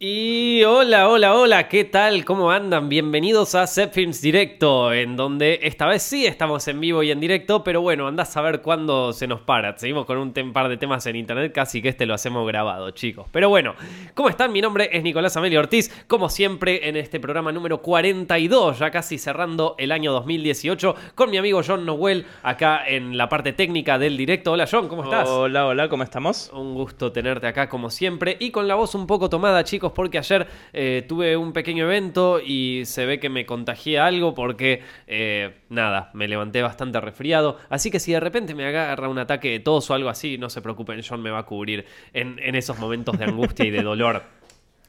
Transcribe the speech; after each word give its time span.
Y 0.00 0.62
hola, 0.62 1.08
hola, 1.08 1.34
hola, 1.34 1.66
¿qué 1.66 1.82
tal? 1.82 2.24
¿Cómo 2.24 2.52
andan? 2.52 2.88
Bienvenidos 2.88 3.56
a 3.56 3.66
Zepfilms 3.66 4.22
Directo, 4.22 4.92
en 4.92 5.16
donde 5.16 5.58
esta 5.64 5.88
vez 5.88 6.04
sí 6.04 6.24
estamos 6.24 6.68
en 6.68 6.78
vivo 6.78 7.02
y 7.02 7.10
en 7.10 7.18
directo, 7.18 7.64
pero 7.64 7.80
bueno, 7.80 8.06
andás 8.06 8.36
a 8.36 8.42
ver 8.42 8.62
cuándo 8.62 9.12
se 9.12 9.26
nos 9.26 9.40
para. 9.40 9.76
Seguimos 9.76 10.06
con 10.06 10.18
un 10.18 10.52
par 10.52 10.68
de 10.68 10.76
temas 10.76 11.04
en 11.06 11.16
internet, 11.16 11.50
casi 11.52 11.82
que 11.82 11.88
este 11.88 12.06
lo 12.06 12.14
hacemos 12.14 12.46
grabado, 12.46 12.92
chicos. 12.92 13.26
Pero 13.32 13.48
bueno, 13.48 13.74
¿cómo 14.14 14.28
están? 14.28 14.52
Mi 14.52 14.60
nombre 14.60 14.88
es 14.92 15.02
Nicolás 15.02 15.36
Amelio 15.36 15.58
Ortiz, 15.58 15.90
como 16.06 16.28
siempre 16.28 16.88
en 16.88 16.96
este 16.96 17.18
programa 17.18 17.50
número 17.50 17.82
42, 17.82 18.78
ya 18.78 18.92
casi 18.92 19.18
cerrando 19.18 19.74
el 19.78 19.90
año 19.90 20.12
2018, 20.12 20.94
con 21.16 21.28
mi 21.28 21.38
amigo 21.38 21.60
John 21.66 21.84
Noel, 21.84 22.24
acá 22.44 22.86
en 22.86 23.18
la 23.18 23.28
parte 23.28 23.52
técnica 23.52 23.98
del 23.98 24.16
directo. 24.16 24.52
Hola 24.52 24.68
John, 24.70 24.86
¿cómo 24.86 25.02
estás? 25.02 25.28
Hola, 25.28 25.66
hola, 25.66 25.88
¿cómo 25.88 26.04
estamos? 26.04 26.52
Un 26.54 26.74
gusto 26.74 27.10
tenerte 27.10 27.48
acá 27.48 27.68
como 27.68 27.90
siempre 27.90 28.36
y 28.38 28.52
con 28.52 28.68
la 28.68 28.76
voz 28.76 28.94
un 28.94 29.04
poco 29.04 29.28
tomada, 29.28 29.64
chicos 29.64 29.87
porque 29.92 30.18
ayer 30.18 30.46
eh, 30.72 31.04
tuve 31.08 31.36
un 31.36 31.52
pequeño 31.52 31.84
evento 31.84 32.40
y 32.40 32.82
se 32.84 33.06
ve 33.06 33.20
que 33.20 33.28
me 33.28 33.46
contagié 33.46 33.98
algo 33.98 34.34
porque, 34.34 34.82
eh, 35.06 35.56
nada, 35.68 36.10
me 36.14 36.28
levanté 36.28 36.62
bastante 36.62 37.00
resfriado. 37.00 37.58
Así 37.68 37.90
que 37.90 38.00
si 38.00 38.12
de 38.12 38.20
repente 38.20 38.54
me 38.54 38.66
agarra 38.66 39.08
un 39.08 39.18
ataque 39.18 39.50
de 39.50 39.60
tos 39.60 39.90
o 39.90 39.94
algo 39.94 40.08
así, 40.08 40.38
no 40.38 40.50
se 40.50 40.62
preocupen, 40.62 41.00
John 41.06 41.22
me 41.22 41.30
va 41.30 41.40
a 41.40 41.46
cubrir 41.46 41.84
en, 42.12 42.38
en 42.38 42.54
esos 42.54 42.78
momentos 42.78 43.18
de 43.18 43.24
angustia 43.24 43.64
y 43.64 43.70
de 43.70 43.82
dolor. 43.82 44.22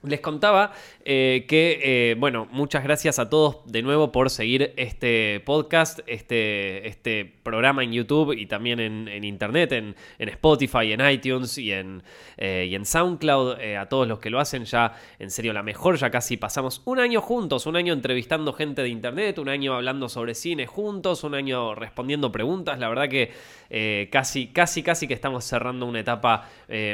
Les 0.03 0.21
contaba 0.21 0.71
eh, 1.03 1.45
que, 1.49 1.80
eh, 1.84 2.16
bueno, 2.17 2.48
muchas 2.52 2.85
gracias 2.85 3.20
a 3.20 3.30
todos 3.30 3.57
de 3.66 3.81
nuevo 3.81 4.13
por 4.13 4.30
seguir 4.30 4.73
este 4.77 5.41
podcast, 5.41 5.99
este, 6.07 6.88
este 6.88 7.26
programa 7.44 7.84
en 7.84 7.91
YouTube 7.91 8.31
y 8.31 8.45
también 8.45 8.80
en, 8.80 9.23
Internet, 9.26 9.73
en, 9.73 9.95
Spotify, 10.20 10.93
en 10.93 11.02
iTunes 11.09 11.57
y 11.57 11.73
en, 11.73 12.02
eh, 12.38 12.67
y 12.70 12.76
en 12.76 12.85
SoundCloud. 12.85 13.59
a 13.77 13.90
todos 13.90 14.07
los 14.07 14.20
que 14.20 14.30
lo 14.30 14.40
hacen 14.40 14.63
ya, 14.63 14.93
en 15.20 15.30
serio, 15.30 15.52
la 15.52 15.63
mejor. 15.63 15.98
Ya 15.98 16.09
casi 16.09 16.38
pasamos 16.38 16.81
un 16.85 16.99
año 16.99 17.20
juntos, 17.20 17.66
un 17.66 17.76
año 17.76 17.91
entrevistando 17.91 18.54
gente 18.54 18.81
de 18.81 18.88
Internet, 18.88 19.37
un 19.37 19.49
año 19.49 19.74
hablando 19.74 20.07
sobre 20.07 20.34
cine 20.34 20.65
juntos, 20.65 21.26
un 21.26 21.35
año 21.35 21.76
respondiendo 21.76 22.31
preguntas. 22.31 22.79
La 22.79 22.87
verdad 22.87 23.09
que 23.09 23.34
casi, 24.09 24.48
casi, 24.48 24.81
casi 24.81 25.09
que 25.09 25.13
estamos 25.13 25.43
cerrando 25.43 25.85
una 25.85 25.99
etapa 25.99 26.48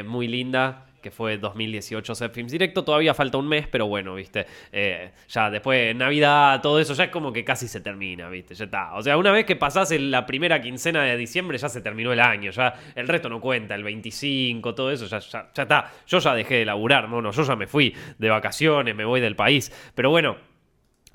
muy 0.04 0.26
linda 0.26 0.86
que 1.06 1.12
fue 1.12 1.38
2018 1.38 2.16
Set 2.16 2.32
Films 2.32 2.50
Directo. 2.50 2.82
Todavía 2.82 3.14
falta 3.14 3.38
un 3.38 3.46
mes, 3.46 3.68
pero 3.68 3.86
bueno, 3.86 4.16
viste. 4.16 4.44
Eh, 4.72 5.12
ya 5.28 5.50
después 5.50 5.78
de 5.78 5.94
Navidad, 5.94 6.60
todo 6.60 6.80
eso 6.80 6.94
ya 6.94 7.04
es 7.04 7.10
como 7.10 7.32
que 7.32 7.44
casi 7.44 7.68
se 7.68 7.80
termina, 7.80 8.28
viste. 8.28 8.56
Ya 8.56 8.64
está. 8.64 8.94
O 8.94 9.02
sea, 9.02 9.16
una 9.16 9.30
vez 9.30 9.46
que 9.46 9.54
pasás 9.54 9.92
la 9.92 10.26
primera 10.26 10.60
quincena 10.60 11.04
de 11.04 11.16
diciembre, 11.16 11.58
ya 11.58 11.68
se 11.68 11.80
terminó 11.80 12.12
el 12.12 12.18
año. 12.18 12.50
Ya 12.50 12.74
el 12.96 13.06
resto 13.06 13.28
no 13.28 13.40
cuenta, 13.40 13.76
el 13.76 13.84
25, 13.84 14.74
todo 14.74 14.90
eso, 14.90 15.06
ya, 15.06 15.20
ya, 15.20 15.48
ya 15.54 15.62
está. 15.62 15.92
Yo 16.08 16.18
ya 16.18 16.34
dejé 16.34 16.56
de 16.56 16.64
laburar, 16.64 17.06
mono. 17.06 17.30
Yo 17.30 17.44
ya 17.44 17.54
me 17.54 17.68
fui 17.68 17.94
de 18.18 18.28
vacaciones, 18.28 18.96
me 18.96 19.04
voy 19.04 19.20
del 19.20 19.36
país. 19.36 19.70
Pero 19.94 20.10
bueno. 20.10 20.36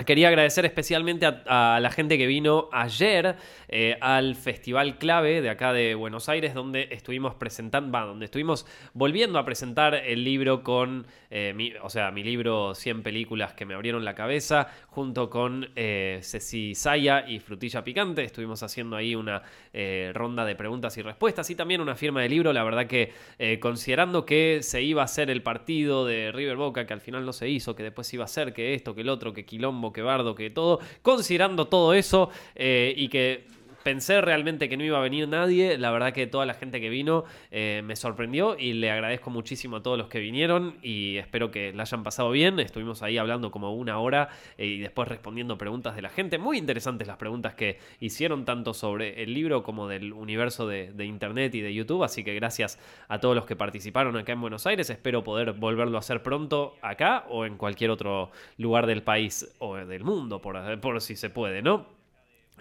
Quería 0.05 0.29
agradecer 0.29 0.65
especialmente 0.65 1.25
a, 1.25 1.79
la 1.81 1.91
gente 1.91 2.17
que 2.17 2.27
vino 2.27 2.69
ayer 2.71 3.35
eh, 3.67 3.97
al 4.01 4.35
Festival 4.35 4.97
Clave 4.97 5.41
de 5.41 5.49
acá 5.49 5.73
de 5.73 5.95
Buenos 5.95 6.29
Aires, 6.29 6.53
donde 6.53 6.87
estuvimos 6.91 7.35
presentando, 7.35 7.99
donde 7.99 8.25
estuvimos 8.25 8.65
volviendo 8.93 9.37
a 9.39 9.45
presentar 9.45 9.95
el 9.95 10.23
libro 10.23 10.63
con, 10.63 11.05
eh, 11.29 11.75
o 11.81 11.89
sea, 11.89 12.11
mi 12.11 12.23
libro 12.23 12.73
100 12.75 13.03
películas 13.03 13.53
que 13.53 13.65
me 13.65 13.73
abrieron 13.73 14.05
la 14.05 14.15
cabeza, 14.15 14.67
junto 14.87 15.29
con 15.29 15.69
eh, 15.75 16.19
Ceci 16.23 16.75
Saya 16.75 17.27
y 17.27 17.39
Frutilla 17.39 17.83
Picante. 17.83 18.23
Estuvimos 18.23 18.63
haciendo 18.63 18.95
ahí 18.95 19.15
una 19.15 19.41
eh, 19.73 20.11
ronda 20.13 20.45
de 20.45 20.55
preguntas 20.55 20.97
y 20.97 21.01
respuestas 21.01 21.49
y 21.49 21.55
también 21.55 21.81
una 21.81 21.95
firma 21.95 22.21
de 22.21 22.29
libro. 22.29 22.53
La 22.53 22.63
verdad 22.63 22.87
que 22.87 23.11
considerando 23.59 24.25
que 24.25 24.59
se 24.61 24.81
iba 24.81 25.01
a 25.01 25.05
hacer 25.05 25.29
el 25.29 25.41
partido 25.41 26.05
de 26.05 26.31
River 26.31 26.57
Boca, 26.57 26.85
que 26.85 26.93
al 26.93 27.01
final 27.01 27.25
no 27.25 27.33
se 27.33 27.49
hizo, 27.49 27.75
que 27.75 27.83
después 27.83 28.11
iba 28.13 28.25
a 28.25 28.27
ser 28.27 28.53
que 28.53 28.73
esto, 28.73 28.95
que 28.95 29.01
el 29.01 29.09
otro, 29.09 29.33
que 29.33 29.45
Quilombo, 29.45 29.90
que 29.93 30.01
Bardo, 30.01 30.35
que 30.35 30.49
todo. 30.49 30.79
Considerando 31.01 31.67
todo 31.67 31.93
eso 31.93 32.29
eh, 32.55 32.93
y 32.95 33.09
que 33.09 33.45
pensé 33.83 34.21
realmente 34.21 34.69
que 34.69 34.77
no 34.77 34.83
iba 34.83 34.97
a 34.97 35.01
venir 35.01 35.27
nadie. 35.27 35.77
La 35.77 35.91
verdad 35.91 36.13
que 36.13 36.27
toda 36.27 36.45
la 36.45 36.53
gente 36.53 36.79
que 36.79 36.89
vino 36.89 37.23
eh, 37.51 37.81
me 37.83 37.95
sorprendió 37.95 38.57
y 38.57 38.73
le 38.73 38.91
agradezco 38.91 39.29
muchísimo 39.29 39.77
a 39.77 39.83
todos 39.83 39.97
los 39.97 40.07
que 40.07 40.19
vinieron 40.19 40.77
y 40.81 41.17
espero 41.17 41.51
que 41.51 41.73
la 41.73 41.83
hayan 41.83 42.03
pasado 42.03 42.31
bien. 42.31 42.59
Estuvimos 42.59 43.01
ahí 43.03 43.17
hablando 43.17 43.51
como 43.51 43.73
una 43.73 43.99
hora 43.99 44.29
eh, 44.57 44.65
y 44.65 44.79
después 44.79 45.07
respondiendo 45.07 45.57
preguntas 45.57 45.95
de 45.95 46.01
la 46.01 46.09
gente. 46.09 46.37
Muy 46.37 46.57
interesantes 46.57 47.07
las 47.07 47.17
preguntas 47.17 47.55
que 47.55 47.79
hicieron 47.99 48.45
tanto 48.45 48.73
sobre 48.73 49.23
el 49.23 49.33
libro 49.33 49.63
como 49.63 49.87
del 49.87 50.13
universo 50.13 50.67
de, 50.67 50.91
Internet 51.01 51.55
y 51.55 51.61
de 51.61 51.73
YouTube. 51.73 52.03
Así 52.03 52.23
que 52.23 52.35
gracias 52.35 52.79
a 53.07 53.19
todos 53.19 53.35
los 53.35 53.45
que 53.45 53.55
participaron 53.55 54.15
acá 54.17 54.33
en 54.33 54.41
Buenos 54.41 54.65
Aires. 54.67 54.89
Espero 54.89 55.23
poder 55.23 55.53
volverlo 55.53 55.97
a 55.97 55.99
hacer 55.99 56.21
pronto 56.21 56.75
acá 56.81 57.25
o 57.29 57.45
en 57.45 57.57
cualquier 57.57 57.89
otro 57.89 58.31
lugar 58.57 58.85
del 58.85 59.03
país 59.03 59.53
o 59.59 59.75
del 59.75 60.03
mundo, 60.03 60.41
por, 60.41 60.79
por 60.79 61.01
si 61.01 61.15
se 61.15 61.29
puede, 61.29 61.61
¿no? 61.61 62.00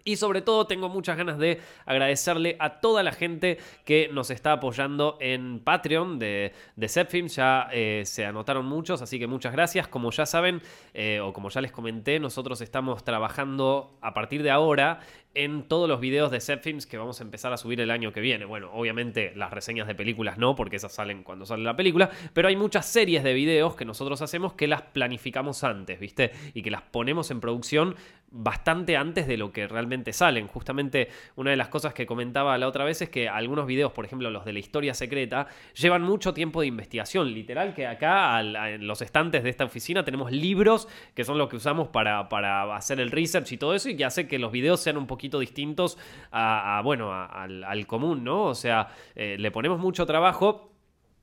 Y 0.05 0.17
sobre 0.17 0.43
todo 0.43 0.67
tengo 0.67 0.89
muchas 0.89 1.17
ganas 1.17 1.39
de 1.39 1.61
agradecerle 1.87 2.57
a 2.59 2.81
toda 2.81 3.03
la 3.03 3.13
gente 3.13 3.59
que 3.85 4.09
nos 4.13 4.31
está 4.31 4.53
apoyando 4.53 5.17
en 5.21 5.61
Patreon 5.61 6.19
de, 6.19 6.53
de. 6.77 7.29
Ya 7.29 7.69
eh, 7.73 8.03
se 8.05 8.25
anotaron 8.25 8.67
muchos, 8.67 9.03
así 9.03 9.19
que 9.19 9.27
muchas 9.27 9.53
gracias. 9.53 9.89
Como 9.89 10.11
ya 10.11 10.27
saben, 10.27 10.63
eh, 10.95 11.21
o 11.21 11.33
como 11.33 11.49
ya 11.49 11.61
les 11.61 11.73
comenté, 11.73 12.19
nosotros 12.21 12.61
estamos 12.61 13.05
trabajando 13.05 13.99
a 14.01 14.15
partir 14.15 14.43
de 14.43 14.51
ahora 14.51 15.01
en 15.35 15.63
todos 15.63 15.89
los 15.89 16.01
videos 16.01 16.31
de 16.33 16.41
Zepfilms 16.41 16.87
que 16.87 16.99
vamos 16.99 17.21
a 17.21 17.25
empezar 17.25 17.53
a 17.53 17.57
subir 17.57 17.81
el 17.81 17.91
año 17.91 18.13
que 18.13 18.21
viene. 18.21 18.45
Bueno, 18.45 18.71
obviamente 18.73 19.33
las 19.37 19.53
reseñas 19.53 19.87
de 19.87 19.95
películas 19.95 20.39
no, 20.39 20.57
porque 20.57 20.77
esas 20.77 20.93
salen 20.93 21.23
cuando 21.23 21.47
sale 21.47 21.63
la 21.63 21.77
película, 21.77 22.11
pero 22.33 22.49
hay 22.49 22.57
muchas 22.57 22.87
series 22.87 23.23
de 23.23 23.33
videos 23.33 23.77
que 23.77 23.85
nosotros 23.85 24.23
hacemos 24.23 24.55
que 24.55 24.67
las 24.67 24.83
planificamos 24.83 25.63
antes, 25.63 26.01
¿viste? 26.01 26.33
Y 26.53 26.63
que 26.63 26.71
las 26.71 26.83
ponemos 26.83 27.31
en 27.31 27.41
producción 27.41 27.95
bastante 28.33 28.97
antes 28.97 29.27
de 29.27 29.37
lo 29.37 29.53
que 29.53 29.67
realmente 29.69 30.13
salen. 30.13 30.47
Justamente 30.49 31.09
una 31.37 31.51
de 31.51 31.57
las 31.57 31.69
cosas 31.69 31.95
que 31.95 32.07
comentaba 32.07 32.57
la 32.59 32.69
otra 32.69 32.85
vez 32.85 33.03
es 33.03 33.09
que 33.09 33.29
algunos 33.29 33.67
videos, 33.67 33.93
por 33.93 34.05
ejemplo 34.05 34.31
los 34.31 34.45
de 34.45 34.53
la 34.53 34.59
historia 34.59 34.95
secreta, 34.95 35.47
llevan 35.75 36.03
mucho 36.03 36.35
tiempo 36.35 36.61
de 36.61 36.69
investigación. 36.69 37.33
Literal 37.33 37.75
que 37.75 37.87
acá 37.87 38.41
en 38.41 38.87
los 38.87 39.03
estantes 39.03 39.43
de 39.45 39.51
esta 39.51 39.65
oficina 39.65 40.05
tenemos 40.05 40.33
libros 40.33 40.89
que 41.15 41.25
son 41.25 41.39
los 41.39 41.49
que 41.49 41.57
usamos 41.57 41.89
para, 41.89 42.29
para 42.29 42.75
hacer 42.77 43.01
el 43.01 43.11
research 43.11 43.53
y 43.53 43.57
todo 43.57 43.75
eso 43.75 43.89
y 43.89 43.97
que 43.97 44.05
hace 44.05 44.27
que 44.27 44.39
los 44.39 44.53
videos 44.53 44.81
sean 44.81 44.97
un 44.97 45.07
poquito 45.07 45.20
distintos 45.39 45.99
a, 46.33 46.81
bueno, 46.85 47.13
al, 47.13 47.87
común, 47.87 48.25
¿no? 48.25 48.45
O 48.45 48.55
sea, 48.55 48.89
eh, 49.15 49.37
le 49.39 49.51
ponemos 49.51 49.79
mucho 49.79 50.07
trabajo 50.07 50.70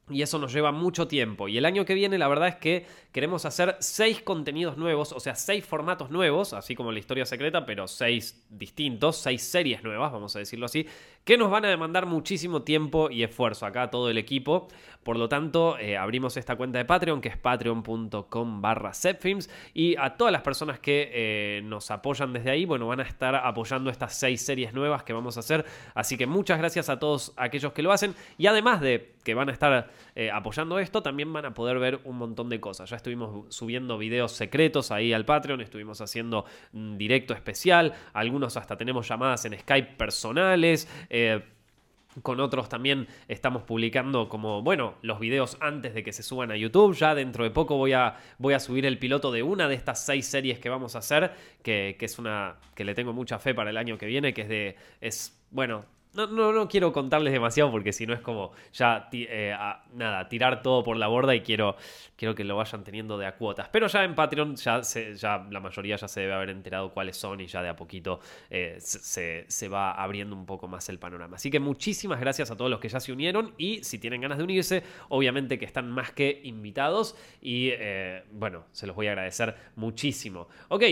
y 0.09 0.21
eso 0.21 0.39
nos 0.39 0.53
lleva 0.53 0.71
mucho 0.71 1.07
tiempo. 1.07 1.47
Y 1.47 1.57
el 1.57 1.65
año 1.65 1.85
que 1.85 1.93
viene 1.93 2.17
la 2.17 2.27
verdad 2.27 2.47
es 2.47 2.55
que 2.55 2.85
queremos 3.11 3.45
hacer 3.45 3.75
seis 3.79 4.21
contenidos 4.21 4.77
nuevos, 4.77 5.11
o 5.11 5.19
sea, 5.19 5.35
seis 5.35 5.65
formatos 5.65 6.11
nuevos, 6.11 6.53
así 6.53 6.75
como 6.75 6.91
la 6.91 6.99
historia 6.99 7.25
secreta, 7.25 7.65
pero 7.65 7.87
seis 7.87 8.45
distintos, 8.49 9.17
seis 9.17 9.43
series 9.43 9.83
nuevas, 9.83 10.11
vamos 10.11 10.35
a 10.35 10.39
decirlo 10.39 10.65
así, 10.65 10.87
que 11.23 11.37
nos 11.37 11.51
van 11.51 11.65
a 11.65 11.69
demandar 11.69 12.05
muchísimo 12.05 12.61
tiempo 12.61 13.09
y 13.11 13.23
esfuerzo 13.23 13.65
acá 13.65 13.89
todo 13.89 14.09
el 14.09 14.17
equipo. 14.17 14.67
Por 15.03 15.17
lo 15.17 15.29
tanto, 15.29 15.77
eh, 15.77 15.97
abrimos 15.97 16.37
esta 16.37 16.55
cuenta 16.55 16.77
de 16.77 16.85
Patreon, 16.85 17.21
que 17.21 17.29
es 17.29 17.37
patreon.com 17.37 18.61
barra 18.61 18.91
y 19.73 19.95
a 19.97 20.15
todas 20.17 20.31
las 20.31 20.41
personas 20.41 20.79
que 20.79 21.09
eh, 21.13 21.61
nos 21.63 21.91
apoyan 21.91 22.33
desde 22.33 22.49
ahí, 22.49 22.65
bueno, 22.65 22.87
van 22.87 22.99
a 22.99 23.03
estar 23.03 23.35
apoyando 23.35 23.89
estas 23.89 24.15
seis 24.15 24.41
series 24.41 24.73
nuevas 24.73 25.03
que 25.03 25.13
vamos 25.13 25.37
a 25.37 25.41
hacer. 25.41 25.65
Así 25.93 26.17
que 26.17 26.27
muchas 26.27 26.57
gracias 26.57 26.89
a 26.89 26.99
todos 26.99 27.33
aquellos 27.37 27.73
que 27.73 27.81
lo 27.81 27.91
hacen. 27.91 28.15
Y 28.37 28.47
además 28.47 28.81
de 28.81 29.16
que 29.27 29.33
van 29.33 29.49
a 29.49 29.51
estar 29.51 29.89
eh, 30.15 30.31
apoyando 30.31 30.79
esto, 30.79 31.03
también 31.03 31.33
van 31.33 31.43
a 31.43 31.53
poder 31.53 31.79
ver 31.79 31.99
un 32.05 32.17
montón 32.17 32.47
de 32.47 32.61
cosas. 32.61 32.89
Ya 32.89 32.95
estuvimos 32.95 33.53
subiendo 33.53 33.97
videos 33.97 34.31
secretos 34.31 34.89
ahí 34.89 35.11
al 35.11 35.25
Patreon, 35.25 35.59
estuvimos 35.59 35.99
haciendo 35.99 36.45
directo 36.71 37.33
especial, 37.33 37.93
algunos 38.13 38.55
hasta 38.55 38.77
tenemos 38.77 39.05
llamadas 39.05 39.43
en 39.43 39.59
Skype 39.59 39.97
personales. 39.97 40.87
Eh, 41.09 41.43
con 42.23 42.39
otros 42.39 42.69
también 42.69 43.09
estamos 43.27 43.63
publicando 43.63 44.29
como, 44.29 44.61
bueno, 44.61 44.95
los 45.01 45.19
videos 45.19 45.57
antes 45.59 45.93
de 45.93 46.03
que 46.03 46.13
se 46.13 46.23
suban 46.23 46.49
a 46.49 46.55
YouTube. 46.55 46.95
Ya 46.95 47.13
dentro 47.13 47.43
de 47.43 47.51
poco 47.51 47.75
voy 47.75 47.91
a, 47.91 48.15
voy 48.37 48.53
a 48.53 48.61
subir 48.61 48.85
el 48.85 48.97
piloto 48.97 49.29
de 49.33 49.43
una 49.43 49.67
de 49.67 49.75
estas 49.75 50.05
seis 50.05 50.25
series 50.25 50.57
que 50.57 50.69
vamos 50.69 50.95
a 50.95 50.99
hacer, 50.99 51.33
que, 51.61 51.97
que, 51.99 52.05
es 52.05 52.17
una 52.17 52.55
que 52.75 52.85
le 52.85 52.95
tengo 52.95 53.11
mucha 53.11 53.39
fe 53.39 53.53
para 53.53 53.71
el 53.71 53.77
año 53.77 53.97
que 53.97 54.05
viene, 54.05 54.33
que 54.33 54.43
es 54.43 54.49
de, 54.49 54.75
es, 55.01 55.37
bueno, 55.51 55.83
no, 56.13 56.27
no, 56.27 56.51
no 56.51 56.67
quiero 56.67 56.91
contarles 56.91 57.33
demasiado 57.33 57.71
porque 57.71 57.93
si 57.93 58.05
no 58.05 58.13
es 58.13 58.21
como 58.21 58.51
ya 58.73 59.09
eh, 59.11 59.55
nada, 59.93 60.27
tirar 60.29 60.61
todo 60.61 60.83
por 60.83 60.97
la 60.97 61.07
borda 61.07 61.35
y 61.35 61.41
quiero, 61.41 61.75
quiero 62.15 62.35
que 62.35 62.43
lo 62.43 62.55
vayan 62.55 62.83
teniendo 62.83 63.17
de 63.17 63.25
a 63.25 63.35
cuotas. 63.35 63.69
Pero 63.69 63.87
ya 63.87 64.03
en 64.03 64.15
Patreon 64.15 64.55
ya, 64.55 64.81
ya 64.81 65.47
la 65.49 65.59
mayoría 65.59 65.95
ya 65.95 66.07
se 66.07 66.21
debe 66.21 66.33
haber 66.33 66.49
enterado 66.49 66.91
cuáles 66.91 67.17
son 67.17 67.41
y 67.41 67.47
ya 67.47 67.61
de 67.61 67.69
a 67.69 67.75
poquito 67.75 68.19
eh, 68.49 68.77
se, 68.79 69.45
se, 69.47 69.67
va 69.67 69.91
abriendo 69.91 70.35
un 70.35 70.45
poco 70.45 70.67
más 70.67 70.89
el 70.89 70.99
panorama. 70.99 71.35
Así 71.35 71.51
que 71.51 71.59
muchísimas 71.59 72.19
gracias 72.19 72.51
a 72.51 72.55
todos 72.55 72.71
los 72.71 72.79
que 72.79 72.89
ya 72.89 72.99
se 72.99 73.11
unieron 73.11 73.53
y 73.57 73.83
si 73.83 73.99
tienen 73.99 74.21
ganas 74.21 74.37
de 74.37 74.43
unirse, 74.43 74.83
obviamente 75.09 75.59
que 75.59 75.65
están 75.65 75.91
más 75.91 76.11
que 76.11 76.41
invitados 76.43 77.15
y 77.41 77.69
eh, 77.73 78.23
bueno, 78.31 78.65
se 78.71 78.87
los 78.87 78.95
voy 78.95 79.07
a 79.07 79.11
agradecer 79.11 79.55
muchísimo. 79.75 80.47
Ok. 80.69 80.83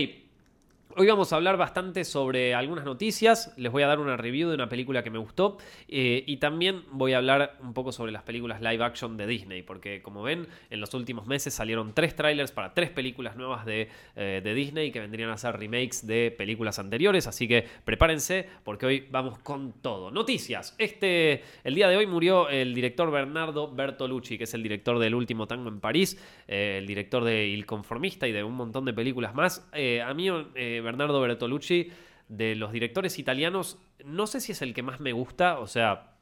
Hoy 0.98 1.08
vamos 1.08 1.30
a 1.30 1.36
hablar 1.36 1.58
bastante 1.58 2.06
sobre 2.06 2.54
algunas 2.54 2.86
noticias, 2.86 3.52
les 3.58 3.70
voy 3.70 3.82
a 3.82 3.86
dar 3.86 3.98
una 3.98 4.16
review 4.16 4.48
de 4.48 4.54
una 4.54 4.70
película 4.70 5.02
que 5.02 5.10
me 5.10 5.18
gustó 5.18 5.58
eh, 5.88 6.24
y 6.26 6.38
también 6.38 6.84
voy 6.90 7.12
a 7.12 7.18
hablar 7.18 7.58
un 7.60 7.74
poco 7.74 7.92
sobre 7.92 8.12
las 8.12 8.22
películas 8.22 8.62
live 8.62 8.82
action 8.82 9.18
de 9.18 9.26
Disney, 9.26 9.62
porque 9.62 10.00
como 10.00 10.22
ven, 10.22 10.48
en 10.70 10.80
los 10.80 10.94
últimos 10.94 11.26
meses 11.26 11.52
salieron 11.52 11.92
tres 11.92 12.16
trailers 12.16 12.50
para 12.50 12.72
tres 12.72 12.88
películas 12.88 13.36
nuevas 13.36 13.66
de, 13.66 13.90
eh, 14.14 14.40
de 14.42 14.54
Disney 14.54 14.90
que 14.90 15.00
vendrían 15.00 15.28
a 15.28 15.36
ser 15.36 15.58
remakes 15.58 16.06
de 16.06 16.30
películas 16.30 16.78
anteriores, 16.78 17.26
así 17.26 17.46
que 17.46 17.66
prepárense 17.84 18.48
porque 18.64 18.86
hoy 18.86 19.06
vamos 19.10 19.38
con 19.40 19.74
todo. 19.82 20.10
Noticias, 20.10 20.74
este, 20.78 21.42
el 21.62 21.74
día 21.74 21.88
de 21.88 21.98
hoy 21.98 22.06
murió 22.06 22.48
el 22.48 22.74
director 22.74 23.10
Bernardo 23.10 23.70
Bertolucci, 23.70 24.38
que 24.38 24.44
es 24.44 24.54
el 24.54 24.62
director 24.62 24.98
del 24.98 25.14
último 25.14 25.46
tango 25.46 25.68
en 25.68 25.78
París, 25.78 26.18
eh, 26.48 26.76
el 26.78 26.86
director 26.86 27.22
de 27.22 27.48
Il 27.48 27.66
Conformista 27.66 28.26
y 28.26 28.32
de 28.32 28.42
un 28.42 28.54
montón 28.54 28.86
de 28.86 28.94
películas 28.94 29.34
más. 29.34 29.68
a 29.74 30.14
mí 30.14 30.30
Bernardo 30.86 31.20
Bertolucci, 31.20 31.90
de 32.28 32.56
los 32.56 32.72
directores 32.72 33.18
italianos, 33.18 33.78
no 34.04 34.26
sé 34.26 34.40
si 34.40 34.52
es 34.52 34.62
el 34.62 34.74
que 34.74 34.82
más 34.82 35.00
me 35.00 35.12
gusta, 35.12 35.58
o 35.58 35.66
sea, 35.66 36.15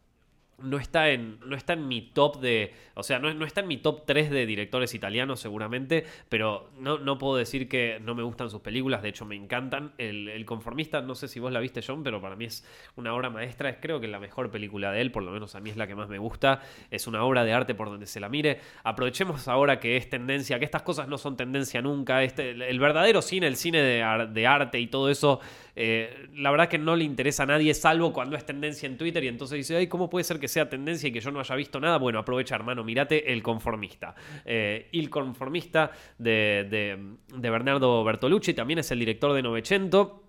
no 0.59 0.79
está 0.79 1.11
en, 1.11 1.39
no 1.45 1.57
está 1.57 1.73
en 1.73 1.89
mi 1.89 2.03
top 2.03 2.41
de. 2.41 2.73
O 2.95 3.03
sea, 3.03 3.19
no, 3.19 3.33
no, 3.35 3.45
está 3.45 3.61
en 3.61 3.69
mi 3.69 3.79
top 3.79 4.05
3 4.07 4.31
de 4.31 4.47
directores 4.47 4.95
italianos, 4.95 5.41
seguramente. 5.41 6.05
Pero 6.29 6.71
no, 6.79 6.99
no, 6.99 7.19
puedo 7.19 7.37
decir 7.37 7.69
que 7.69 7.99
no 8.01 8.15
me 8.15 8.23
gustan 8.23 8.51
sus 8.51 8.61
películas. 8.61 9.03
De 9.03 9.09
hecho, 9.09 9.25
me 9.25 9.37
encantan. 9.37 9.93
El, 9.99 10.45
Conformista, 10.45 11.01
no 11.01 11.15
sé 11.15 11.27
si 11.27 11.41
vos 11.41 11.53
la 11.53 11.61
viste, 11.61 11.81
John, 11.85 12.03
pero 12.03 12.21
para 12.21 12.37
mí 12.37 12.45
es 12.45 12.67
una 12.97 13.15
obra 13.15 13.31
maestra. 13.31 13.71
Es 13.71 13.79
creo 13.81 14.01
que 14.01 14.09
la 14.09 14.21
mejor 14.21 14.51
película 14.51 14.93
de 14.93 15.01
él, 15.01 15.11
por 15.11 15.23
lo 15.23 15.31
menos 15.31 15.55
a 15.55 15.61
mí 15.61 15.71
es 15.71 15.77
la 15.77 15.87
que 15.87 15.95
más 15.95 16.09
me 16.09 16.19
gusta. 16.19 16.61
Es 16.91 17.07
una 17.07 17.25
obra 17.25 17.45
de 17.45 17.53
arte 17.53 17.75
por 17.75 17.89
donde 17.89 18.07
se 18.07 18.21
la 18.21 18.29
mire. 18.29 18.61
Aprovechemos 18.83 19.49
ahora 19.49 19.81
que 19.81 19.97
es 19.97 20.09
tendencia, 20.09 20.59
que 20.59 20.65
estas 20.65 20.83
cosas 20.83 21.09
no 21.09 21.19
son 21.19 21.37
tendencia 21.37 21.81
nunca. 21.83 22.23
Este, 22.23 22.51
el, 22.51 22.79
verdadero 22.79 23.23
cine, 23.23 23.47
el 23.47 23.57
cine 23.57 23.83
de, 23.83 24.29
de 24.33 24.47
arte 24.47 24.79
y 24.79 24.87
todo 24.87 25.11
eso 25.11 25.41
eh, 25.77 26.29
la 26.35 26.51
verdad 26.51 26.69
que 26.69 26.79
no 26.79 26.97
le 26.97 27.05
interesa 27.05 27.43
a 27.43 27.47
nadie, 27.47 27.75
salvo 27.75 28.13
cuando 28.13 28.37
es 28.37 28.47
tendencia 28.47 28.87
en 28.87 28.97
Twitter 28.97 29.25
y 29.25 29.29
entonces 29.29 29.59
dice, 29.59 29.77
ay, 29.77 29.87
¿cómo 29.87 30.09
puede 30.09 30.25
ser 30.25 30.39
que 30.39 30.49
sea 30.49 30.69
tendencia 30.69 31.09
y 31.09 31.13
que 31.13 31.21
yo 31.21 31.31
no 31.31 31.41
haya 31.41 31.55
visto 31.55 31.81
nada? 31.81 31.99
Bueno, 31.99 32.19
aprovecha, 32.19 32.55
hermano, 32.55 32.85
mirate 32.85 33.33
El 33.33 33.43
Conformista. 33.43 34.15
Eh, 34.45 34.89
el 34.93 35.11
Conformista 35.11 35.91
de, 36.19 36.97
de, 37.35 37.51
Bernardo 37.51 38.05
Bertolucci, 38.05 38.55
también 38.55 38.79
es 38.79 38.91
el 38.91 38.99
director 38.99 39.33
de 39.33 39.43
Novecento 39.43 40.24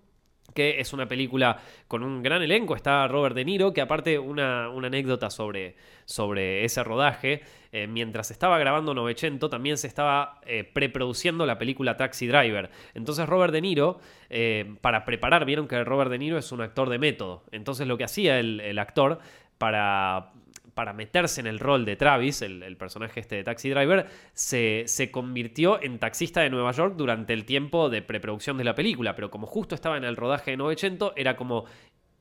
que 0.54 0.80
es 0.80 0.92
una 0.92 1.06
película 1.06 1.58
con 1.88 2.02
un 2.02 2.22
gran 2.22 2.42
elenco. 2.42 2.74
Está 2.74 3.06
Robert 3.08 3.34
De 3.34 3.44
Niro, 3.44 3.72
que 3.72 3.80
aparte 3.80 4.18
una, 4.18 4.68
una 4.70 4.86
anécdota 4.86 5.30
sobre, 5.30 5.76
sobre 6.04 6.64
ese 6.64 6.82
rodaje. 6.84 7.42
Eh, 7.72 7.86
mientras 7.86 8.30
estaba 8.30 8.58
grabando 8.58 8.94
Novecento, 8.94 9.50
también 9.50 9.76
se 9.76 9.86
estaba 9.86 10.40
eh, 10.46 10.64
preproduciendo 10.64 11.44
la 11.46 11.58
película 11.58 11.96
Taxi 11.96 12.26
Driver. 12.26 12.70
Entonces 12.94 13.28
Robert 13.28 13.52
De 13.52 13.60
Niro, 13.60 14.00
eh, 14.30 14.76
para 14.80 15.04
preparar, 15.04 15.44
vieron 15.44 15.68
que 15.68 15.82
Robert 15.84 16.10
De 16.10 16.18
Niro 16.18 16.38
es 16.38 16.52
un 16.52 16.62
actor 16.62 16.88
de 16.88 16.98
método. 16.98 17.44
Entonces 17.52 17.86
lo 17.86 17.98
que 17.98 18.04
hacía 18.04 18.38
el, 18.38 18.60
el 18.60 18.78
actor 18.78 19.18
para 19.58 20.32
para 20.76 20.92
meterse 20.92 21.40
en 21.40 21.46
el 21.46 21.58
rol 21.58 21.86
de 21.86 21.96
Travis, 21.96 22.42
el, 22.42 22.76
personaje 22.76 23.18
este 23.18 23.36
de 23.36 23.44
Taxi 23.44 23.70
Driver, 23.70 24.06
se, 24.34 24.84
se, 24.86 25.10
convirtió 25.10 25.82
en 25.82 25.98
taxista 25.98 26.42
de 26.42 26.50
Nueva 26.50 26.72
York 26.72 26.96
durante 26.96 27.32
el 27.32 27.46
tiempo 27.46 27.88
de 27.88 28.02
preproducción 28.02 28.58
de 28.58 28.64
la 28.64 28.74
película. 28.74 29.16
Pero 29.16 29.30
como 29.30 29.46
justo 29.46 29.74
estaba 29.74 29.96
en 29.96 30.04
el 30.04 30.16
rodaje 30.16 30.50
de 30.50 30.58
Novecento, 30.58 31.14
era 31.16 31.34
como 31.34 31.64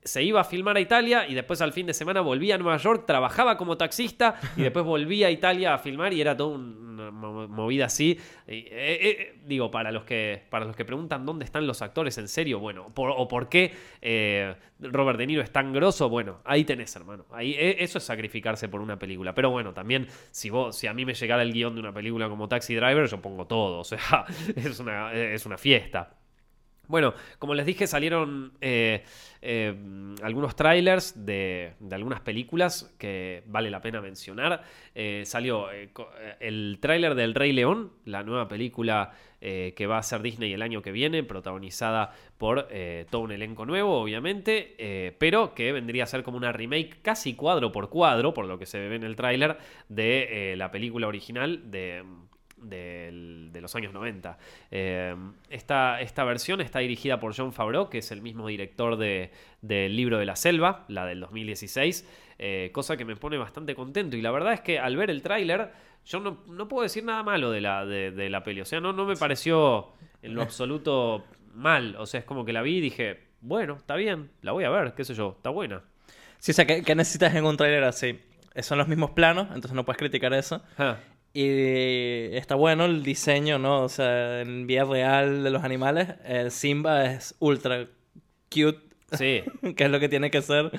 se 0.05 0.23
iba 0.23 0.39
a 0.39 0.43
filmar 0.43 0.77
a 0.77 0.79
Italia 0.79 1.27
y 1.27 1.33
después 1.33 1.61
al 1.61 1.73
fin 1.73 1.87
de 1.87 1.93
semana 1.93 2.21
volvía 2.21 2.55
a 2.55 2.57
Nueva 2.59 2.77
York, 2.77 3.05
trabajaba 3.07 3.57
como 3.57 3.75
taxista 3.75 4.39
y 4.55 4.61
después 4.61 4.85
volvía 4.85 5.27
a 5.27 5.31
Italia 5.31 5.73
a 5.73 5.79
filmar 5.79 6.13
y 6.13 6.21
era 6.21 6.37
toda 6.37 6.55
una 6.57 7.09
movida 7.11 7.85
así. 7.85 8.19
Eh, 8.47 8.67
eh, 8.71 9.35
digo, 9.45 9.71
para 9.71 9.91
los, 9.91 10.05
que, 10.05 10.43
para 10.51 10.65
los 10.65 10.75
que 10.75 10.85
preguntan 10.85 11.25
dónde 11.25 11.43
están 11.43 11.65
los 11.65 11.81
actores 11.81 12.19
en 12.19 12.27
serio, 12.27 12.59
bueno, 12.59 12.91
o 12.95 13.27
por 13.27 13.49
qué 13.49 13.73
eh, 13.99 14.55
Robert 14.79 15.17
De 15.17 15.25
Niro 15.25 15.41
es 15.41 15.51
tan 15.51 15.73
grosso, 15.73 16.07
bueno, 16.07 16.39
ahí 16.45 16.63
tenés, 16.63 16.95
hermano. 16.95 17.25
Ahí, 17.31 17.55
eso 17.57 17.97
es 17.97 18.03
sacrificarse 18.03 18.69
por 18.69 18.81
una 18.81 18.99
película. 18.99 19.33
Pero 19.33 19.49
bueno, 19.49 19.73
también 19.73 20.07
si, 20.29 20.51
vos, 20.51 20.77
si 20.77 20.85
a 20.85 20.93
mí 20.93 21.03
me 21.03 21.15
llegara 21.15 21.41
el 21.41 21.51
guion 21.51 21.73
de 21.73 21.81
una 21.81 21.93
película 21.93 22.29
como 22.29 22.47
Taxi 22.47 22.75
Driver, 22.75 23.07
yo 23.07 23.19
pongo 23.21 23.47
todo, 23.47 23.79
o 23.79 23.83
sea, 23.83 24.25
es 24.55 24.79
una, 24.79 25.13
es 25.13 25.47
una 25.47 25.57
fiesta. 25.57 26.15
Bueno, 26.87 27.13
como 27.39 27.55
les 27.55 27.65
dije, 27.65 27.87
salieron 27.87 28.53
eh, 28.61 29.03
eh, 29.41 29.75
algunos 30.21 30.55
trailers 30.55 31.25
de, 31.25 31.73
algunas 31.91 32.21
películas 32.21 32.93
que 32.97 33.43
vale 33.47 33.69
la 33.69 33.81
pena 33.81 34.01
mencionar. 34.01 34.63
Eh, 34.93 35.23
salió 35.25 35.67
el 36.39 36.77
tráiler 36.79 37.15
del 37.15 37.33
Rey 37.33 37.53
León, 37.53 37.91
la 38.05 38.23
nueva 38.23 38.47
película 38.47 39.13
que 39.45 39.85
va 39.85 39.99
a 39.99 40.01
ser 40.01 40.23
Disney 40.23 40.53
el 40.53 40.63
año 40.63 40.81
que 40.81 40.91
viene, 40.91 41.21
protagonizada 41.21 42.15
por 42.39 42.67
todo 43.11 43.21
un 43.21 43.31
elenco 43.31 43.63
nuevo, 43.67 44.01
obviamente, 44.01 45.13
pero 45.19 45.53
que 45.53 45.71
vendría 45.71 46.05
a 46.05 46.07
ser 46.07 46.23
como 46.23 46.37
una 46.37 46.51
remake 46.51 47.03
casi 47.03 47.35
cuadro 47.35 47.71
por 47.71 47.91
cuadro, 47.91 48.33
por 48.33 48.47
lo 48.47 48.57
que 48.57 48.65
se 48.65 48.79
ve 48.79 48.95
en 48.95 49.03
el 49.03 49.15
tráiler, 49.15 49.59
de 49.87 50.55
la 50.57 50.71
película 50.71 51.07
original 51.07 51.69
de 51.69 52.03
de 52.69 53.59
los 53.61 53.75
años 53.75 53.93
90. 53.93 54.37
Eh, 54.71 55.15
esta, 55.49 56.01
esta, 56.01 56.23
versión 56.23 56.61
está 56.61 56.79
dirigida 56.79 57.19
por 57.19 57.35
John 57.35 57.53
Favreau, 57.53 57.89
que 57.89 57.99
es 57.99 58.11
el 58.11 58.21
mismo 58.21 58.47
director 58.47 58.97
del 58.97 59.29
de, 59.61 59.89
Libro 59.89 60.17
de 60.17 60.25
la 60.25 60.35
Selva, 60.35 60.85
la 60.87 61.05
del 61.05 61.19
2016, 61.19 62.07
eh, 62.39 62.69
cosa 62.73 62.97
que 62.97 63.05
me 63.05 63.15
pone 63.15 63.37
bastante 63.37 63.75
contento. 63.75 64.17
Y 64.17 64.21
la 64.21 64.31
verdad 64.31 64.53
es 64.53 64.61
que 64.61 64.79
al 64.79 64.97
ver 64.97 65.09
el 65.09 65.21
tráiler, 65.21 65.71
yo 66.05 66.19
no, 66.19 66.67
puedo 66.67 66.83
decir 66.83 67.03
nada 67.03 67.23
malo 67.23 67.51
de 67.51 67.61
la, 67.61 67.85
de, 67.85 68.29
la 68.29 68.43
peli. 68.43 68.61
O 68.61 68.65
sea, 68.65 68.79
no, 68.79 68.93
no 68.93 69.05
me 69.05 69.15
pareció 69.15 69.89
en 70.21 70.35
lo 70.35 70.41
absoluto 70.41 71.25
mal. 71.53 71.95
O 71.97 72.05
sea, 72.05 72.19
es 72.19 72.25
como 72.25 72.45
que 72.45 72.53
la 72.53 72.61
vi 72.61 72.77
y 72.77 72.81
dije, 72.81 73.19
bueno, 73.41 73.75
está 73.75 73.95
bien, 73.95 74.31
la 74.41 74.51
voy 74.51 74.63
a 74.63 74.69
ver, 74.69 74.93
qué 74.93 75.03
sé 75.03 75.13
yo, 75.13 75.33
está 75.37 75.49
buena. 75.49 75.83
Sí, 76.39 76.51
o 76.51 76.53
sea, 76.53 76.65
¿qué, 76.65 76.95
necesitas 76.95 77.33
en 77.35 77.45
un 77.45 77.57
tráiler 77.57 77.83
así? 77.83 78.19
Son 78.61 78.77
los 78.77 78.87
mismos 78.87 79.11
planos, 79.11 79.47
entonces 79.47 79.73
no 79.73 79.83
puedes 79.83 79.97
criticar 79.97 80.33
eso. 80.33 80.61
Ah. 80.77 80.97
Y 81.35 82.33
está 82.33 82.55
bueno 82.55 82.85
el 82.85 83.03
diseño, 83.03 83.59
¿no? 83.59 83.81
O 83.81 83.89
sea, 83.89 84.39
en 84.39 84.67
vía 84.67 84.85
real 84.85 85.43
de 85.43 85.49
los 85.49 85.65
animales, 85.65 86.15
el 86.23 86.49
Simba 86.49 87.11
es 87.11 87.35
ultra 87.39 87.87
cute. 88.49 88.79
Sí. 89.11 89.43
que 89.75 89.83
es 89.83 89.91
lo 89.91 89.99
que 89.99 90.07
tiene 90.07 90.31
que 90.31 90.41
ser. 90.41 90.71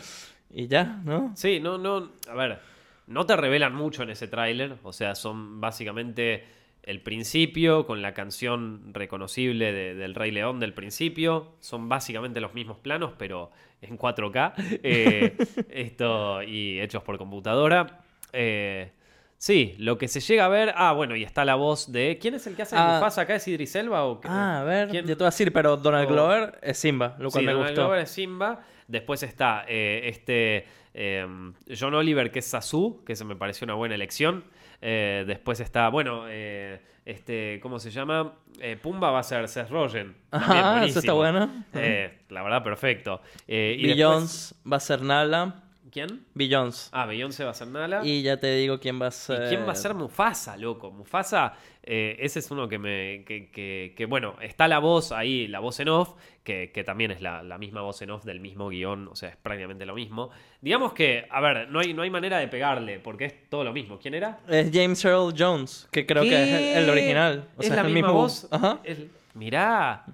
Y 0.49 0.67
ya, 0.67 1.03
¿no? 1.05 1.31
Sí, 1.37 1.61
no, 1.61 1.77
no. 1.77 2.11
A 2.27 2.35
ver, 2.35 2.61
no 3.07 3.27
te 3.27 3.37
revelan 3.37 3.75
mucho 3.75 4.03
en 4.03 4.09
ese 4.09 4.29
tráiler. 4.29 4.79
O 4.83 4.95
sea, 4.95 5.15
son 5.15 5.61
básicamente 5.61 6.47
el 6.83 7.03
principio 7.03 7.85
con 7.85 8.01
la 8.01 8.15
canción 8.15 8.95
reconocible 8.95 9.75
del 9.75 10.15
Rey 10.15 10.31
León 10.31 10.59
del 10.59 10.73
principio. 10.73 11.53
Son 11.61 11.91
básicamente 11.91 12.41
los 12.41 12.55
mismos 12.55 12.79
planos, 12.79 13.13
pero 13.19 13.51
en 13.83 13.99
4K. 13.99 14.55
Eh, 14.83 15.37
esto 15.69 16.43
y 16.43 16.81
hechos 16.81 17.03
por 17.03 17.19
computadora. 17.19 18.01
Eh, 18.33 18.93
Sí, 19.39 19.75
lo 19.79 19.99
que 19.99 20.09
se 20.09 20.21
llega 20.21 20.47
a 20.47 20.49
ver. 20.49 20.73
Ah, 20.77 20.93
bueno, 20.93 21.15
y 21.15 21.23
está 21.23 21.45
la 21.45 21.57
voz 21.57 21.93
de. 21.93 22.19
¿Quién 22.21 22.35
es 22.35 22.47
el 22.47 22.57
que 22.57 22.63
hace 22.63 22.77
ah, 22.77 22.95
Mufasa 22.95 23.23
acá? 23.23 23.35
¿Es 23.35 23.47
Idris 23.47 23.75
Elba 23.77 24.05
o 24.05 24.21
qué? 24.21 24.29
Ah, 24.29 24.61
a 24.61 24.65
ver. 24.65 24.89
¿Quién? 24.89 25.07
Yo 25.07 25.17
te 25.17 25.25
voy 25.25 25.27
a 25.27 25.31
decir, 25.31 25.53
pero 25.53 25.77
Donald 25.77 26.09
Glover 26.09 26.59
es 26.63 26.79
Simba, 26.79 27.17
lo 27.19 27.31
cual 27.31 27.43
sí, 27.43 27.47
me 27.47 27.53
Donald 27.53 27.75
Glover 27.75 28.01
es 28.01 28.11
Simba. 28.11 28.61
Después 28.89 29.23
está 29.23 29.65
eh, 29.69 30.03
este. 30.05 30.67
Em, 30.95 31.53
John 31.79 31.93
Oliver, 31.95 32.31
que 32.31 32.39
es 32.39 32.47
Sasu, 32.47 33.03
que 33.05 33.15
se 33.15 33.25
me 33.25 33.37
pareció 33.37 33.67
una 33.67 33.75
buena 33.75 33.95
elección. 33.95 34.45
Eh, 34.81 35.25
después 35.27 35.61
está, 35.61 35.91
bueno, 35.91 36.25
eh, 36.29 36.81
este, 37.05 37.61
¿cómo 37.61 37.79
se 37.79 37.91
llama? 37.91 38.39
Pumba 38.83 39.11
va 39.11 39.19
a 39.19 39.23
ser 39.23 39.47
Seth 39.49 39.69
Rogen. 39.69 40.17
Ah, 40.33 40.83
eso 40.87 41.01
está 41.01 41.13
bueno. 41.13 41.51
la 41.75 42.43
verdad, 42.43 42.63
perfecto. 42.63 43.21
y 43.47 44.01
Jones 44.01 44.55
va 44.71 44.79
a 44.79 44.81
ser 44.81 45.03
Nala. 45.03 45.66
¿Quién? 45.97 46.27
Beyoncé. 46.35 46.91
Ah, 46.93 47.07
Beyoncé 47.07 47.43
va 47.43 47.53
a 47.53 47.55
ser 47.55 47.69
Nala. 47.69 48.05
Y 48.05 48.21
ya 48.21 48.37
te 48.37 48.55
digo 48.55 48.79
quién 48.79 49.01
va 49.01 49.07
a 49.07 49.11
ser. 49.11 49.47
¿Y 49.47 49.49
quién 49.49 49.67
va 49.67 49.73
a 49.73 49.75
ser 49.75 49.95
Mufasa, 49.95 50.55
loco? 50.59 50.91
Mufasa, 50.91 51.55
eh, 51.83 52.19
ese 52.21 52.41
es 52.41 52.51
uno 52.51 52.69
que 52.69 52.79
me. 52.79 53.25
Que, 53.25 54.07
bueno, 54.07 54.37
está 54.43 54.69
la 54.69 54.79
voz 54.79 55.11
ahí, 55.11 55.49
la 55.49 55.59
voz 55.59 55.81
en 55.81 55.89
off, 55.89 56.11
que, 56.45 56.69
también 56.85 57.13
es 57.13 57.23
la, 57.23 57.57
misma 57.57 57.81
voz 57.81 58.03
en 58.03 58.11
off 58.11 58.25
del 58.27 58.41
mismo 58.41 58.69
guion, 58.69 59.09
o 59.09 59.17
sea, 59.17 59.31
es 59.31 59.37
prácticamente 59.37 59.87
lo 59.87 59.95
mismo. 59.95 60.29
Digamos 60.61 60.93
que, 60.93 61.27
a 61.31 61.41
ver, 61.41 61.71
no 61.71 61.81
hay, 61.81 61.95
no 61.95 62.03
hay 62.03 62.11
manera 62.11 62.41
de 62.41 62.49
pegarle, 62.49 62.99
porque 62.99 63.25
es 63.25 63.49
todo 63.49 63.65
lo 63.65 63.73
mismo. 63.73 63.99
¿Quién 63.99 64.13
era? 64.13 64.41
Es 64.47 64.71
James 64.71 65.03
Earl 65.03 65.33
Jones, 65.35 65.89
que 65.91 66.05
creo 66.05 66.25
que 66.25 66.43
es 66.43 66.77
el, 66.77 66.91
original. 66.91 67.49
O 67.57 67.63
¿Es 67.63 67.71
la 67.71 67.85
misma 67.85 68.11
voz? 68.11 68.47
Ajá. 68.51 68.83
mirá 69.33 70.05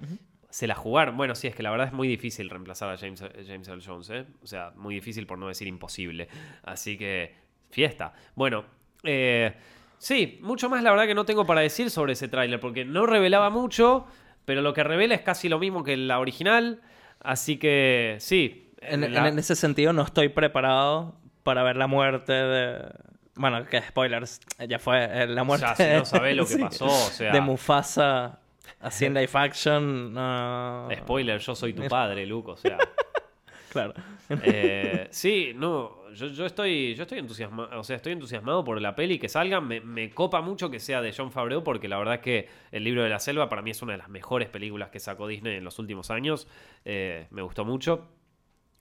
se 0.53 0.67
la 0.67 0.75
jugaron. 0.75 1.17
Bueno, 1.17 1.35
sí, 1.35 1.47
es 1.47 1.57
que 1.57 1.63
la 1.63 1.71
verdad 1.71 1.87
es 1.87 1.95
muy 1.95 2.07
difícil 2.07 2.51
reemplazar 2.51 2.91
a 2.91 2.99
James, 2.99 3.25
James 3.47 3.67
Earl 3.67 3.83
Jones, 3.85 4.11
¿eh? 4.11 4.27
O 4.43 4.47
sea, 4.47 4.73
muy 4.77 4.95
difícil 4.95 5.27
por 5.27 5.39
no 5.39 5.49
decir 5.49 5.67
imposible. 5.67 6.29
Así 6.63 6.99
que, 6.99 7.35
fiesta. 7.71 8.13
Bueno, 8.35 8.67
eh, 9.03 9.55
sí, 9.97 10.39
mucho 10.43 10.69
más 10.69 10.83
la 10.83 10.91
verdad 10.91 11.07
que 11.07 11.15
no 11.15 11.25
tengo 11.25 11.47
para 11.47 11.63
decir 11.63 11.89
sobre 11.89 12.13
ese 12.13 12.29
tráiler, 12.29 12.61
porque 12.61 12.85
no 12.85 13.07
revelaba 13.07 13.49
mucho, 13.49 14.05
pero 14.45 14.61
lo 14.61 14.75
que 14.75 14.85
revela 14.85 15.15
es 15.15 15.23
casi 15.23 15.49
lo 15.49 15.59
mismo 15.59 15.85
que 15.85 15.97
la 15.97 16.19
original. 16.19 16.83
Así 17.21 17.57
que, 17.57 18.17
sí. 18.21 18.75
En, 18.83 19.05
ese 19.39 19.57
sentido, 19.57 19.95
no 19.95 20.03
estoy 20.03 20.29
preparado 20.29 21.19
para 21.45 21.63
ver 21.63 21.77
la 21.77 21.87
muerte 21.87 22.33
de. 22.35 22.93
Bueno, 23.37 23.65
que 23.65 23.81
spoilers, 23.81 24.39
ya 24.69 24.79
fue 24.79 25.05
eh, 25.05 25.27
la 25.29 25.45
muerte. 25.45 25.65
Ya, 25.67 25.75
si 25.77 25.85
no 25.85 26.05
sabés 26.05 26.37
lo 26.37 26.45
que 26.45 26.59
pasó, 26.61 26.85
o 26.85 27.11
sea. 27.11 27.33
De 27.33 27.41
Mufasa 27.41 28.42
Así 28.81 29.05
en 29.05 29.15
live 29.15 29.31
action, 29.35 30.13
no. 30.13 30.89
Spoiler, 30.97 31.39
yo 31.39 31.55
soy 31.55 31.73
tu 31.73 31.87
padre, 31.89 32.27
Luke, 32.27 32.51
o 32.51 32.57
sea. 32.57 32.79
claro. 33.71 33.95
Eh, 34.29 35.09
sí, 35.11 35.53
no, 35.55 36.11
yo, 36.13 36.47
estoy, 36.47 36.95
yo 36.95 37.03
estoy 37.03 37.19
entusiasmado, 37.19 37.79
o 37.79 37.85
sea, 37.85 37.97
estoy 37.97 38.13
entusiasmado 38.13 38.65
por 38.65 38.81
la 38.81 38.95
peli 38.95 39.19
que 39.19 39.29
salga. 39.29 39.61
Me, 39.61 40.11
copa 40.11 40.41
mucho 40.41 40.71
que 40.71 40.81
sea 40.81 41.01
de 41.01 41.15
John 41.17 41.31
Favreau 41.31 41.63
porque 41.63 41.89
la 41.89 41.99
verdad 41.99 42.15
es 42.15 42.21
que 42.21 42.49
El 42.71 42.85
libro 42.85 43.03
de 43.03 43.09
la 43.09 43.19
selva 43.19 43.49
para 43.49 43.63
mí 43.63 43.71
es 43.71 43.83
una 43.83 43.93
de 43.93 43.99
las 43.99 44.09
mejores 44.09 44.49
películas 44.49 44.91
que 44.91 45.01
sacó 45.01 45.27
Disney 45.27 45.57
en 45.57 45.65
los 45.65 45.79
últimos 45.79 46.11
años. 46.11 46.49
Eh, 46.85 47.27
me 47.31 47.43
gustó 47.43 47.65
mucho. 47.65 48.09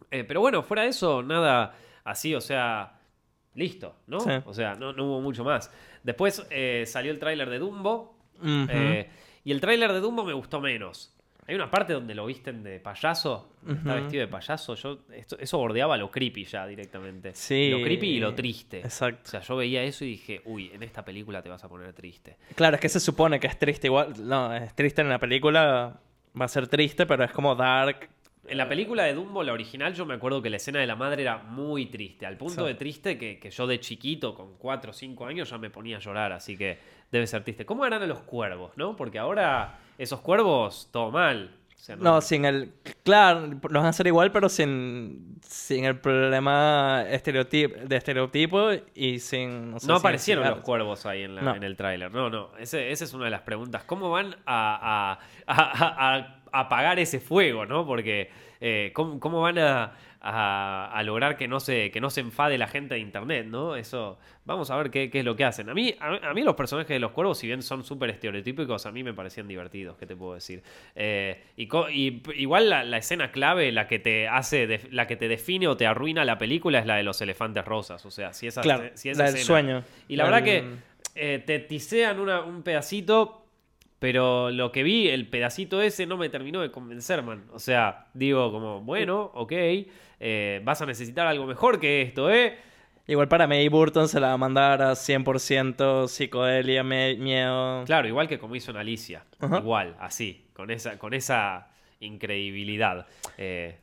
Eh, 0.10 0.24
pero 0.24 0.42
bueno, 0.42 0.64
fuera 0.64 0.84
de 0.84 0.90
eso, 0.90 1.22
nada 1.24 1.76
así, 2.04 2.34
o 2.34 2.42
sea, 2.42 3.00
listo, 3.54 3.96
¿no? 4.08 4.18
O 4.46 4.54
sea, 4.54 4.76
no, 4.76 4.94
no, 4.94 5.06
hubo 5.06 5.22
mucho 5.22 5.44
más. 5.44 5.72
Después 6.04 6.46
salió 6.86 7.12
el 7.12 7.20
tráiler 7.20 7.50
de 7.50 7.60
Dumbo. 7.60 8.18
Y 9.44 9.52
el 9.52 9.62
tráiler 9.62 9.92
de 9.94 10.00
Dumbo 10.00 10.24
me 10.24 10.34
gustó 10.34 10.62
menos. 10.62 11.16
Hay 11.48 11.56
una 11.56 11.70
parte 11.70 11.94
donde 11.94 12.14
lo 12.14 12.28
visten 12.28 12.64
de 12.64 12.80
payaso, 12.80 13.50
está 13.68 13.96
vestido 13.96 14.22
de 14.22 14.28
payaso. 14.28 14.76
Yo, 14.76 15.00
eso 15.40 15.58
bordeaba 15.58 15.98
lo 15.98 16.12
creepy 16.12 16.46
ya 16.46 16.68
directamente. 16.68 17.32
Sí. 17.34 17.70
Lo 17.72 17.82
creepy 17.82 18.08
y 18.08 18.20
lo 18.20 18.34
triste. 18.36 18.80
Exacto. 18.80 19.24
O 19.26 19.30
sea, 19.32 19.42
yo 19.42 19.56
veía 19.56 19.84
eso 19.84 20.06
y 20.06 20.10
dije, 20.10 20.42
uy, 20.46 20.72
en 20.72 20.84
esta 20.84 21.04
película 21.04 21.42
te 21.42 21.50
vas 21.50 21.64
a 21.64 21.68
poner 21.68 21.94
triste. 21.94 22.38
Claro, 22.56 22.76
es 22.76 22.82
que 22.82 22.90
se 22.90 23.00
supone 23.00 23.40
que 23.40 23.48
es 23.48 23.58
triste 23.58 23.88
igual. 23.88 24.14
No, 24.20 24.54
es 24.56 24.74
triste 24.76 25.02
en 25.02 25.10
la 25.10 25.20
película. 25.20 26.00
Va 26.40 26.46
a 26.46 26.48
ser 26.48 26.68
triste, 26.68 27.06
pero 27.06 27.24
es 27.24 27.32
como 27.32 27.56
dark. 27.56 28.08
En 28.48 28.58
la 28.58 28.70
película 28.70 29.04
de 29.04 29.14
Dumbo, 29.14 29.44
la 29.44 29.54
original, 29.54 29.94
yo 29.94 30.06
me 30.06 30.14
acuerdo 30.14 30.42
que 30.42 30.50
la 30.50 30.58
escena 30.58 30.80
de 30.80 30.88
la 30.88 30.96
madre 30.96 31.24
era 31.24 31.40
muy 31.40 31.88
triste. 31.88 32.26
Al 32.26 32.38
punto 32.38 32.66
de 32.66 32.76
triste 32.76 33.18
que, 33.18 33.40
que, 33.40 33.50
yo 33.50 33.68
de 33.68 33.80
chiquito, 33.80 34.34
con 34.34 34.58
4 34.58 34.92
o 34.92 34.94
5 34.94 35.26
años, 35.26 35.50
ya 35.50 35.58
me 35.58 35.70
ponía 35.70 35.98
a 35.98 36.00
llorar. 36.00 36.32
Así 36.32 36.58
que 36.58 36.80
debe 37.12 37.28
ser 37.28 37.44
triste. 37.44 37.66
¿Cómo 37.66 37.86
eran 37.86 38.08
los 38.08 38.20
cuervos, 38.20 38.72
no? 38.78 38.96
Porque 38.96 39.20
ahora 39.20 39.80
esos 39.98 40.22
cuervos, 40.22 40.90
todo 40.92 41.12
mal. 41.12 41.52
no... 42.00 42.22
sin 42.22 42.46
el. 42.46 42.74
Claro, 43.04 43.48
los 43.48 43.60
van 43.62 43.86
a 43.86 43.90
hacer 43.90 44.08
igual, 44.08 44.32
pero 44.32 44.50
sin, 44.50 45.40
sin 45.42 45.86
el 45.86 46.00
problema 46.00 47.06
estereotipo, 47.10 47.76
de 47.86 47.96
estereotipo 47.96 48.70
y 48.96 49.20
sin. 49.20 49.76
No, 49.86 49.96
aparecieron 49.96 50.48
los 50.48 50.60
cuervos 50.62 51.06
ahí 51.06 51.24
en, 51.24 51.38
en 51.38 51.64
el 51.64 51.76
tráiler. 51.76 52.12
No, 52.12 52.30
no. 52.30 52.50
Ese, 52.58 52.92
esa 52.92 53.04
es 53.04 53.14
una 53.14 53.26
de 53.26 53.32
las 53.32 53.42
preguntas. 53.42 53.84
¿Cómo 53.84 54.10
van 54.10 54.36
a, 54.46 55.20
a, 55.48 56.42
apagar 56.52 57.00
ese 57.00 57.20
fuego, 57.20 57.66
no? 57.66 57.86
Porque. 57.86 58.30
Eh, 58.64 58.92
¿cómo, 58.94 59.42
van 59.42 59.58
a, 59.58 59.94
a, 60.24 61.02
lograr 61.04 61.36
que 61.36 61.48
no, 61.48 61.60
se, 61.60 61.90
que 61.92 62.00
no 62.00 62.10
se 62.10 62.22
enfade 62.22 62.58
la 62.58 62.68
gente 62.68 62.94
de 62.94 63.00
internet, 63.00 63.48
¿no? 63.48 63.76
Eso, 63.76 64.20
vamos 64.46 64.70
a 64.70 64.76
ver 64.78 64.92
qué, 64.92 65.10
es 65.12 65.26
lo 65.26 65.36
que 65.36 65.44
hacen. 65.44 65.70
A 65.70 65.74
mí, 65.74 65.96
a, 66.00 66.34
mí 66.34 66.44
los 66.44 66.56
personajes 66.56 66.90
de 66.90 67.00
los 67.00 67.12
cuervos, 67.12 67.40
si 67.40 67.48
bien 67.48 67.64
son 67.64 67.84
súper 67.84 68.12
estereotípicos, 68.12 68.86
a 68.86 68.92
mí 68.92 69.04
me 69.04 69.14
parecían 69.14 69.48
divertidos, 69.48 69.98
¿qué 69.98 70.06
te 70.06 70.16
puedo 70.16 70.36
decir? 70.36 70.62
Eh, 70.96 71.42
y, 71.58 71.68
igual 72.36 72.70
la, 72.70 72.98
escena 72.98 73.32
clave, 73.32 73.72
la 73.72 73.88
que 73.88 73.98
te 73.98 74.28
hace, 74.28 74.82
la 74.92 75.08
que 75.08 75.16
te 75.16 75.28
define 75.28 75.68
o 75.68 75.76
te 75.76 75.88
arruina 75.88 76.24
la 76.24 76.38
película 76.38 76.80
es 76.80 76.86
la 76.86 76.98
de 76.98 77.04
los 77.04 77.20
elefantes 77.22 77.66
rosas, 77.66 78.06
o 78.06 78.12
sea, 78.12 78.34
si 78.34 78.48
esa, 78.48 78.62
si 78.94 79.14
la 79.14 79.32
del 79.32 79.38
sueño. 79.38 79.84
Y 80.08 80.18
la 80.18 80.26
verdad 80.26 80.44
que 80.44 80.64
eh, 81.16 81.44
te 81.46 81.60
tisean 81.60 82.20
un 82.20 82.62
pedacito 82.64 83.41
pero 84.02 84.50
lo 84.50 84.72
que 84.72 84.82
vi, 84.82 85.10
el 85.10 85.28
pedacito 85.28 85.80
ese 85.80 86.08
no 86.08 86.18
me 86.18 86.28
terminó 86.28 86.60
de 86.62 86.72
convencer, 86.72 87.22
man. 87.22 87.44
O 87.54 87.60
sea, 87.60 88.08
digo 88.16 88.52
como, 88.52 88.82
bueno, 88.82 89.30
ok, 89.36 89.52
eh, 89.52 90.60
vas 90.64 90.82
a 90.82 90.88
necesitar 90.88 91.28
algo 91.28 91.46
mejor 91.46 91.80
que 91.80 92.02
esto, 92.02 92.32
¿eh? 92.32 92.58
Igual 93.06 93.28
para 93.28 93.46
May 93.46 93.68
Burton 93.68 94.08
se 94.08 94.20
la 94.20 94.30
va 94.30 94.34
a 94.34 94.38
mandar 94.38 94.82
a 94.82 94.94
100% 94.94 96.08
psicodelia, 96.08 96.84
miedo. 96.84 97.84
Claro, 97.86 98.08
igual 98.08 98.28
que 98.28 98.40
como 98.40 98.56
hizo 98.56 98.72
en 98.72 98.78
Alicia. 98.78 99.24
Igual, 99.40 99.96
así, 100.00 100.48
con 100.54 100.72
esa, 100.72 100.98
con 100.98 101.14
esa 101.14 101.71
incredibilidad. 102.02 103.08
Eh, 103.38 103.78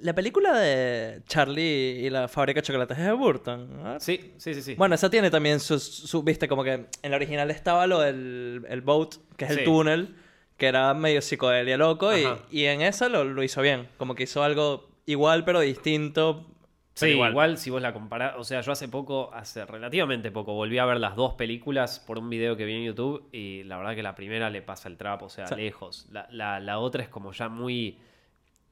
la 0.00 0.14
película 0.14 0.58
de 0.58 1.22
Charlie 1.26 2.04
y 2.04 2.10
la 2.10 2.28
fábrica 2.28 2.60
de 2.60 2.66
chocolates 2.66 2.98
es 2.98 3.04
de 3.04 3.12
Burton. 3.12 3.96
Sí, 3.98 4.34
sí, 4.36 4.54
sí, 4.54 4.62
sí. 4.62 4.74
Bueno, 4.74 4.94
esa 4.94 5.08
tiene 5.08 5.30
también 5.30 5.60
su, 5.60 6.22
viste, 6.22 6.48
como 6.48 6.62
que 6.64 6.86
en 7.02 7.10
la 7.10 7.16
original 7.16 7.50
estaba 7.50 7.86
lo 7.86 8.00
del 8.00 8.66
el 8.68 8.80
boat, 8.82 9.14
que 9.36 9.46
es 9.46 9.50
el 9.52 9.64
túnel, 9.64 10.14
que 10.56 10.66
era 10.66 10.92
medio 10.94 11.22
psicodelia 11.22 11.76
loco, 11.76 12.16
y, 12.16 12.26
y, 12.50 12.66
en 12.66 12.82
esa 12.82 13.08
lo, 13.08 13.24
lo 13.24 13.42
hizo 13.42 13.62
bien. 13.62 13.88
Como 13.96 14.14
que 14.14 14.24
hizo 14.24 14.42
algo 14.42 14.90
igual 15.06 15.44
pero 15.44 15.60
distinto, 15.60 16.51
Sí, 16.94 17.08
igual. 17.08 17.56
si 17.56 17.70
vos 17.70 17.80
la 17.80 17.92
comparás, 17.92 18.34
o 18.36 18.44
sea, 18.44 18.60
yo 18.60 18.72
hace 18.72 18.88
poco, 18.88 19.30
hace 19.32 19.64
relativamente 19.64 20.30
poco, 20.30 20.52
volví 20.52 20.78
a 20.78 20.84
ver 20.84 20.98
las 20.98 21.16
dos 21.16 21.34
películas 21.34 22.00
por 22.00 22.18
un 22.18 22.28
video 22.28 22.56
que 22.56 22.64
vi 22.66 22.74
en 22.74 22.84
YouTube 22.84 23.28
y 23.32 23.62
la 23.64 23.78
verdad 23.78 23.94
que 23.94 24.02
la 24.02 24.14
primera 24.14 24.50
le 24.50 24.60
pasa 24.60 24.88
el 24.88 24.98
trapo, 24.98 25.26
o 25.26 25.30
sea, 25.30 25.46
lejos. 25.56 26.06
La, 26.10 26.60
la, 26.60 26.78
otra 26.78 27.02
es 27.02 27.08
como 27.08 27.32
ya 27.32 27.48
muy... 27.48 27.98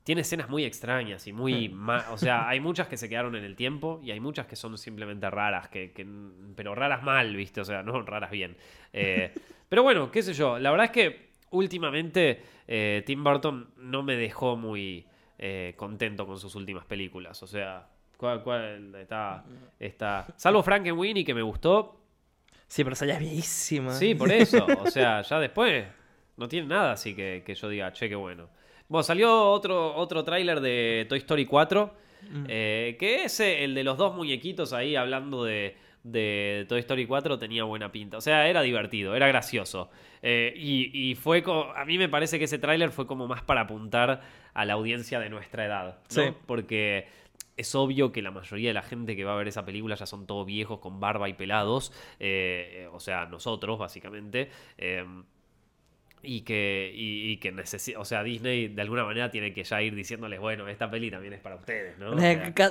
Tiene 0.04 0.22
escenas 0.22 0.48
muy 0.48 0.64
extrañas 0.64 1.26
y 1.26 1.32
muy... 1.32 1.74
o 2.10 2.18
sea, 2.18 2.48
hay 2.48 2.60
muchas 2.60 2.88
que 2.88 2.98
se 2.98 3.08
quedaron 3.08 3.36
en 3.36 3.44
el 3.44 3.56
tiempo 3.56 4.00
y 4.02 4.10
hay 4.10 4.20
muchas 4.20 4.46
que 4.46 4.56
son 4.56 4.76
simplemente 4.76 5.30
raras, 5.30 5.68
que, 5.68 5.92
pero 6.56 6.74
raras 6.74 7.02
mal, 7.02 7.34
¿viste? 7.34 7.62
O 7.62 7.64
sea, 7.64 7.82
no 7.82 8.02
raras 8.02 8.30
bien. 8.30 8.56
Eh, 8.92 9.32
pero 9.68 9.82
bueno, 9.82 10.10
qué 10.10 10.22
sé 10.22 10.34
yo, 10.34 10.58
la 10.58 10.70
verdad 10.70 10.86
es 10.86 10.92
que 10.92 11.30
últimamente 11.50 12.42
eh, 12.68 13.02
Tim 13.06 13.24
Burton 13.24 13.70
no 13.78 14.02
me 14.02 14.16
dejó 14.16 14.56
muy 14.56 15.06
eh, 15.38 15.72
contento 15.76 16.26
con 16.26 16.38
sus 16.38 16.54
últimas 16.54 16.84
películas, 16.84 17.42
o 17.42 17.46
sea... 17.46 17.88
¿Cuál, 18.20 18.94
está, 19.00 19.44
está? 19.78 20.26
Salvo 20.36 20.62
Frankenweenie, 20.62 21.24
que 21.24 21.32
me 21.32 21.40
gustó. 21.40 21.98
Sí, 22.66 22.84
pero 22.84 22.92
esa 22.92 23.06
ya 23.06 23.14
es 23.14 23.20
viejísima. 23.20 23.92
Sí, 23.94 24.14
por 24.14 24.30
eso. 24.30 24.66
O 24.84 24.86
sea, 24.90 25.22
ya 25.22 25.40
después 25.40 25.86
no 26.36 26.46
tiene 26.46 26.68
nada 26.68 26.92
así 26.92 27.14
que, 27.14 27.42
que 27.44 27.54
yo 27.54 27.68
diga, 27.68 27.92
che, 27.92 28.08
qué 28.08 28.14
bueno. 28.14 28.48
Bueno, 28.88 29.02
salió 29.02 29.50
otro, 29.50 29.94
otro 29.96 30.22
tráiler 30.22 30.60
de 30.60 31.06
Toy 31.08 31.18
Story 31.18 31.46
4, 31.46 31.94
mm. 32.30 32.44
eh, 32.48 32.96
que 32.98 33.24
es 33.24 33.40
el 33.40 33.74
de 33.74 33.84
los 33.84 33.96
dos 33.96 34.14
muñequitos 34.14 34.72
ahí 34.72 34.96
hablando 34.96 35.44
de, 35.44 35.76
de 36.02 36.66
Toy 36.68 36.80
Story 36.80 37.06
4 37.06 37.38
tenía 37.38 37.64
buena 37.64 37.92
pinta. 37.92 38.18
O 38.18 38.20
sea, 38.20 38.48
era 38.48 38.62
divertido, 38.62 39.14
era 39.14 39.28
gracioso. 39.28 39.90
Eh, 40.22 40.52
y, 40.56 41.14
fue 41.14 41.42
a 41.74 41.84
mí 41.84 41.98
me 41.98 42.08
parece 42.08 42.38
que 42.38 42.44
ese 42.44 42.58
tráiler 42.58 42.90
fue 42.90 43.06
como 43.06 43.26
más 43.26 43.42
para 43.42 43.62
apuntar 43.62 44.20
a 44.52 44.64
la 44.64 44.74
audiencia 44.74 45.20
de 45.20 45.30
nuestra 45.30 45.66
edad. 45.66 45.98
Sí. 46.08 46.22
Porque 46.46 47.08
es 47.60 47.74
obvio 47.74 48.10
que 48.10 48.22
la 48.22 48.30
mayoría 48.30 48.70
de 48.70 48.74
la 48.74 48.82
gente 48.82 49.14
que 49.14 49.24
va 49.24 49.34
a 49.34 49.36
ver 49.36 49.48
esa 49.48 49.64
película 49.64 49.94
ya 49.94 50.06
son 50.06 50.26
todos 50.26 50.46
viejos 50.46 50.80
con 50.80 50.98
barba 50.98 51.28
y 51.28 51.34
pelados, 51.34 51.92
eh, 52.18 52.88
o 52.92 53.00
sea, 53.00 53.26
nosotros 53.26 53.78
básicamente. 53.78 54.50
Eh, 54.78 55.04
y 56.22 56.42
que, 56.42 56.92
y, 56.94 57.38
que 57.38 57.50
necesita, 57.50 57.98
o 57.98 58.04
sea, 58.04 58.22
Disney 58.22 58.68
de 58.68 58.82
alguna 58.82 59.04
manera 59.04 59.30
tiene 59.30 59.54
que 59.54 59.64
ya 59.64 59.80
ir 59.80 59.94
diciéndoles, 59.94 60.38
bueno, 60.38 60.68
esta 60.68 60.90
peli 60.90 61.10
también 61.10 61.32
es 61.32 61.40
para 61.40 61.56
ustedes, 61.56 61.98
¿no? 61.98 62.14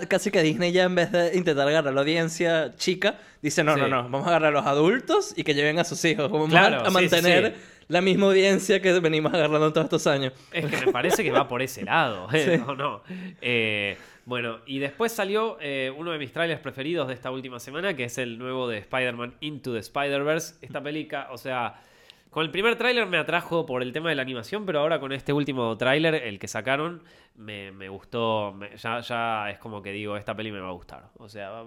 casi 0.07 0.29
que 0.29 0.43
Disney 0.43 0.71
ya 0.71 0.83
en 0.83 0.93
vez 0.93 1.11
de 1.11 1.35
intentar 1.35 1.67
agarrar 1.67 1.91
a 1.91 1.95
la 1.95 2.01
audiencia 2.01 2.75
chica, 2.75 3.19
dice, 3.41 3.63
no, 3.63 3.75
no, 3.75 3.87
no, 3.87 4.03
vamos 4.03 4.27
a 4.27 4.29
agarrar 4.29 4.49
a 4.49 4.51
los 4.51 4.67
adultos 4.67 5.33
y 5.35 5.43
que 5.43 5.55
lleven 5.55 5.79
a 5.79 5.83
sus 5.83 6.05
hijos, 6.05 6.31
a 6.31 6.89
mantener 6.91 7.55
la 7.87 8.01
misma 8.01 8.27
audiencia 8.27 8.81
que 8.81 8.99
venimos 8.99 9.33
agarrando 9.33 9.73
todos 9.73 9.85
estos 9.85 10.07
años. 10.07 10.33
Es 10.51 10.65
que 10.65 10.85
me 10.85 10.91
parece 10.91 11.23
que 11.23 11.31
va 11.31 11.47
por 11.47 11.63
ese 11.63 11.83
lado, 11.83 12.27
¿eh? 12.33 12.61
no, 12.63 12.75
no. 12.75 13.01
Eh, 13.41 13.97
bueno, 14.29 14.59
y 14.67 14.77
después 14.77 15.11
salió 15.11 15.57
eh, 15.59 15.91
uno 15.97 16.11
de 16.11 16.19
mis 16.19 16.31
trailers 16.31 16.61
preferidos 16.61 17.07
de 17.07 17.15
esta 17.15 17.31
última 17.31 17.59
semana, 17.59 17.95
que 17.95 18.03
es 18.03 18.19
el 18.19 18.37
nuevo 18.37 18.67
de 18.67 18.77
Spider-Man 18.77 19.33
Into 19.39 19.73
the 19.73 19.79
Spider-Verse. 19.79 20.63
Esta 20.63 20.83
película, 20.83 21.29
o 21.31 21.37
sea, 21.39 21.81
con 22.29 22.45
el 22.45 22.51
primer 22.51 22.75
tráiler 22.75 23.07
me 23.07 23.17
atrajo 23.17 23.65
por 23.65 23.81
el 23.81 23.91
tema 23.91 24.09
de 24.09 24.15
la 24.15 24.21
animación, 24.21 24.67
pero 24.67 24.81
ahora 24.81 24.99
con 24.99 25.13
este 25.13 25.33
último 25.33 25.75
tráiler, 25.77 26.13
el 26.13 26.37
que 26.37 26.47
sacaron, 26.47 27.01
me, 27.37 27.89
gustó. 27.89 28.55
ya, 28.77 28.99
ya 28.99 29.49
es 29.49 29.57
como 29.57 29.81
que 29.81 29.91
digo, 29.91 30.15
esta 30.15 30.35
peli 30.35 30.51
me 30.51 30.59
va 30.59 30.69
a 30.69 30.73
gustar. 30.73 31.09
O 31.17 31.27
sea, 31.27 31.63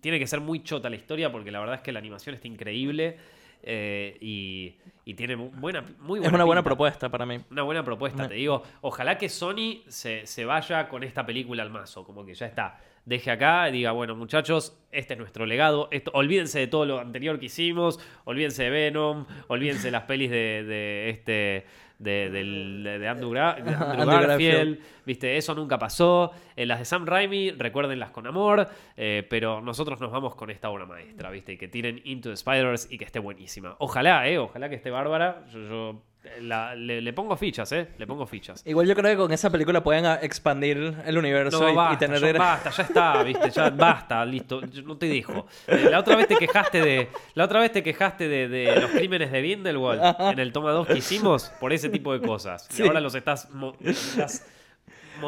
tiene 0.00 0.20
que 0.20 0.28
ser 0.28 0.38
muy 0.38 0.62
chota 0.62 0.88
la 0.90 0.96
historia 0.96 1.32
porque 1.32 1.50
la 1.50 1.58
verdad 1.58 1.74
es 1.74 1.82
que 1.82 1.90
la 1.90 1.98
animación 1.98 2.36
está 2.36 2.46
increíble. 2.46 3.18
Eh, 3.62 4.16
y, 4.20 4.76
tiene 5.14 5.34
buena, 5.34 5.82
muy 5.98 6.20
buena. 6.20 6.28
Es 6.28 6.32
una 6.32 6.44
buena 6.44 6.62
propuesta 6.62 7.08
para 7.08 7.26
mí. 7.26 7.40
Una 7.50 7.62
buena 7.62 7.84
propuesta, 7.84 8.28
te 8.28 8.34
digo. 8.34 8.62
Ojalá 8.80 9.18
que 9.18 9.28
Sony 9.28 9.82
se, 9.88 10.24
se, 10.24 10.44
vaya 10.44 10.88
con 10.88 11.02
esta 11.02 11.26
película 11.26 11.64
al 11.64 11.70
mazo, 11.70 12.04
como 12.04 12.24
que 12.24 12.32
ya 12.34 12.46
está. 12.46 12.78
Deje 13.04 13.32
acá 13.32 13.68
y 13.68 13.72
diga, 13.72 13.90
bueno, 13.90 14.14
muchachos, 14.14 14.78
este 14.92 15.14
es 15.14 15.18
nuestro 15.18 15.46
legado. 15.46 15.88
Esto, 15.90 16.12
olvídense 16.14 16.60
de 16.60 16.68
todo 16.68 16.86
lo 16.86 17.00
anterior 17.00 17.40
que 17.40 17.46
hicimos. 17.46 17.98
Olvídense 18.24 18.62
de 18.62 18.70
Venom. 18.70 19.26
Olvídense 19.48 19.88
de 19.88 19.90
las 19.90 20.04
pelis 20.04 20.30
de, 20.30 20.62
de 20.62 21.10
este 21.10 21.66
de, 22.00 22.98
de, 22.98 23.08
Andrew, 23.08 23.30
Garfield, 23.32 24.80
Viste, 25.04 25.36
eso 25.36 25.54
nunca 25.54 25.78
pasó. 25.78 26.32
En 26.56 26.68
las 26.68 26.78
de 26.78 26.84
Sam 26.86 27.04
Raimi, 27.04 27.50
recuérdenlas 27.50 28.10
con 28.10 28.26
amor. 28.26 28.68
Eh, 28.96 29.26
pero 29.28 29.60
nosotros 29.60 30.00
nos 30.00 30.10
vamos 30.10 30.34
con 30.34 30.50
esta 30.50 30.70
obra 30.70 30.86
maestra, 30.86 31.30
¿viste? 31.30 31.52
Y 31.52 31.56
que 31.58 31.68
tienen 31.68 32.00
Into 32.04 32.30
the 32.30 32.36
Spiders 32.36 32.90
y 32.90 32.96
que 32.96 33.04
esté 33.04 33.18
buenísima. 33.18 33.76
Ojalá, 33.78 34.26
¿eh? 34.28 34.38
Ojalá 34.38 34.68
que 34.70 34.76
esté 34.76 34.90
bárbara. 34.90 35.44
Yo, 35.52 36.02
le, 36.40 37.12
pongo 37.12 37.36
fichas, 37.36 37.72
¿eh? 37.72 37.88
Le 37.98 38.06
pongo 38.06 38.26
fichas. 38.26 38.62
Igual 38.66 38.86
yo 38.86 38.94
creo 38.94 39.10
que 39.10 39.16
con 39.16 39.32
esa 39.32 39.50
película 39.50 39.82
pueden 39.82 40.04
expandir 40.22 40.94
el 41.04 41.18
universo 41.18 41.66
y, 41.92 41.96
tener... 41.96 42.36
basta, 42.36 42.70
ya 42.70 42.82
está, 42.82 43.22
viste, 43.22 43.50
ya 43.50 43.70
basta, 43.76 44.24
listo. 44.24 44.60
no 44.84 44.96
te 44.98 45.06
dijo. 45.06 45.46
Eh, 45.66 45.88
la 45.90 46.00
otra 46.00 46.16
vez 46.16 46.28
te 46.28 46.36
quejaste 46.36 46.80
de... 46.80 47.08
La 47.34 47.44
otra 47.44 47.60
vez 47.60 47.72
te 47.72 47.82
quejaste 47.82 48.28
de, 48.28 48.80
los 48.80 48.90
crímenes 48.90 49.32
de 49.32 49.40
Grindelwald 49.40 50.16
en 50.20 50.38
el 50.38 50.52
toma 50.52 50.72
2 50.72 50.88
que 50.88 50.98
hicimos 50.98 51.50
por 51.58 51.72
ese 51.72 51.88
tipo 51.88 52.12
de 52.12 52.20
cosas. 52.20 52.68
Y 52.78 52.82
ahora 52.82 53.00
los 53.00 53.14
estás... 53.14 53.48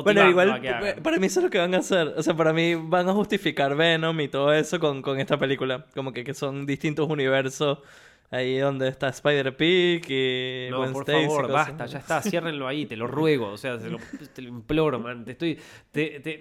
bueno, 0.04 0.28
igual 0.28 0.61
para 1.02 1.18
mí 1.18 1.26
eso 1.26 1.40
es 1.40 1.44
lo 1.44 1.50
que 1.50 1.58
van 1.58 1.75
a 1.75 1.78
hacer. 1.78 2.08
O 2.16 2.22
sea, 2.22 2.34
para 2.34 2.52
mí 2.52 2.75
van 2.75 3.08
a 3.08 3.12
justificar 3.14 3.75
Venom 3.75 4.20
y 4.20 4.28
todo 4.28 4.52
eso 4.52 4.78
con, 4.78 5.00
con 5.00 5.18
esta 5.18 5.38
película. 5.38 5.87
Como 5.94 6.12
que, 6.12 6.22
que 6.22 6.34
son 6.34 6.66
distintos 6.66 7.08
universos 7.08 7.78
Ahí 8.32 8.56
donde 8.56 8.88
está 8.88 9.08
Spider-Pig 9.08 10.10
y 10.10 10.68
No, 10.70 10.90
por 10.90 11.04
favor, 11.04 11.52
basta, 11.52 11.84
ya 11.84 11.98
está, 11.98 12.22
ciérrenlo 12.22 12.66
ahí, 12.66 12.86
te 12.86 12.96
lo 12.96 13.06
ruego, 13.06 13.48
o 13.48 13.58
sea, 13.58 13.76
te 13.78 13.90
lo, 13.90 14.48
imploro, 14.48 14.98
man. 14.98 15.22
Te 15.22 15.32
estoy, 15.32 15.58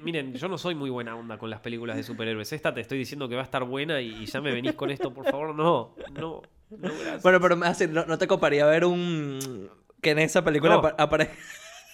miren, 0.02 0.34
yo 0.34 0.48
no 0.48 0.58
soy 0.58 0.74
muy 0.74 0.90
buena 0.90 1.18
onda 1.18 1.38
con 1.38 1.50
las 1.50 1.60
películas 1.60 1.98
de 1.98 2.04
superhéroes. 2.04 2.54
Esta 2.54 2.74
te 2.74 2.80
estoy 2.80 2.98
diciendo 2.98 3.28
que 3.28 3.36
va 3.36 3.42
a 3.42 3.44
estar 3.44 3.66
buena 3.66 4.00
y, 4.00 4.26
ya 4.26 4.40
me 4.40 4.54
venís 4.54 4.74
con 4.74 4.90
esto, 4.90 5.14
por 5.14 5.26
favor, 5.30 5.54
no, 5.54 5.94
no, 6.14 6.42
no 6.70 6.80
gracias. 6.80 7.24
Bueno, 7.24 7.42
pero 7.42 7.60
así, 7.66 7.88
no, 7.88 8.18
te 8.18 8.26
coparía 8.26 8.66
ver 8.66 8.86
un... 8.86 9.70
que 10.02 10.12
en 10.12 10.20
esa 10.20 10.46
película 10.46 10.76
aparezca... 10.98 11.36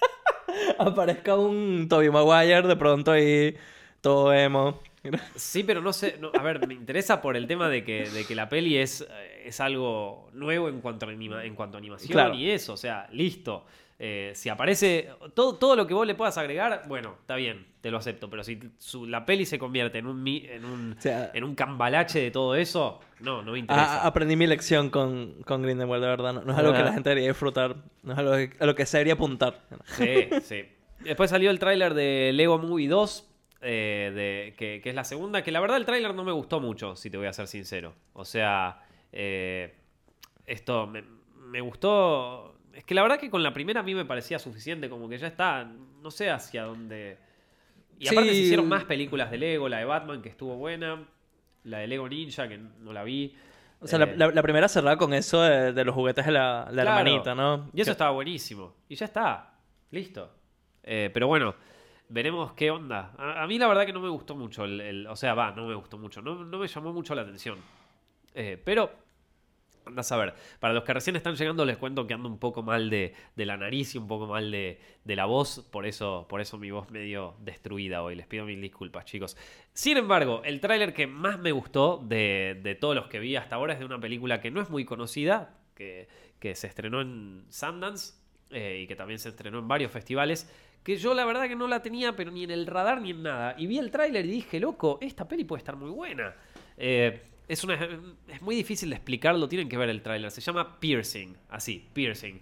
aparezca 0.78 1.36
un 1.36 1.88
Tobey 1.90 2.12
Maguire 2.12 2.68
de 2.68 2.76
pronto 2.76 3.14
ahí 3.14 3.56
todo 4.02 4.32
emo. 4.32 4.80
Sí, 5.36 5.64
pero 5.64 5.82
no 5.82 5.94
sé. 5.94 6.20
a 6.34 6.42
ver, 6.42 6.68
me 6.68 6.74
interesa 6.74 7.22
por 7.22 7.36
el 7.38 7.48
tema 7.48 7.70
de 7.70 7.84
que, 7.84 8.10
de 8.10 8.26
que 8.26 8.36
la 8.36 8.50
peli 8.50 8.78
es, 8.78 9.02
eh, 9.02 9.44
es 9.46 9.60
algo 9.60 10.30
nuevo 10.34 10.70
en 10.70 10.82
cuanto 10.82 11.08
a, 11.08 11.12
en 11.12 11.56
cuanto 11.56 11.78
a 11.78 11.80
animación 11.80 12.36
y 12.36 12.50
eso. 12.50 12.74
O 12.74 12.78
sea, 12.78 13.08
listo. 13.12 13.66
Eh, 14.00 14.32
si 14.36 14.48
aparece 14.50 15.10
todo, 15.34 15.56
todo 15.56 15.76
lo 15.76 15.88
que 15.88 15.96
vos 15.96 16.06
le 16.06 16.14
puedas 16.14 16.38
agregar, 16.38 16.84
bueno, 16.88 17.16
está 17.20 17.36
bien, 17.36 17.66
te 17.82 17.90
lo 17.90 17.98
acepto. 17.98 18.30
Pero 18.30 18.44
si 18.44 18.60
la 19.08 19.26
peli 19.26 19.46
se 19.46 19.58
convierte 19.58 19.98
en 19.98 20.06
un, 20.06 20.28
en 20.28 20.66
un, 20.66 20.96
en 21.04 21.44
un 21.44 21.56
cambalache 21.56 22.20
de 22.20 22.32
todo 22.32 22.54
eso, 22.56 23.00
no, 23.20 23.42
no 23.42 23.54
me 23.54 23.60
interesa. 23.60 24.06
aprendí 24.06 24.36
mi 24.36 24.46
lección 24.46 24.92
con, 24.92 25.42
con 25.46 25.64
Grindelwald, 25.64 26.04
de 26.04 26.10
verdad. 26.10 26.34
No, 26.34 26.52
es 26.52 26.58
algo 26.58 26.74
que 26.74 26.84
la 26.84 26.94
gente 26.94 27.10
debería 27.10 27.30
disfrutar. 27.30 27.76
No 28.04 28.14
es 28.14 28.20
algo 28.20 28.34
a 28.60 28.66
lo 28.66 28.76
que 28.76 28.86
se 28.86 28.98
debería 28.98 29.14
apuntar. 29.14 29.62
Sí, 29.86 30.30
sí. 30.44 30.66
Después 31.00 31.30
salió 31.30 31.50
el 31.50 31.60
tráiler 31.60 31.94
de 31.94 32.32
Lego 32.34 32.60
Movie 32.60 32.88
2. 32.88 33.27
Eh, 33.62 34.12
de, 34.14 34.56
que, 34.56 34.88
es 34.88 34.96
la 34.96 35.04
segunda, 35.04 35.44
que 35.44 35.52
la 35.52 35.60
verdad 35.60 35.78
el 35.78 35.86
tráiler 35.86 36.14
no 36.14 36.24
me 36.24 36.32
gustó 36.32 36.60
mucho, 36.60 36.96
si 36.96 37.10
te 37.10 37.18
voy 37.18 37.28
a 37.28 37.34
ser 37.34 37.48
sincero. 37.48 37.94
O 38.14 38.26
sea, 38.26 38.84
eh, 39.12 39.74
esto 40.46 40.88
me, 40.88 41.62
gustó... 41.62 42.56
Es 42.74 42.84
que 42.84 42.94
la 42.94 43.02
verdad 43.02 43.20
que 43.20 43.32
con 43.32 43.42
la 43.42 43.54
primera 43.54 43.80
a 43.80 43.84
mí 43.84 43.96
me 43.96 44.06
parecía 44.06 44.38
suficiente, 44.38 44.90
como 44.90 45.10
que 45.10 45.18
ya 45.18 45.28
está, 45.28 45.64
no 45.64 46.12
sé 46.12 46.30
hacia 46.30 46.64
dónde... 46.64 47.18
Y 48.00 48.08
aparte 48.08 48.30
se 48.30 48.36
hicieron 48.36 48.68
más 48.68 48.84
películas 48.84 49.32
de 49.32 49.40
Lego, 49.40 49.68
la 49.68 49.80
de 49.80 49.86
Batman 49.86 50.22
que 50.22 50.30
estuvo 50.30 50.56
buena, 50.56 51.04
la 51.64 51.80
de 51.80 51.88
Lego 51.88 52.08
Ninja 52.08 52.48
que 52.48 52.60
no 52.60 52.94
la 52.94 53.04
vi. 53.04 53.36
O 53.80 53.88
sea, 53.88 53.98
la, 53.98 54.28
eh, 54.28 54.44
primera 54.44 54.68
cerraba 54.68 54.98
con 54.98 55.16
eso 55.16 55.42
de, 55.42 55.84
los 55.84 55.96
juguetes 55.96 56.28
de 56.28 56.32
la, 56.32 56.70
hermanita, 56.72 57.34
¿no? 57.34 57.72
Y 57.74 57.82
eso 57.82 57.90
estaba 57.90 58.12
buenísimo. 58.12 58.76
Y 58.88 58.94
ya 58.96 59.06
está. 59.06 59.56
Listo. 59.90 60.32
pero 60.84 61.26
bueno, 61.26 61.56
Veremos 62.10 62.54
qué 62.54 62.72
onda. 62.72 63.14
A, 63.18 63.46
mí 63.48 63.58
la 63.58 63.68
verdad 63.68 63.86
que 63.86 63.92
no 63.92 64.00
me 64.00 64.08
gustó 64.08 64.36
mucho. 64.36 64.64
El, 64.64 65.06
o 65.08 65.16
sea, 65.16 65.34
va, 65.34 65.52
no 65.52 65.68
me 65.68 65.76
gustó 65.76 65.98
mucho. 65.98 66.22
No, 66.22 66.36
me 66.36 66.68
llamó 66.68 66.94
mucho 66.94 67.14
la 67.14 67.24
atención. 67.24 67.58
Eh, 68.34 68.62
pero, 68.64 68.90
andas 69.86 70.10
a 70.14 70.18
ver. 70.18 70.34
Para 70.62 70.74
los 70.74 70.86
que 70.86 70.94
recién 70.94 71.18
están 71.18 71.36
llegando 71.36 71.66
les 71.66 71.78
cuento 71.78 72.08
que 72.08 72.14
ando 72.14 72.30
un 72.30 72.40
poco 72.40 72.64
mal 72.64 72.90
de, 72.90 73.14
la 73.36 73.58
nariz 73.58 73.94
y 73.96 73.98
un 73.98 74.08
poco 74.08 74.26
mal 74.26 74.52
de, 74.52 74.80
la 75.04 75.26
voz. 75.26 75.68
Por 75.70 75.86
eso, 75.86 76.28
por 76.30 76.40
eso 76.40 76.58
mi 76.58 76.72
voz 76.72 76.90
medio 76.92 77.36
destruida 77.42 78.02
hoy. 78.02 78.16
Les 78.16 78.26
pido 78.26 78.46
mil 78.46 78.62
disculpas, 78.62 79.04
chicos. 79.04 79.36
Sin 79.74 79.98
embargo, 79.98 80.42
el 80.46 80.62
tráiler 80.62 80.94
que 80.94 81.08
más 81.08 81.40
me 81.40 81.52
gustó 81.52 82.02
de, 82.02 82.78
todos 82.80 82.96
los 82.96 83.08
que 83.08 83.20
vi 83.20 83.36
hasta 83.36 83.58
ahora 83.58 83.74
es 83.74 83.80
de 83.80 83.86
una 83.86 84.00
película 84.00 84.40
que 84.40 84.50
no 84.50 84.62
es 84.62 84.70
muy 84.70 84.86
conocida. 84.86 85.58
Que, 85.76 86.08
se 86.56 86.68
estrenó 86.68 87.02
en 87.02 87.46
Sundance. 87.50 88.14
Eh, 88.50 88.84
y 88.84 88.88
que 88.88 88.96
también 88.96 89.20
se 89.20 89.28
estrenó 89.28 89.60
en 89.60 89.68
varios 89.68 89.92
festivales 89.92 90.50
que 90.84 90.98
yo 90.98 91.14
la 91.14 91.26
verdad 91.26 91.48
que 91.48 91.56
no 91.56 91.68
la 91.68 91.82
tenía, 91.82 92.16
pero 92.16 92.32
ni 92.32 92.44
en 92.44 92.52
el 92.52 92.66
radar 92.66 93.02
ni 93.02 93.12
en 93.12 93.24
nada. 93.24 93.56
Y 93.58 93.68
vi 93.68 93.78
el 93.78 93.92
tráiler 93.92 94.26
y 94.26 94.30
dije, 94.30 94.60
loco, 94.60 94.98
esta 95.02 95.28
peli 95.28 95.44
puede 95.44 95.60
estar 95.60 95.76
muy 95.76 95.90
buena. 95.90 96.36
Eh, 96.78 97.22
es, 97.48 97.64
una, 97.64 97.76
es 98.28 98.42
muy 98.42 98.56
difícil 98.56 98.90
de 98.90 98.96
explicarlo, 98.96 99.48
tienen 99.48 99.70
que 99.70 99.78
ver 99.78 99.90
el 99.90 100.02
tráiler. 100.02 100.32
Se 100.32 100.42
llama 100.42 100.80
Piercing, 100.80 101.36
así, 101.50 101.88
Piercing. 101.94 102.42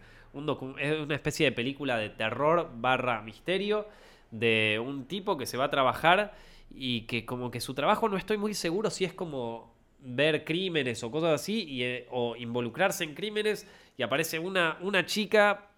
Es 0.79 0.99
una 0.99 1.15
especie 1.15 1.45
de 1.45 1.51
película 1.53 1.97
de 1.97 2.09
terror 2.09 2.69
barra 2.75 3.21
misterio 3.21 3.87
de 4.31 4.81
un 4.83 5.05
tipo 5.05 5.37
que 5.37 5.45
se 5.45 5.55
va 5.55 5.65
a 5.65 5.69
trabajar 5.69 6.35
y 6.69 7.01
que 7.01 7.25
como 7.25 7.51
que 7.51 7.61
su 7.61 7.73
trabajo 7.73 8.09
no 8.09 8.17
estoy 8.17 8.37
muy 8.37 8.53
seguro 8.53 8.89
si 8.89 9.05
es 9.05 9.13
como 9.13 9.73
ver 9.99 10.43
crímenes 10.43 11.03
o 11.03 11.11
cosas 11.11 11.41
así 11.41 11.63
y, 11.63 11.83
eh, 11.83 12.07
o 12.11 12.35
involucrarse 12.35 13.03
en 13.05 13.15
crímenes 13.15 13.65
y 13.97 14.03
aparece 14.03 14.39
una, 14.39 14.77
una 14.81 15.05
chica 15.05 15.69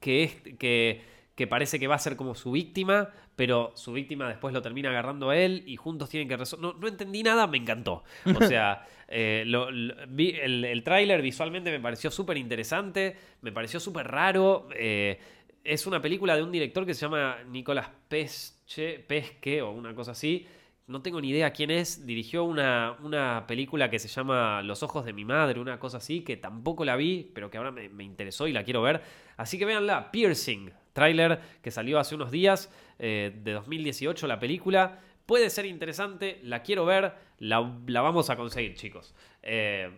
que 0.00 0.24
es 0.24 0.34
que 0.58 1.02
que 1.38 1.46
parece 1.46 1.78
que 1.78 1.86
va 1.86 1.94
a 1.94 2.00
ser 2.00 2.16
como 2.16 2.34
su 2.34 2.50
víctima, 2.50 3.10
pero 3.36 3.70
su 3.76 3.92
víctima 3.92 4.28
después 4.28 4.52
lo 4.52 4.60
termina 4.60 4.90
agarrando 4.90 5.30
a 5.30 5.36
él 5.36 5.62
y 5.66 5.76
juntos 5.76 6.10
tienen 6.10 6.28
que 6.28 6.36
resolver. 6.36 6.74
No, 6.74 6.88
entendí 6.88 7.22
nada, 7.22 7.46
me 7.46 7.58
encantó. 7.58 8.02
O 8.24 8.44
sea, 8.44 8.84
eh, 9.06 9.44
el, 9.46 10.64
el 10.64 10.82
tráiler 10.82 11.22
visualmente 11.22 11.70
me 11.70 11.78
pareció 11.78 12.10
súper 12.10 12.38
interesante, 12.38 13.16
me 13.40 13.52
pareció 13.52 13.78
súper 13.78 14.08
raro. 14.08 14.68
Eh, 14.74 15.20
es 15.62 15.86
una 15.86 16.02
película 16.02 16.34
de 16.34 16.42
un 16.42 16.50
director 16.50 16.84
que 16.84 16.92
se 16.92 17.02
llama 17.02 17.36
Nicolás 17.46 17.88
Pesche, 18.08 18.98
Pesque 18.98 19.62
o 19.62 19.70
una 19.70 19.94
cosa 19.94 20.10
así. 20.10 20.44
No 20.88 21.02
tengo 21.02 21.20
ni 21.20 21.28
idea 21.28 21.52
quién 21.52 21.70
es. 21.70 22.04
Dirigió 22.04 22.42
una, 22.42 22.96
una, 23.00 23.44
película 23.46 23.90
que 23.90 24.00
se 24.00 24.08
llama 24.08 24.60
Los 24.62 24.82
ojos 24.82 25.04
de 25.04 25.12
mi 25.12 25.24
madre, 25.24 25.60
una 25.60 25.78
cosa 25.78 25.98
así, 25.98 26.22
que 26.22 26.36
tampoco 26.36 26.84
la 26.84 26.96
vi, 26.96 27.30
pero 27.32 27.48
que 27.48 27.58
ahora 27.58 27.70
me, 27.70 27.88
me 27.90 28.02
interesó 28.02 28.48
y 28.48 28.52
la 28.52 28.64
quiero 28.64 28.82
ver. 28.82 29.02
Así 29.36 29.56
que 29.56 29.66
véanla, 29.66 30.10
Piercing, 30.10 30.72
Trailer 30.98 31.40
que 31.62 31.70
salió 31.70 31.98
hace 31.98 32.14
unos 32.14 32.30
días 32.30 32.72
eh, 32.98 33.32
de 33.42 33.52
2018, 33.52 34.26
la 34.26 34.38
película. 34.38 35.00
Puede 35.26 35.50
ser 35.50 35.66
interesante, 35.66 36.40
la 36.42 36.62
quiero 36.62 36.84
ver, 36.86 37.14
la, 37.38 37.60
vamos 37.60 38.30
a 38.30 38.36
conseguir, 38.36 38.74
chicos. 38.74 39.14
Eh, 39.42 39.90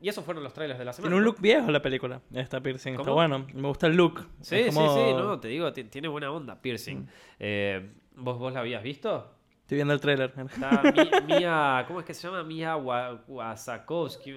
y 0.00 0.08
esos 0.08 0.24
fueron 0.24 0.42
los 0.42 0.52
trailers 0.52 0.78
de 0.78 0.84
la 0.84 0.92
semana. 0.92 1.10
Tiene 1.10 1.18
un 1.18 1.24
look 1.24 1.40
viejo 1.40 1.70
la 1.70 1.82
película, 1.82 2.20
esta 2.34 2.60
Piercing. 2.60 2.94
Está 2.94 3.10
bueno, 3.10 3.46
me 3.52 3.68
gusta 3.68 3.86
el 3.86 3.96
look. 3.96 4.26
Sí, 4.40 4.64
sí, 4.64 4.70
sí, 4.70 5.12
no, 5.14 5.38
te 5.38 5.48
digo, 5.48 5.72
tiene 5.72 6.08
buena 6.08 6.32
onda, 6.32 6.60
Piercing. 6.60 7.00
Mm. 7.00 7.08
Eh, 7.38 7.90
¿vos, 8.16 8.38
¿Vos 8.38 8.52
la 8.52 8.60
habías 8.60 8.82
visto? 8.82 9.39
Estoy 9.70 9.76
viendo 9.76 9.94
el 9.94 10.00
trailer. 10.00 10.32
Está 10.36 11.22
Mia, 11.28 11.84
¿cómo 11.86 12.00
es 12.00 12.06
que 12.06 12.12
se 12.12 12.26
llama? 12.26 12.42
Mia 12.42 12.74
Wasakowski. 12.74 14.32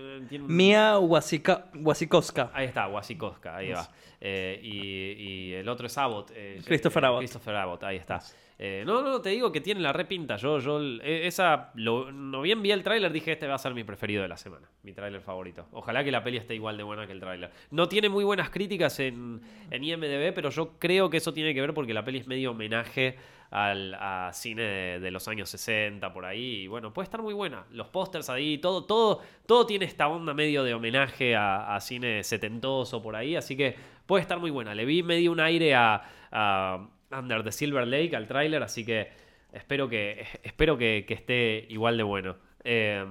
Mia 0.46 1.00
Wasikowska. 1.00 2.52
Ahí 2.54 2.68
está, 2.68 2.88
Wasikowska, 2.88 3.56
ahí 3.56 3.72
va. 3.72 3.90
Eh, 4.22 4.60
y, 4.62 5.54
el 5.54 5.68
otro 5.68 5.88
es 5.88 5.98
Abbott. 5.98 6.30
Eh, 6.36 6.62
Christopher 6.64 7.06
Abbott. 7.06 7.22
Christopher 7.22 7.56
Abbott, 7.56 7.84
ahí 7.84 7.98
está. 7.98 8.20
Eh, 8.60 8.84
no, 8.86 9.02
no, 9.02 9.22
te 9.22 9.30
digo 9.30 9.52
que 9.52 9.60
tiene 9.60 9.82
la 9.82 9.92
repinta. 9.92 10.36
Yo, 10.36 10.60
yo, 10.60 10.80
esa, 11.02 11.72
no 11.74 12.42
bien 12.44 12.62
vi 12.62 12.70
el 12.70 12.84
tráiler, 12.84 13.12
dije 13.12 13.32
este 13.32 13.48
va 13.48 13.56
a 13.56 13.58
ser 13.58 13.74
mi 13.74 13.84
preferido 13.84 14.22
de 14.22 14.28
la 14.28 14.38
semana, 14.38 14.70
mi 14.84 14.94
tráiler 14.94 15.22
favorito. 15.22 15.68
Ojalá 15.72 16.04
que 16.04 16.12
la 16.12 16.24
peli 16.24 16.38
esté 16.38 16.54
igual 16.54 16.78
de 16.78 16.84
buena 16.84 17.08
que 17.08 17.12
el 17.12 17.20
tráiler. 17.20 17.50
No 17.72 17.90
tiene 17.90 18.08
muy 18.08 18.24
buenas 18.24 18.52
críticas 18.52 19.00
en, 19.00 19.42
en 19.72 19.84
IMDb, 19.84 20.32
pero 20.36 20.52
yo 20.52 20.78
creo 20.78 21.10
que 21.10 21.18
eso 21.18 21.34
tiene 21.34 21.56
que 21.56 21.62
ver 21.62 21.74
porque 21.74 21.96
la 21.96 22.06
peli 22.06 22.20
es 22.20 22.28
medio 22.28 22.52
homenaje 22.52 23.18
al 23.54 24.34
cine 24.34 25.00
de, 25.00 25.12
los 25.12 25.28
años 25.28 25.48
60 25.48 26.12
por 26.12 26.26
ahí. 26.26 26.64
Y 26.64 26.68
bueno, 26.68 26.92
puede 26.92 27.04
estar 27.04 27.22
muy 27.22 27.36
buena. 27.36 27.66
Los 27.72 27.88
pósters 27.88 28.30
ahí, 28.32 28.58
todo, 28.58 28.86
todo, 28.86 29.22
todo 29.46 29.68
tiene 29.68 29.86
esta 29.86 30.08
onda 30.08 30.34
medio 30.34 30.64
de 30.64 30.74
homenaje 30.74 31.36
a, 31.36 31.78
cine 31.80 32.24
setentoso 32.24 33.04
por 33.04 33.16
ahí. 33.16 33.36
Así 33.36 33.56
que 33.56 33.76
puede 34.08 34.24
estar 34.24 34.40
muy 34.40 34.50
buena. 34.50 34.74
Le 34.74 34.86
vi 34.86 35.04
medio 35.04 35.32
un 35.32 35.40
aire 35.40 35.76
a, 35.76 36.90
Under 37.12 37.44
the 37.44 37.52
Silver 37.52 37.88
Lake, 37.88 38.16
al 38.16 38.26
tráiler, 38.26 38.64
así 38.64 38.84
que 38.84 39.12
espero 39.52 39.88
que, 39.88 40.26
espero 40.42 40.76
que, 40.76 41.06
esté 41.08 41.68
igual 41.70 41.96
de 41.96 42.02
bueno. 42.02 42.38
Eh, 42.64 43.06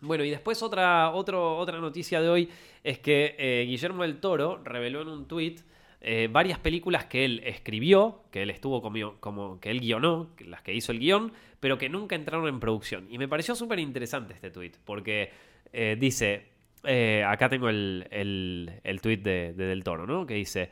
bueno, 0.00 0.24
y 0.24 0.30
después 0.30 0.62
otra, 0.62 1.10
otra 1.10 1.78
noticia 1.78 2.22
de 2.22 2.30
hoy 2.30 2.48
es 2.82 3.00
que 3.00 3.36
eh, 3.38 3.66
Guillermo 3.68 4.02
del 4.02 4.18
Toro 4.18 4.62
reveló 4.64 5.02
en 5.02 5.08
un 5.08 5.28
tweet 5.28 5.56
eh, 6.04 6.28
varias 6.30 6.58
películas 6.58 7.04
que 7.04 7.24
él 7.24 7.42
escribió, 7.44 8.24
que 8.32 8.42
él 8.42 8.50
estuvo 8.50 8.82
como, 8.82 9.20
como 9.20 9.60
que 9.60 9.70
él 9.70 9.78
guionó, 9.78 10.30
las 10.40 10.60
que 10.60 10.74
hizo 10.74 10.90
el 10.90 10.98
guion, 10.98 11.32
pero 11.60 11.78
que 11.78 11.88
nunca 11.88 12.16
entraron 12.16 12.48
en 12.48 12.58
producción. 12.58 13.06
Y 13.08 13.18
me 13.18 13.28
pareció 13.28 13.54
súper 13.54 13.78
interesante 13.78 14.34
este 14.34 14.50
tweet, 14.50 14.72
porque 14.84 15.30
eh, 15.72 15.96
dice, 15.98 16.46
eh, 16.82 17.24
acá 17.24 17.48
tengo 17.48 17.68
el, 17.68 18.08
el, 18.10 19.00
tweet 19.00 19.18
de, 19.18 19.52
Del 19.52 19.84
Toro, 19.84 20.04
¿no? 20.04 20.26
Que 20.26 20.34
dice, 20.34 20.70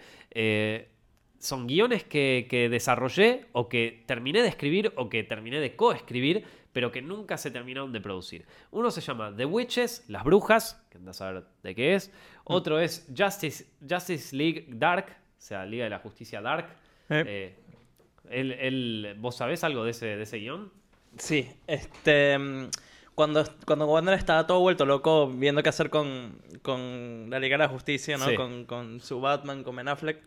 son 1.38 1.68
guiones 1.68 2.02
que, 2.02 2.48
que, 2.50 2.68
desarrollé 2.68 3.46
o 3.52 3.68
que 3.68 4.02
terminé 4.06 4.42
de 4.42 4.48
escribir 4.48 4.92
o 4.96 5.08
que 5.08 5.22
terminé 5.22 5.60
de 5.60 5.76
coescribir, 5.76 6.44
pero 6.72 6.92
que 6.92 7.02
nunca 7.02 7.36
se 7.36 7.50
terminaron 7.50 7.92
de 7.92 8.00
producir. 8.00 8.46
Uno 8.70 8.90
se 8.90 9.00
llama 9.00 9.34
The 9.34 9.44
Witches, 9.44 10.04
Las 10.08 10.24
Brujas, 10.24 10.84
que 10.90 10.98
andas 10.98 11.20
a 11.20 11.32
ver 11.32 11.44
de 11.62 11.74
qué 11.74 11.94
es. 11.94 12.08
Mm. 12.08 12.12
Otro 12.52 12.80
es 12.80 13.06
Justice, 13.16 13.66
Justice 13.88 14.34
League 14.34 14.66
Dark, 14.68 15.19
o 15.40 15.42
sea, 15.42 15.64
Liga 15.64 15.84
de 15.84 15.90
la 15.90 16.00
Justicia 16.00 16.42
Dark. 16.42 16.68
Eh. 17.08 17.56
Eh, 18.28 19.14
¿Vos 19.18 19.36
sabés 19.36 19.64
algo 19.64 19.84
de 19.84 19.92
ese, 19.92 20.04
de 20.04 20.22
ese 20.22 20.36
guion? 20.36 20.70
Sí, 21.16 21.50
este... 21.66 22.38
Mm, 22.38 22.68
cuando, 23.14 23.44
cuando 23.66 23.86
Warner 23.86 24.14
estaba 24.14 24.46
todo 24.46 24.60
vuelto 24.60 24.86
loco 24.86 25.28
viendo 25.28 25.62
qué 25.62 25.68
hacer 25.68 25.90
con, 25.90 26.40
con 26.62 27.28
la 27.28 27.38
Liga 27.38 27.54
de 27.54 27.64
la 27.64 27.68
Justicia, 27.68 28.16
¿no? 28.16 28.34
Con, 28.34 28.64
con, 28.64 29.00
su 29.00 29.20
Batman, 29.20 29.62
con 29.62 29.76
Ben 29.76 29.88
Affleck, 29.88 30.22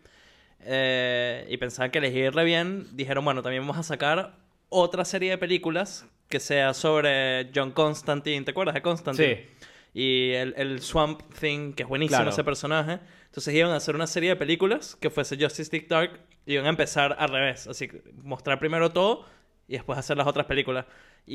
eh, 0.60 1.46
y 1.48 1.56
pensaban 1.56 1.90
que 1.90 1.98
elegirle 1.98 2.44
bien, 2.44 2.86
dijeron, 2.92 3.24
bueno, 3.24 3.42
también 3.42 3.62
vamos 3.62 3.78
a 3.78 3.82
sacar 3.82 4.36
otra 4.68 5.04
serie 5.04 5.30
de 5.30 5.38
películas 5.38 6.06
que 6.28 6.38
sea 6.38 6.72
sobre 6.72 7.50
John 7.52 7.72
Constantine, 7.72 8.44
¿te 8.44 8.52
acuerdas 8.52 8.74
de 8.74 8.82
Constantine? 8.82 9.36
Sí. 9.36 9.66
Y 9.94 10.32
el, 10.32 10.54
el 10.56 10.82
Swamp 10.82 11.22
Thing, 11.40 11.72
que 11.72 11.84
es 11.84 11.88
buenísimo 11.88 12.28
ese 12.28 12.44
personaje. 12.44 12.98
Entonces 13.26 13.54
iban 13.54 13.70
a 13.70 13.76
hacer 13.76 13.94
una 13.94 14.08
serie 14.08 14.30
de 14.30 14.36
películas 14.36 14.96
que 14.96 15.08
fuese 15.08 15.36
Justice 15.36 15.70
League 15.72 15.86
Dark 15.88 16.20
y 16.46 16.54
iban 16.54 16.66
a 16.66 16.68
empezar 16.68 17.16
al 17.18 17.28
revés. 17.28 17.66
Así 17.68 17.88
que 17.88 18.02
mostrar 18.22 18.58
primero 18.58 18.90
todo 18.90 19.24
y 19.68 19.74
después 19.74 19.98
hacer 19.98 20.16
las 20.16 20.26
otras 20.26 20.46
películas. 20.46 20.86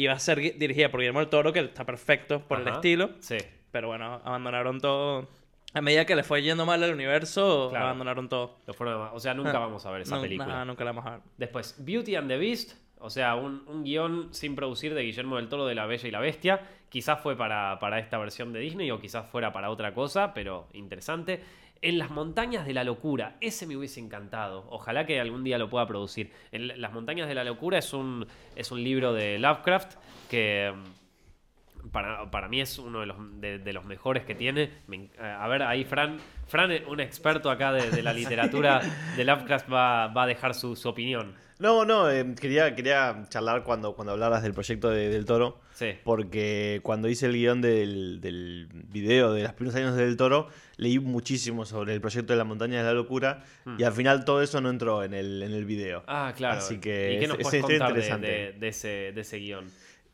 Va 0.07 0.13
a 0.13 0.19
ser 0.19 0.39
dirigida 0.57 0.91
por 0.91 0.99
Guillermo 0.99 1.19
del 1.19 1.29
Toro, 1.29 1.51
que 1.51 1.61
está 1.61 1.85
perfecto 1.85 2.41
por 2.47 2.59
el 2.59 2.67
estilo. 2.67 3.11
Sí. 3.19 3.37
Pero 3.71 3.87
bueno, 3.87 4.21
abandonaron 4.23 4.79
todo. 4.79 5.27
A 5.73 5.81
medida 5.81 6.05
que 6.05 6.15
le 6.15 6.23
fue 6.23 6.41
yendo 6.41 6.65
mal 6.65 6.83
al 6.83 6.93
universo, 6.93 7.71
abandonaron 7.75 8.27
todo. 8.27 8.57
o 8.65 9.19
sea, 9.19 9.33
nunca 9.33 9.57
ah, 9.57 9.59
vamos 9.59 9.85
a 9.85 9.91
ver 9.91 10.01
esa 10.01 10.19
película. 10.19 10.65
nunca 10.65 10.83
la 10.83 10.91
vamos 10.91 11.05
a 11.05 11.11
ver. 11.11 11.21
Después, 11.37 11.75
Beauty 11.79 12.15
and 12.15 12.27
the 12.27 12.37
Beast. 12.37 12.73
O 12.99 13.09
sea, 13.09 13.35
un, 13.35 13.63
un, 13.67 13.83
guion 13.83 14.33
sin 14.33 14.55
producir 14.55 14.93
de 14.93 15.03
Guillermo 15.03 15.37
del 15.37 15.47
Toro 15.47 15.65
de 15.65 15.75
La 15.75 15.85
Bella 15.85 16.07
y 16.07 16.11
la 16.11 16.19
Bestia. 16.19 16.61
Quizás 16.89 17.19
fue 17.21 17.37
para, 17.37 17.79
para 17.79 17.99
esta 17.99 18.17
versión 18.17 18.51
de 18.51 18.59
Disney 18.59 18.91
o 18.91 18.99
quizás 18.99 19.27
fuera 19.29 19.53
para 19.53 19.69
otra 19.69 19.93
cosa, 19.93 20.33
pero 20.33 20.67
interesante. 20.73 21.41
En 21.81 21.97
las 21.97 22.11
montañas 22.11 22.65
de 22.65 22.73
la 22.73 22.83
locura, 22.83 23.37
ese 23.39 23.65
me 23.65 23.77
hubiese 23.77 24.01
encantado. 24.01 24.65
Ojalá 24.69 25.05
que 25.05 25.19
algún 25.19 25.45
día 25.45 25.57
lo 25.57 25.69
pueda 25.69 25.87
producir. 25.87 26.31
En 26.51 26.81
las 26.81 26.91
montañas 26.91 27.29
de 27.29 27.35
la 27.35 27.45
locura 27.45 27.77
es 27.77 27.93
un, 27.93 28.27
es 28.55 28.71
un 28.71 28.83
libro 28.83 29.13
de 29.13 29.39
Lovecraft 29.39 29.95
que 30.29 30.73
mm, 30.75 31.89
para, 31.89 32.49
mí 32.49 32.59
es 32.59 32.77
uno 32.79 32.99
de 32.99 33.05
los, 33.05 33.17
de, 33.39 33.73
los 33.73 33.85
mejores 33.85 34.25
que 34.25 34.35
tiene. 34.35 34.71
a 35.21 35.47
ver, 35.47 35.63
ahí 35.63 35.85
Fran, 35.85 36.17
Fran, 36.47 36.71
un 36.87 36.99
experto 36.99 37.49
acá 37.49 37.71
de, 37.71 38.03
la 38.03 38.11
literatura 38.21 38.81
de 39.15 39.23
Lovecraft, 39.23 39.71
va, 39.71 40.07
va 40.07 40.23
a 40.23 40.27
dejar 40.27 40.55
su, 40.55 40.75
su 40.75 40.89
opinión. 40.89 41.33
No, 41.59 41.83
no, 41.83 42.09
eh, 42.09 42.25
quería, 42.39 42.73
quería 42.73 43.25
charlar 43.27 43.63
cuando, 43.63 43.93
cuando 43.93 44.13
hablaras 44.13 44.43
del 44.43 44.53
proyecto 44.53 44.89
de, 44.89 45.09
del 45.09 45.25
Toro. 45.25 45.59
Sí. 45.73 45.91
Porque 46.05 46.79
cuando 46.83 47.09
hice 47.09 47.25
el 47.25 47.33
guion 47.33 47.59
del, 47.59 48.21
del 48.21 48.69
video 48.71 49.33
de 49.33 49.43
los 49.43 49.53
primeros 49.53 49.75
años 49.75 49.95
del 49.97 50.15
Toro, 50.15 50.47
leí 50.77 50.99
muchísimo 50.99 51.65
sobre 51.65 51.93
el 51.93 51.99
proyecto 51.99 52.31
de 52.31 52.37
la 52.37 52.45
montaña 52.45 52.77
de 52.77 52.85
la 52.85 52.93
locura. 52.93 53.43
Hmm. 53.65 53.75
Y 53.77 53.83
al 53.83 53.91
final 53.91 54.23
todo 54.23 54.41
eso 54.41 54.61
no 54.61 54.69
entró 54.69 55.03
en 55.03 55.13
el, 55.13 55.43
en 55.43 55.51
el 55.51 55.65
video. 55.65 56.03
Ah, 56.07 56.33
claro. 56.35 56.59
Así 56.59 56.79
que 56.79 57.15
¿Y 57.15 57.19
qué 57.19 57.27
nos 57.27 57.37
es, 57.37 57.43
puedes 57.43 57.61
contar 57.61 57.89
interesante. 57.89 58.27
De, 58.27 58.53
de, 58.53 58.67
ese, 58.69 59.11
de 59.13 59.21
ese 59.21 59.37
guion? 59.39 59.67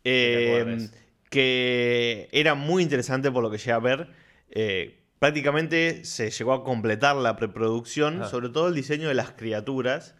Eh, 0.03 0.89
que 1.29 2.27
era 2.31 2.55
muy 2.55 2.81
interesante 2.81 3.31
por 3.31 3.43
lo 3.43 3.51
que 3.51 3.59
llegué 3.59 3.71
a 3.71 3.79
ver. 3.79 4.07
Eh, 4.49 4.97
prácticamente 5.19 6.05
se 6.05 6.31
llegó 6.31 6.53
a 6.53 6.63
completar 6.63 7.15
la 7.17 7.35
preproducción, 7.35 8.27
sobre 8.27 8.49
todo 8.49 8.67
el 8.67 8.73
diseño 8.73 9.07
de 9.07 9.13
las 9.13 9.31
criaturas 9.31 10.15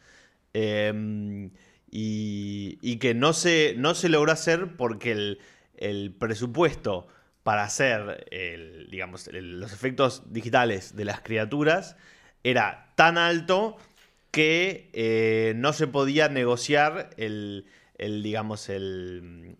Em, 0.58 1.52
y, 1.92 2.98
que 2.98 3.14
no 3.14 3.34
se, 3.34 3.76
no 3.78 3.94
se 3.94 4.08
logró 4.08 4.32
hacer 4.32 4.78
porque 4.78 5.12
el, 5.12 6.16
presupuesto 6.18 7.08
para 7.44 7.64
hacer 7.64 8.26
digamos, 8.90 9.30
los 9.34 9.74
efectos 9.74 10.24
digitales 10.32 10.96
de 10.96 11.04
las 11.04 11.20
criaturas 11.20 11.98
era 12.44 12.94
tan 12.96 13.18
alto 13.18 13.76
que 14.32 14.90
eh, 14.94 15.54
no 15.58 15.74
se 15.74 15.88
podía 15.88 16.30
negociar 16.30 17.10
el, 17.18 17.66
digamos, 17.98 18.70
el, 18.70 19.58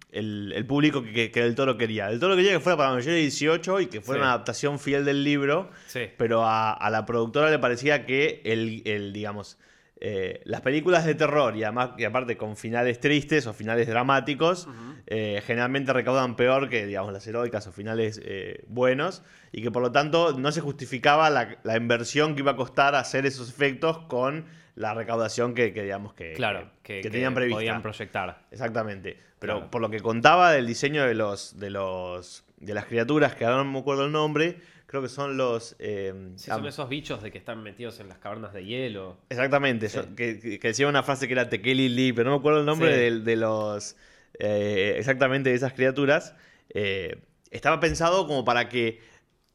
público 0.68 1.04
que, 1.04 1.30
el 1.34 1.56
toro 1.56 1.78
quería. 1.78 2.10
El 2.10 2.22
toro 2.22 2.38
quería 2.38 2.54
que 2.54 2.62
fuera 2.62 2.78
para 2.78 2.90
mayores 2.92 3.06
de 3.08 3.20
18 3.20 3.82
y 3.82 3.88
que 3.88 4.00
fuera 4.00 4.22
una 4.22 4.32
adaptación 4.32 4.80
fiel 4.80 5.04
del 5.04 5.26
libro, 5.26 5.72
pero 6.18 6.46
a, 6.46 6.72
a, 6.72 6.90
la 6.90 7.06
productora 7.06 7.50
le 7.50 7.60
parecía 7.60 8.06
que 8.06 8.42
el, 8.46 9.12
digamos, 9.12 9.58
eh, 10.02 10.42
las 10.44 10.60
películas 10.60 11.06
de 11.06 11.16
terror 11.16 11.56
y, 11.56 11.64
además, 11.64 11.92
y 11.98 12.04
aparte 12.04 12.36
con 12.36 12.58
finales 12.58 13.00
tristes 13.00 13.48
o 13.48 13.54
finales 13.54 13.88
dramáticos 13.88 14.68
eh, 15.08 15.42
generalmente 15.46 15.94
recaudan 15.94 16.36
peor 16.36 16.68
que 16.68 16.86
digamos 16.86 17.14
las 17.14 17.26
heroicas 17.28 17.66
o 17.68 17.72
finales 17.72 18.20
eh, 18.22 18.66
buenos 18.68 19.24
y 19.54 19.62
que 19.62 19.72
por 19.72 19.82
lo 19.82 19.94
tanto 19.94 20.38
no 20.38 20.52
se 20.52 20.60
justificaba 20.60 21.30
la, 21.30 21.78
inversión 21.78 22.36
que 22.36 22.42
iba 22.42 22.52
a 22.52 22.56
costar 22.58 22.94
hacer 22.94 23.26
esos 23.26 23.50
efectos 23.50 24.00
con 24.00 24.46
la 24.76 24.94
recaudación 24.94 25.54
que, 25.54 25.72
digamos 25.72 26.14
que, 26.14 26.34
claro, 26.34 26.70
que, 26.84 27.02
tenían 27.02 27.34
prevista. 27.34 27.56
Podían 27.56 27.82
proyectar. 27.82 28.42
Exactamente. 28.52 29.18
Pero 29.40 29.72
por 29.72 29.82
lo 29.82 29.90
que 29.90 30.02
contaba 30.02 30.52
del 30.52 30.68
diseño 30.68 31.06
de 31.06 31.14
los 31.14 31.58
de 31.58 31.70
los 31.70 32.44
de 32.58 32.74
las 32.74 32.86
criaturas 32.86 33.36
que 33.36 33.46
ahora 33.46 33.64
no 33.64 33.72
me 33.72 33.80
acuerdo 33.80 34.06
el 34.06 34.12
nombre 34.12 34.58
creo 34.96 35.04
que 35.04 35.10
son 35.10 35.36
los... 35.36 35.76
Eh, 35.80 36.32
son 36.38 36.66
esos 36.66 36.88
bichos 36.88 37.22
de 37.22 37.30
que 37.30 37.38
están 37.38 37.62
metidos 37.62 38.00
en 38.00 38.08
las 38.08 38.18
cavernas 38.18 38.54
de 38.54 38.64
hielo. 38.64 39.18
Exactamente, 39.30 39.90
que, 40.16 40.60
decía 40.62 40.88
una 40.88 41.04
frase 41.04 41.28
que 41.28 41.34
era 41.34 41.50
Tekeli 41.50 41.90
Lee, 41.90 42.14
pero 42.14 42.30
no 42.30 42.38
me 42.38 42.40
acuerdo 42.40 42.62
el 42.62 42.66
nombre 42.66 43.12
de, 43.12 43.36
los... 43.36 43.98
Eh, 44.40 44.96
exactamente 44.98 45.50
de 45.50 45.56
esas 45.58 45.74
criaturas. 45.74 46.34
Eh, 46.70 47.22
estaba 47.52 47.82
pensado 47.82 48.26
como 48.26 48.46
para 48.46 48.70
que 48.70 49.02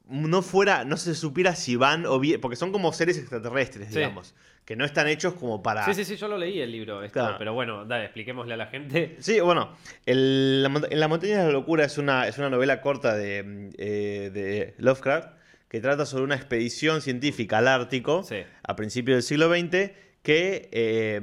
no 0.07 0.43
fuera, 0.43 0.85
no 0.85 0.99
se 0.99 1.15
supiera 1.15 1.55
si 1.55 1.77
van 1.77 2.05
o 2.05 2.21
bien, 2.21 2.39
porque 2.39 2.57
son 2.57 2.71
como 2.71 2.93
seres 2.93 3.17
extraterrestres, 3.17 3.95
digamos, 3.95 4.35
que 4.71 4.77
no 4.77 4.85
están 4.85 5.09
hechos 5.09 5.35
como 5.35 5.65
para... 5.65 5.85
Sí, 5.85 5.95
sí, 5.95 6.05
sí, 6.05 6.15
yo 6.15 6.29
lo 6.29 6.39
leí 6.39 6.61
el 6.61 6.71
libro, 6.71 7.01
pero 7.13 7.55
bueno, 7.55 7.85
dale, 7.87 8.05
expliquémosle 8.05 8.55
a 8.55 8.57
la 8.57 8.67
gente. 8.67 9.17
Sí, 9.19 9.41
bueno, 9.41 9.75
En 10.07 10.63
la 10.63 11.09
montaña 11.09 11.41
de 11.41 11.47
la 11.47 11.51
locura 11.51 11.85
es 11.85 11.99
una, 11.99 12.29
es 12.29 12.39
una 12.39 12.51
novela 12.51 12.81
corta 12.81 13.17
de, 13.17 13.73
eh, 13.79 14.31
de 14.33 14.75
Lovecraft 14.79 15.31
que 15.69 15.81
trata 15.81 16.07
sobre 16.07 16.23
una 16.23 16.37
expedición 16.37 17.01
científica 17.01 17.59
al 17.59 17.67
Ártico 17.67 18.25
a 18.63 18.77
principios 18.77 19.17
del 19.17 19.23
siglo 19.25 19.49
XX 19.53 19.91
que 20.23 20.69
eh, 20.71 21.21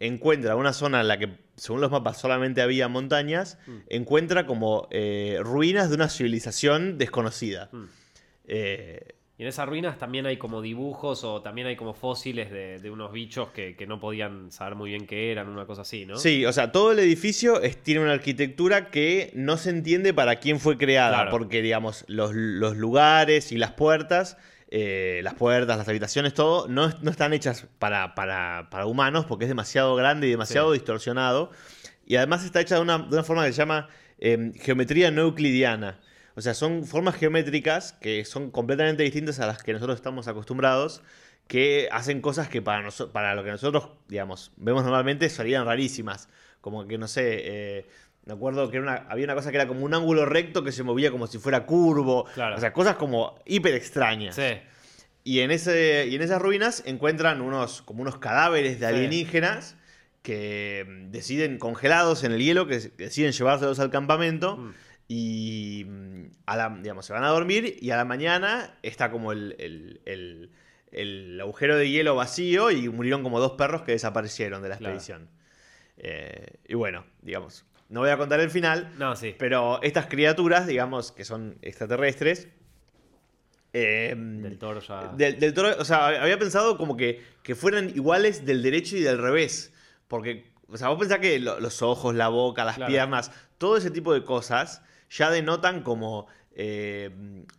encuentra 0.00 0.56
una 0.56 0.72
zona 0.72 1.02
en 1.02 1.08
la 1.08 1.18
que, 1.18 1.36
según 1.56 1.82
los 1.82 1.90
mapas, 1.90 2.18
solamente 2.18 2.62
había 2.62 2.88
montañas, 2.88 3.58
mm. 3.66 3.76
encuentra 3.88 4.46
como 4.46 4.88
eh, 4.90 5.36
ruinas 5.42 5.90
de 5.90 5.96
una 5.96 6.08
civilización 6.08 6.96
desconocida. 6.96 7.68
Mm. 7.72 7.84
Eh, 8.46 9.00
y 9.40 9.42
en 9.42 9.48
esas 9.48 9.66
ruinas 9.66 9.96
también 9.96 10.26
hay 10.26 10.36
como 10.36 10.60
dibujos 10.60 11.24
o 11.24 11.40
también 11.40 11.66
hay 11.66 11.74
como 11.74 11.94
fósiles 11.94 12.50
de, 12.50 12.90
unos 12.90 13.10
bichos 13.10 13.48
que, 13.48 13.74
no 13.88 13.98
podían 13.98 14.52
saber 14.52 14.74
muy 14.74 14.90
bien 14.90 15.06
qué 15.06 15.32
eran, 15.32 15.48
una 15.48 15.64
cosa 15.64 15.80
así, 15.80 16.04
¿no? 16.04 16.18
Sí, 16.18 16.44
o 16.44 16.52
sea, 16.52 16.72
todo 16.72 16.92
el 16.92 16.98
edificio 16.98 17.58
tiene 17.82 18.02
una 18.02 18.12
arquitectura 18.12 18.90
que 18.90 19.30
no 19.32 19.56
se 19.56 19.70
entiende 19.70 20.12
para 20.12 20.36
quién 20.36 20.60
fue 20.60 20.76
creada, 20.76 21.30
porque, 21.30 21.62
digamos, 21.62 22.04
los, 22.06 22.34
lugares 22.34 23.50
y 23.50 23.56
las 23.56 23.72
puertas, 23.72 24.36
eh, 24.68 25.22
las 25.24 25.32
puertas, 25.32 25.78
las 25.78 25.88
habitaciones, 25.88 26.34
todo, 26.34 26.68
no, 26.68 26.88
están 26.88 27.32
hechas 27.32 27.66
para, 27.78 28.14
para, 28.14 28.84
humanos 28.84 29.24
porque 29.24 29.46
es 29.46 29.48
demasiado 29.48 29.96
grande 29.96 30.26
y 30.26 30.30
demasiado 30.32 30.72
distorsionado. 30.72 31.50
Y 32.04 32.16
además 32.16 32.44
está 32.44 32.60
hecha 32.60 32.74
de 32.74 32.82
una, 32.82 32.98
de 32.98 33.14
una 33.14 33.24
forma 33.24 33.46
que 33.46 33.52
se 33.52 33.56
llama 33.56 33.88
em, 34.18 34.52
geometría 34.52 35.10
no 35.10 35.22
euclidiana. 35.22 35.98
O 36.40 36.42
sea, 36.42 36.54
son 36.54 36.86
formas 36.86 37.16
geométricas 37.16 37.92
que 37.92 38.24
son 38.24 38.50
completamente 38.50 39.02
distintas 39.02 39.40
a 39.40 39.46
las 39.46 39.62
que 39.62 39.74
nosotros 39.74 39.96
estamos 39.96 40.26
acostumbrados, 40.26 41.02
que 41.46 41.90
hacen 41.92 42.22
cosas 42.22 42.48
que 42.48 42.62
para, 42.62 42.88
para 43.12 43.34
lo 43.34 43.44
que 43.44 43.50
nosotros, 43.50 43.90
digamos, 44.08 44.50
vemos 44.56 44.82
normalmente 44.82 45.28
serían 45.28 45.66
rarísimas. 45.66 46.30
Como 46.62 46.88
que, 46.88 46.96
no 46.96 47.08
sé, 47.08 47.42
eh, 47.42 47.86
me 48.24 48.32
acuerdo 48.32 48.70
que 48.70 48.78
había 48.78 49.24
una 49.26 49.34
cosa 49.34 49.50
que 49.50 49.58
era 49.58 49.68
como 49.68 49.84
un 49.84 49.92
ángulo 49.92 50.24
recto 50.24 50.64
que 50.64 50.72
se 50.72 50.82
movía 50.82 51.10
como 51.10 51.26
si 51.26 51.36
fuera 51.36 51.66
curvo. 51.66 52.20
O 52.20 52.58
sea, 52.58 52.72
cosas 52.72 52.96
como 52.96 53.38
hiper 53.44 53.74
extrañas. 53.74 54.34
Sí. 54.36 54.62
Y 55.24 55.40
en, 55.40 55.50
ese, 55.50 56.06
y 56.08 56.14
en 56.14 56.22
esas 56.22 56.40
ruinas 56.40 56.82
encuentran 56.86 57.42
unos, 57.42 57.82
como 57.82 58.00
unos 58.00 58.16
cadáveres 58.16 58.80
de 58.80 58.86
alienígenas 58.86 59.76
que 60.22 60.86
mm, 60.88 61.10
deciden, 61.10 61.58
congelados 61.58 62.24
en 62.24 62.32
el 62.32 62.40
hielo, 62.40 62.66
que 62.66 62.78
deciden 62.78 63.32
llevárselos 63.32 63.78
al 63.78 63.90
campamento. 63.90 64.56
Mm 64.56 64.70
y 65.12 65.84
mm, 65.88 66.26
a 66.46 66.56
la, 66.56 66.78
digamos, 66.80 67.04
se 67.04 67.12
van 67.12 67.24
a 67.24 67.30
dormir 67.30 67.76
y 67.80 67.90
a 67.90 67.96
la 67.96 68.04
mañana 68.04 68.78
está 68.80 69.10
como 69.10 69.32
el, 69.32 70.50
agujero 71.40 71.76
de 71.76 71.90
hielo 71.90 72.14
vacío 72.14 72.70
y 72.70 72.88
murieron 72.88 73.24
como 73.24 73.40
dos 73.40 73.52
perros 73.52 73.82
que 73.82 73.90
desaparecieron 73.90 74.62
de 74.62 74.68
la 74.68 74.76
expedición. 74.76 75.28
Eh, 75.96 76.60
y 76.68 76.74
bueno, 76.74 77.04
digamos, 77.22 77.64
no 77.88 78.00
voy 78.00 78.10
a 78.10 78.18
contar 78.18 78.38
el 78.38 78.50
final, 78.50 78.92
no, 78.98 79.16
sí. 79.16 79.34
pero 79.36 79.82
estas 79.82 80.06
criaturas, 80.06 80.68
digamos, 80.68 81.10
que 81.10 81.24
son 81.24 81.58
extraterrestres, 81.60 82.46
Em, 83.72 84.42
del 84.42 84.58
toro 84.58 84.80
ya. 84.80 85.12
Del, 85.16 85.54
toro, 85.54 85.70
o 85.78 85.84
sea, 85.84 86.06
había 86.22 86.38
pensado 86.38 86.76
como 86.76 86.96
que, 86.96 87.20
que 87.42 87.56
fueran 87.56 87.90
iguales 87.90 88.44
del 88.44 88.62
derecho 88.62 88.96
y 88.96 89.00
del 89.00 89.18
revés. 89.18 89.72
Porque, 90.06 90.52
o 90.68 90.76
sea, 90.76 90.88
vos 90.88 90.98
pensás 91.00 91.18
que 91.18 91.40
los 91.40 91.82
ojos, 91.82 92.14
la 92.14 92.28
boca, 92.28 92.64
las 92.64 92.78
piernas, 92.78 93.32
todo 93.58 93.76
ese 93.76 93.90
tipo 93.90 94.12
de 94.12 94.24
cosas 94.24 94.82
ya 95.10 95.30
denotan 95.30 95.82
como 95.82 96.26
eh, 96.62 97.10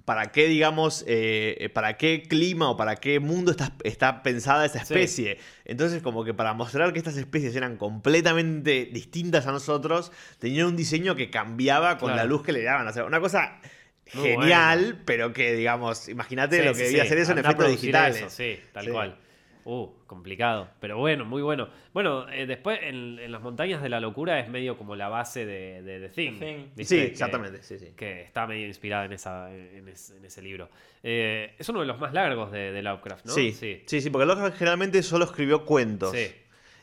para 0.05 0.31
qué, 0.31 0.47
digamos, 0.47 1.03
eh, 1.07 1.69
para 1.73 1.97
qué 1.97 2.23
clima 2.27 2.69
o 2.69 2.77
para 2.77 2.97
qué 2.97 3.19
mundo 3.19 3.51
está, 3.51 3.73
está 3.83 4.21
pensada 4.21 4.65
esa 4.65 4.79
especie. 4.79 5.37
Entonces, 5.65 6.01
como 6.01 6.23
que 6.23 6.33
para 6.33 6.53
mostrar 6.53 6.91
que 6.93 6.99
estas 6.99 7.17
especies 7.17 7.55
eran 7.55 7.77
completamente 7.77 8.89
distintas 8.91 9.47
a 9.47 9.51
nosotros, 9.51 10.11
tenían 10.39 10.67
un 10.67 10.75
diseño 10.75 11.15
que 11.15 11.29
cambiaba 11.29 11.97
con 11.97 12.15
la 12.15 12.25
luz 12.25 12.43
que 12.43 12.51
le 12.51 12.63
daban. 12.63 12.87
O 12.87 12.93
sea, 12.93 13.05
una 13.05 13.19
cosa 13.19 13.59
genial, 14.05 15.01
pero 15.05 15.33
que, 15.33 15.53
digamos, 15.53 16.09
imagínate 16.09 16.63
lo 16.63 16.73
que 16.73 16.83
debía 16.83 17.03
hacer 17.03 17.17
eso 17.17 17.31
en 17.31 17.39
efectos 17.39 17.69
digitales. 17.69 18.31
sí, 18.31 18.59
tal 18.73 18.89
cual. 18.89 19.17
Uh, 19.65 19.87
complicado. 20.07 20.69
Pero 20.79 20.97
bueno, 20.97 21.25
muy 21.25 21.41
bueno. 21.41 21.69
Bueno, 21.93 22.29
eh, 22.29 22.45
después 22.45 22.79
en, 22.81 23.31
las 23.31 23.41
montañas 23.41 23.81
de 23.81 23.89
la 23.89 23.99
locura 23.99 24.39
es 24.39 24.49
medio 24.49 24.77
como 24.77 24.95
la 24.95 25.09
base 25.09 25.45
de, 25.45 25.81
de, 25.81 26.09
Thing. 26.09 26.69
Sí, 26.83 26.97
exactamente. 26.97 27.61
Sí, 27.63 27.77
sí. 27.79 27.93
Que 27.95 28.21
está 28.21 28.47
medio 28.47 28.67
inspirada 28.67 29.05
en, 29.05 29.13
esa, 29.13 29.53
en, 29.53 29.87
ese, 29.87 30.41
libro. 30.41 30.69
Eh, 31.03 31.55
es 31.57 31.69
uno 31.69 31.81
de 31.81 31.85
los 31.85 31.99
más 31.99 32.13
largos 32.13 32.51
de, 32.51 32.81
Lovecraft, 32.81 33.25
¿no? 33.25 33.33
Sí, 33.33 33.51
sí, 33.51 33.83
sí, 33.85 34.09
porque 34.09 34.25
Lovecraft 34.25 34.57
generalmente 34.57 35.03
solo 35.03 35.25
escribió 35.25 35.65
cuentos. 35.65 36.11
Sí. 36.11 36.31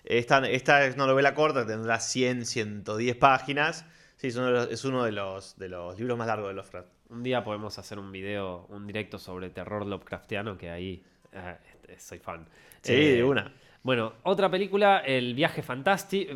Esta, 0.04 0.38
esta 0.48 0.86
es 0.86 0.94
una 0.94 1.06
novela 1.06 1.34
corta, 1.34 1.66
tendrá 1.66 2.00
100, 2.00 2.46
110 2.46 3.16
páginas. 3.16 3.84
Sí, 4.16 4.28
es 4.28 4.36
uno, 4.36 4.46
de 4.46 4.52
los, 4.52 4.70
es 4.70 4.84
uno 4.84 5.04
de, 5.04 5.12
los, 5.12 5.58
de 5.58 5.68
los 5.68 5.98
libros 5.98 6.16
más 6.16 6.26
largos 6.26 6.48
de 6.48 6.54
Lovecraft. 6.54 6.88
Un 7.10 7.22
día 7.22 7.44
podemos 7.44 7.78
hacer 7.78 7.98
un 7.98 8.10
video, 8.10 8.66
un 8.68 8.86
directo 8.86 9.18
sobre 9.18 9.50
terror 9.50 9.86
Lovecraftiano, 9.86 10.58
que 10.58 10.70
ahí 10.70 11.04
eh, 11.32 11.56
soy 11.98 12.18
fan. 12.18 12.46
Sí, 12.82 12.94
de 12.94 13.18
eh, 13.18 13.24
una. 13.24 13.52
Bueno, 13.82 14.14
otra 14.24 14.50
película, 14.50 14.98
El 14.98 15.34
viaje, 15.34 15.62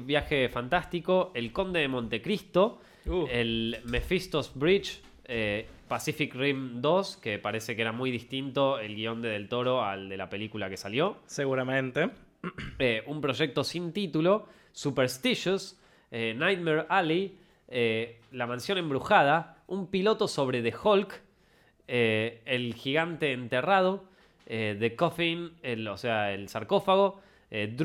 viaje 0.01 0.49
fantástico, 0.49 1.33
El 1.35 1.53
conde 1.53 1.81
de 1.81 1.89
Montecristo, 1.89 2.81
uh. 3.07 3.27
el 3.31 3.79
Mephisto's 3.85 4.53
Bridge, 4.55 5.03
eh, 5.25 5.67
Pacific 5.89 6.35
Rim 6.35 6.81
2, 6.81 7.17
que 7.19 7.39
parece 7.39 7.77
que 7.77 7.83
era 7.83 7.93
muy 7.93 8.11
distinto 8.11 8.79
el 8.79 8.97
guion 8.97 9.21
de 9.23 9.31
Del 9.31 9.49
Toro 9.49 9.83
al 9.83 10.09
de 10.09 10.17
la 10.17 10.31
película 10.31 10.71
que 10.71 10.77
salió. 10.77 11.19
Seguramente. 11.27 12.11
Eh, 12.81 13.05
un 13.07 13.21
proyecto 13.21 13.63
sin 13.63 13.93
título, 13.93 14.49
Superstitious, 14.73 15.79
Nightmare 16.11 16.87
Alley, 16.89 17.39
La 18.33 18.47
mansión 18.49 18.79
embrujada, 18.79 19.63
un 19.69 19.87
piloto 19.87 20.27
sobre 20.27 20.61
The 20.61 20.75
Hulk, 20.83 21.23
El 21.87 22.75
gigante 22.75 23.31
enterrado, 23.31 24.09
eh, 24.47 24.77
The 24.79 24.97
Coffin, 24.97 25.53
el, 25.63 25.87
o 25.89 25.97
sea, 25.97 26.33
el 26.33 26.49
sarcófago, 26.49 27.21
eh, 27.51 27.77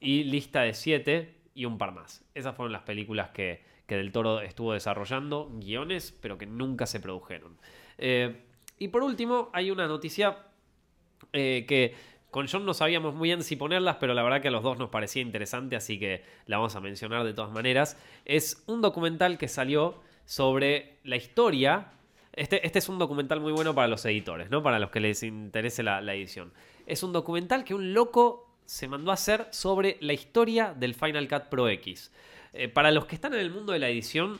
y 0.00 0.24
Lista 0.24 0.62
de 0.62 0.74
Siete 0.74 1.34
y 1.54 1.64
un 1.64 1.78
par 1.78 1.92
más. 1.92 2.24
Esas 2.34 2.56
fueron 2.56 2.72
las 2.72 2.82
películas 2.82 3.30
que, 3.30 3.62
Del 3.86 4.12
Toro 4.12 4.40
estuvo 4.40 4.72
desarrollando, 4.72 5.50
guiones, 5.54 6.16
pero 6.20 6.38
que 6.38 6.46
nunca 6.46 6.86
se 6.86 7.00
produjeron. 7.00 7.58
Eh, 7.98 8.44
y 8.78 8.88
por 8.88 9.02
último, 9.02 9.50
hay 9.52 9.70
una 9.70 9.86
noticia 9.86 10.38
que 11.32 11.94
con 12.30 12.46
John 12.48 12.64
no 12.64 12.74
sabíamos 12.74 13.14
muy 13.14 13.28
bien 13.28 13.42
si 13.42 13.56
ponerlas, 13.56 13.96
pero 13.96 14.14
la 14.14 14.22
verdad 14.22 14.40
que 14.40 14.48
a 14.48 14.50
los 14.50 14.62
dos 14.62 14.78
nos 14.78 14.88
parecía 14.88 15.22
interesante, 15.22 15.76
así 15.76 15.98
que 15.98 16.22
la 16.46 16.56
vamos 16.56 16.76
a 16.76 16.80
mencionar 16.80 17.24
de 17.24 17.34
todas 17.34 17.50
maneras. 17.50 18.00
Es 18.24 18.62
un 18.66 18.80
documental 18.80 19.36
que 19.36 19.48
salió 19.48 20.00
sobre 20.24 20.98
la 21.02 21.16
historia 21.16 21.92
este, 22.32 22.64
este, 22.64 22.78
es 22.78 22.88
un 22.88 22.98
documental 22.98 23.40
muy 23.40 23.52
bueno 23.52 23.74
para 23.74 23.88
los 23.88 24.04
editores, 24.04 24.50
¿no? 24.50 24.62
Para 24.62 24.78
los 24.78 24.90
que 24.90 25.00
les 25.00 25.22
interese 25.22 25.82
la, 25.82 26.00
edición. 26.14 26.52
Es 26.86 27.02
un 27.02 27.12
documental 27.12 27.64
que 27.64 27.74
un 27.74 27.92
loco 27.92 28.54
se 28.64 28.86
mandó 28.86 29.10
a 29.10 29.14
hacer 29.14 29.48
sobre 29.50 29.96
la 30.00 30.12
historia 30.12 30.74
del 30.74 30.94
Final 30.94 31.28
Cut 31.28 31.44
Pro 31.44 31.68
X. 31.68 32.12
Eh, 32.52 32.68
para 32.68 32.92
los 32.92 33.06
que 33.06 33.16
están 33.16 33.34
en 33.34 33.40
el 33.40 33.50
mundo 33.50 33.72
de 33.72 33.80
la 33.80 33.88
edición, 33.88 34.38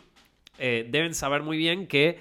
eh, 0.59 0.87
deben 0.89 1.15
saber 1.15 1.43
muy 1.43 1.57
bien 1.57 1.89
que 1.89 2.19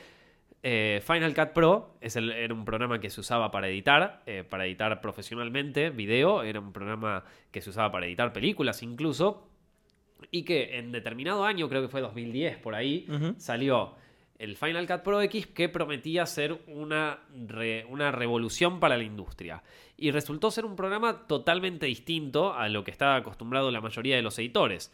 eh, 0.64 1.02
Final 1.06 1.36
Cut 1.36 1.50
Pro 1.54 1.96
es 2.02 2.16
era 2.16 2.54
un 2.54 2.66
programa 2.66 3.00
que 3.00 3.12
se 3.12 3.20
usaba 3.20 3.52
para 3.52 3.70
editar, 3.70 4.24
para 4.50 4.66
editar 4.66 5.00
profesionalmente 5.02 5.92
video, 5.92 6.42
era 6.42 6.60
un 6.60 6.74
programa 6.74 7.24
que 7.52 7.62
se 7.62 7.70
usaba 7.70 7.92
para 7.92 8.08
editar 8.08 8.34
películas 8.34 8.82
incluso, 8.82 9.48
y 10.32 10.44
que 10.44 10.78
en 10.78 10.92
determinado 10.92 11.46
año, 11.46 11.70
creo 11.70 11.82
que 11.84 11.88
fue 11.88 12.02
2010 12.02 12.58
por 12.58 12.76
ahí, 12.76 13.08
salió 13.38 13.96
el 14.40 14.56
Final 14.56 14.88
Cut 14.88 15.02
Pro 15.02 15.22
X 15.22 15.48
que 15.48 15.68
prometía 15.68 16.26
ser 16.26 16.62
una, 16.68 17.20
una 17.90 18.12
revolución 18.12 18.80
para 18.80 18.98
la 18.98 19.04
industria. 19.04 19.62
Y 19.98 20.12
resultó 20.12 20.50
ser 20.50 20.66
un 20.66 20.78
programa 20.78 21.28
totalmente 21.28 21.86
distinto 21.86 22.54
a 22.54 22.70
lo 22.70 22.86
que 22.86 22.92
estaba 22.92 23.18
acostumbrado 23.18 23.70
la 23.70 23.82
mayoría 23.82 24.16
de 24.16 24.22
los 24.22 24.40
editores. 24.40 24.94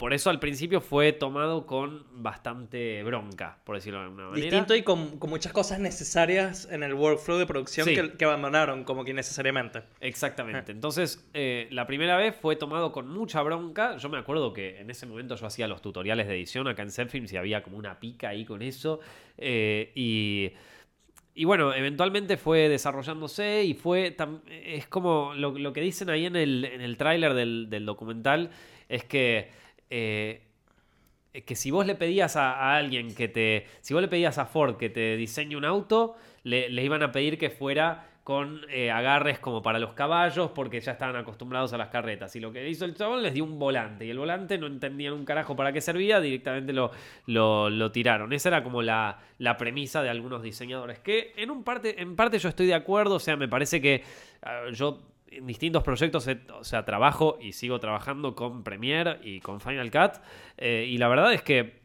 Por 0.00 0.14
eso 0.14 0.30
al 0.30 0.40
principio 0.40 0.80
fue 0.80 1.12
tomado 1.12 1.66
con 1.66 2.06
bastante 2.10 3.02
bronca, 3.02 3.58
por 3.64 3.76
decirlo 3.76 3.98
de 3.98 4.04
alguna 4.06 4.28
manera. 4.30 4.42
Distinto 4.42 4.74
y 4.74 4.82
con, 4.82 5.18
muchas 5.28 5.52
cosas 5.52 5.78
necesarias 5.78 6.66
en 6.70 6.82
el 6.82 6.94
workflow 6.94 7.36
de 7.36 7.44
producción 7.44 7.86
que, 7.86 8.24
abandonaron 8.24 8.84
como 8.84 9.04
que 9.04 9.10
innecesariamente. 9.10 9.82
Exactamente. 10.00 10.72
Eh. 10.72 10.74
Entonces, 10.74 11.28
eh, 11.34 11.68
la 11.70 11.86
primera 11.86 12.16
vez 12.16 12.34
fue 12.34 12.56
tomado 12.56 12.92
con 12.92 13.08
mucha 13.08 13.42
bronca. 13.42 13.98
Yo 13.98 14.08
me 14.08 14.16
acuerdo 14.16 14.54
que 14.54 14.80
en 14.80 14.88
ese 14.88 15.04
momento 15.04 15.36
yo 15.36 15.46
hacía 15.46 15.68
los 15.68 15.82
tutoriales 15.82 16.26
de 16.28 16.34
edición 16.34 16.66
acá 16.66 16.80
en 16.80 16.92
Zenfilms 16.92 17.30
y 17.34 17.36
había 17.36 17.62
como 17.62 17.76
una 17.76 18.00
pica 18.00 18.30
ahí 18.30 18.46
con 18.46 18.62
eso. 18.62 19.00
Eh, 19.36 19.92
y... 19.94 20.50
Y 21.34 21.44
bueno, 21.44 21.74
eventualmente 21.74 22.38
fue 22.38 22.68
desarrollándose 22.70 23.64
y 23.64 23.74
fue. 23.74 24.16
Es 24.48 24.86
como 24.88 25.32
lo, 25.34 25.72
que 25.72 25.80
dicen 25.80 26.10
ahí 26.10 26.26
en 26.26 26.36
el, 26.36 26.64
en 26.64 26.80
el 26.80 26.96
tráiler 26.96 27.34
del, 27.34 27.68
del, 27.70 27.86
documental: 27.86 28.50
es 28.88 29.04
que 29.04 29.60
eh, 29.90 30.46
que 31.32 31.54
si 31.54 31.70
vos 31.70 31.86
le 31.86 31.94
pedías 31.94 32.36
a, 32.36 32.76
alguien 32.76 33.14
que 33.14 33.28
te. 33.28 33.66
Si 33.80 33.94
vos 33.94 34.02
le 34.02 34.08
pedías 34.08 34.38
a 34.38 34.46
Ford 34.46 34.76
que 34.76 34.90
te 34.90 35.16
diseñe 35.16 35.56
un 35.56 35.64
auto, 35.64 36.16
le, 36.42 36.68
iban 36.82 37.02
a 37.02 37.12
pedir 37.12 37.38
que 37.38 37.50
fuera 37.50 38.06
con 38.24 38.60
eh, 38.68 38.90
agarres 38.90 39.38
como 39.38 39.62
para 39.62 39.78
los 39.78 39.92
caballos, 39.94 40.50
porque 40.54 40.80
ya 40.80 40.92
estaban 40.92 41.16
acostumbrados 41.16 41.72
a 41.72 41.78
las 41.78 41.88
carretas. 41.88 42.34
Y 42.36 42.40
lo 42.40 42.52
que 42.52 42.68
hizo 42.68 42.84
el 42.84 42.94
chabón 42.94 43.22
les 43.22 43.32
dio 43.32 43.44
un 43.44 43.58
volante. 43.58 44.04
Y 44.04 44.10
el 44.10 44.18
volante 44.18 44.58
no 44.58 44.66
entendían 44.66 45.14
un 45.14 45.24
carajo 45.24 45.56
para 45.56 45.72
qué 45.72 45.80
servía, 45.80 46.20
directamente 46.20 46.72
lo, 46.72 46.90
lo, 47.26 47.92
tiraron. 47.92 48.32
Esa 48.32 48.50
era 48.50 48.62
como 48.62 48.82
la, 48.82 49.18
la, 49.38 49.56
premisa 49.56 50.02
de 50.02 50.10
algunos 50.10 50.42
diseñadores. 50.42 50.98
Que 50.98 51.32
en, 51.36 51.50
un 51.50 51.64
parte, 51.64 52.00
en 52.00 52.14
parte 52.14 52.38
yo 52.38 52.48
estoy 52.48 52.66
de 52.66 52.74
acuerdo, 52.74 53.16
o 53.16 53.20
sea, 53.20 53.36
me 53.36 53.48
parece 53.48 53.80
que 53.80 54.02
ah, 54.42 54.64
yo 54.72 55.09
en 55.30 55.46
distintos 55.46 55.82
proyectos, 55.82 56.28
o 56.52 56.64
sea, 56.64 56.84
trabajo 56.84 57.38
y 57.40 57.52
sigo 57.52 57.78
trabajando 57.78 58.34
con 58.34 58.64
Premiere 58.64 59.18
y 59.22 59.40
con 59.40 59.60
Final 59.60 59.90
Cut. 59.90 60.20
Eh, 60.56 60.86
y 60.88 60.98
la 60.98 61.08
verdad 61.08 61.32
es 61.32 61.42
que 61.42 61.80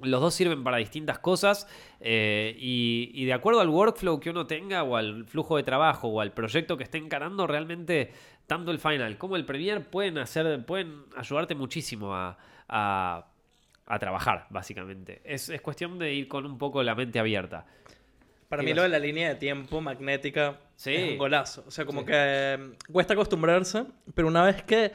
los 0.00 0.20
dos 0.20 0.34
sirven 0.34 0.64
para 0.64 0.78
distintas 0.78 1.18
cosas 1.18 1.68
eh, 2.00 2.56
y, 2.58 3.24
de 3.24 3.32
acuerdo 3.32 3.60
al 3.60 3.68
workflow 3.68 4.18
que 4.20 4.30
uno 4.30 4.46
tenga 4.46 4.82
o 4.82 4.96
al 4.96 5.26
flujo 5.26 5.56
de 5.56 5.62
trabajo 5.62 6.08
o 6.08 6.20
al 6.20 6.32
proyecto 6.32 6.76
que 6.76 6.84
esté 6.84 6.98
encarando, 6.98 7.46
realmente 7.46 8.12
tanto 8.46 8.70
el 8.70 8.78
Final 8.78 9.18
como 9.18 9.36
el 9.36 9.44
Premiere 9.44 9.80
pueden, 9.80 10.18
hacer, 10.18 10.64
pueden 10.66 11.04
ayudarte 11.16 11.54
muchísimo 11.54 12.14
a, 12.14 12.38
a, 12.68 13.28
trabajar, 14.00 14.46
básicamente. 14.48 15.20
Es, 15.24 15.50
es 15.50 15.60
cuestión 15.60 15.98
de 15.98 16.14
ir 16.14 16.26
con 16.26 16.46
un 16.46 16.56
poco 16.56 16.82
la 16.82 16.94
mente 16.94 17.18
abierta. 17.18 17.66
Para 18.52 18.62
mí 18.62 18.74
lo 18.74 18.82
de 18.82 18.90
la 18.90 18.98
línea 18.98 19.30
de 19.30 19.36
tiempo 19.36 19.80
magnética 19.80 20.58
es 20.84 21.12
un 21.12 21.16
golazo. 21.16 21.64
O 21.66 21.70
sea, 21.70 21.86
como 21.86 22.04
que 22.04 22.12
eh, 22.14 22.58
cuesta 22.92 23.14
acostumbrarse, 23.14 23.84
pero 24.14 24.28
una 24.28 24.44
vez 24.44 24.62
que 24.62 24.92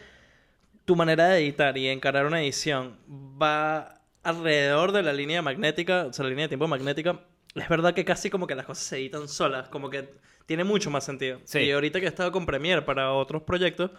tu 0.86 0.96
manera 0.96 1.30
de 1.30 1.40
editar 1.40 1.76
y 1.76 1.88
encarar 1.88 2.28
una 2.28 2.40
edición 2.40 3.00
va 3.10 4.00
alrededor 4.22 4.92
de 4.92 5.02
la 5.02 5.12
línea 5.12 5.42
magnética, 5.42 6.06
o 6.06 6.14
sea, 6.14 6.22
la 6.22 6.30
línea 6.30 6.44
de 6.44 6.50
tiempo 6.50 6.68
magnética, 6.68 7.20
es 7.56 7.68
verdad 7.68 7.96
que 7.96 8.06
casi 8.06 8.30
como 8.30 8.46
que 8.46 8.54
las 8.54 8.68
cosas 8.68 8.84
se 8.84 8.98
editan 8.98 9.28
solas, 9.28 9.70
como 9.70 9.90
que 9.90 10.08
tiene 10.46 10.64
mucho 10.64 10.92
más 10.92 11.04
sentido. 11.04 11.42
Y 11.56 11.72
ahorita 11.72 12.00
que 12.00 12.06
he 12.06 12.10
estado 12.10 12.32
con 12.32 12.46
Premiere 12.46 12.84
para 12.84 13.12
otros 13.12 13.42
proyectos, 13.42 13.90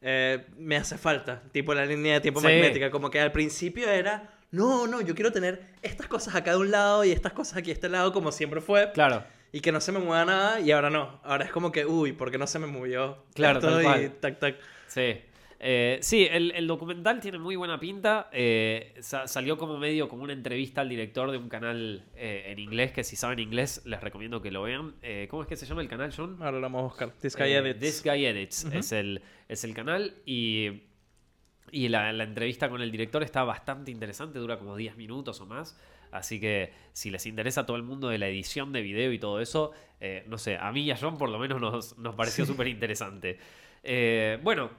eh, 0.00 0.46
me 0.56 0.76
hace 0.76 0.96
falta, 0.96 1.42
tipo 1.52 1.74
la 1.74 1.84
línea 1.84 2.14
de 2.14 2.20
tiempo 2.22 2.40
magnética, 2.40 2.90
como 2.90 3.10
que 3.10 3.20
al 3.20 3.32
principio 3.32 3.90
era 3.90 4.37
no, 4.50 4.86
no, 4.86 5.00
yo 5.00 5.14
quiero 5.14 5.30
tener 5.30 5.74
estas 5.82 6.06
cosas 6.06 6.34
acá 6.34 6.52
de 6.52 6.56
un 6.56 6.70
lado 6.70 7.04
y 7.04 7.12
estas 7.12 7.32
cosas 7.32 7.58
aquí 7.58 7.66
de 7.66 7.74
este 7.74 7.88
lado 7.88 8.12
como 8.12 8.32
siempre 8.32 8.60
fue. 8.60 8.90
Claro. 8.92 9.24
Y 9.52 9.60
que 9.60 9.72
no 9.72 9.80
se 9.80 9.92
me 9.92 9.98
mueva 9.98 10.24
nada 10.24 10.60
y 10.60 10.70
ahora 10.70 10.90
no. 10.90 11.20
Ahora 11.22 11.44
es 11.44 11.50
como 11.50 11.72
que, 11.72 11.86
uy, 11.86 12.12
¿por 12.12 12.30
qué 12.30 12.38
no 12.38 12.46
se 12.46 12.58
me 12.58 12.66
movió? 12.66 13.24
Claro, 13.34 13.60
todo 13.60 13.80
y 13.80 14.08
tac, 14.08 14.38
tac. 14.38 14.56
Sí. 14.86 15.20
Eh, 15.60 15.98
sí, 16.02 16.28
el, 16.30 16.66
documental 16.66 17.20
tiene 17.20 17.38
muy 17.38 17.56
buena 17.56 17.80
pinta. 17.80 18.28
Eh, 18.32 18.94
salió 19.00 19.58
como 19.58 19.76
medio 19.76 20.08
como 20.08 20.22
una 20.22 20.32
entrevista 20.32 20.82
al 20.82 20.88
director 20.88 21.30
de 21.30 21.38
un 21.38 21.48
canal 21.48 22.04
eh, 22.14 22.44
en 22.46 22.58
inglés, 22.58 22.92
que 22.92 23.04
si 23.04 23.16
saben 23.16 23.38
inglés 23.40 23.82
les 23.84 24.00
recomiendo 24.00 24.40
que 24.40 24.50
lo 24.50 24.62
vean. 24.62 24.94
¿Cómo 25.28 25.42
es 25.42 25.48
que 25.48 25.56
se 25.56 25.66
llama 25.66 25.82
el 25.82 25.88
canal, 25.88 26.12
John? 26.16 26.36
Ahora 26.40 26.52
lo 26.52 26.62
vamos 26.62 26.80
a 26.80 26.84
buscar. 26.84 27.12
This 27.20 27.36
Guy 27.36 27.52
Edits. 27.52 27.80
This 27.80 28.02
Guy 28.04 28.26
Edits 28.26 28.64
es, 28.66 28.92
el, 28.92 29.22
es 29.48 29.64
el 29.64 29.74
canal 29.74 30.14
y 30.24 30.82
y 31.72 31.88
la, 31.88 32.10
entrevista 32.10 32.68
con 32.68 32.82
el 32.82 32.90
director 32.90 33.22
está 33.22 33.44
bastante 33.44 33.90
interesante, 33.90 34.38
dura 34.38 34.58
como 34.58 34.76
10 34.76 34.96
minutos 34.96 35.40
o 35.40 35.46
más. 35.46 35.78
Así 36.10 36.40
que 36.40 36.72
si 36.92 37.10
les 37.10 37.26
interesa 37.26 37.66
todo 37.66 37.76
el 37.76 37.82
mundo 37.82 38.08
de 38.08 38.18
la 38.18 38.28
edición 38.28 38.72
de 38.72 38.82
video 38.82 39.12
y 39.12 39.18
todo 39.18 39.40
eso, 39.40 39.72
eh, 40.00 40.24
no 40.26 40.38
sé, 40.38 40.56
a 40.56 40.72
mí 40.72 40.82
y 40.82 40.90
a 40.90 40.96
John 40.96 41.18
por 41.18 41.28
lo 41.28 41.38
menos 41.38 41.60
nos, 41.60 41.98
nos 41.98 42.14
pareció 42.14 42.46
súper 42.46 42.68
interesante. 42.68 43.38
Eh, 43.82 44.38
bueno, 44.42 44.70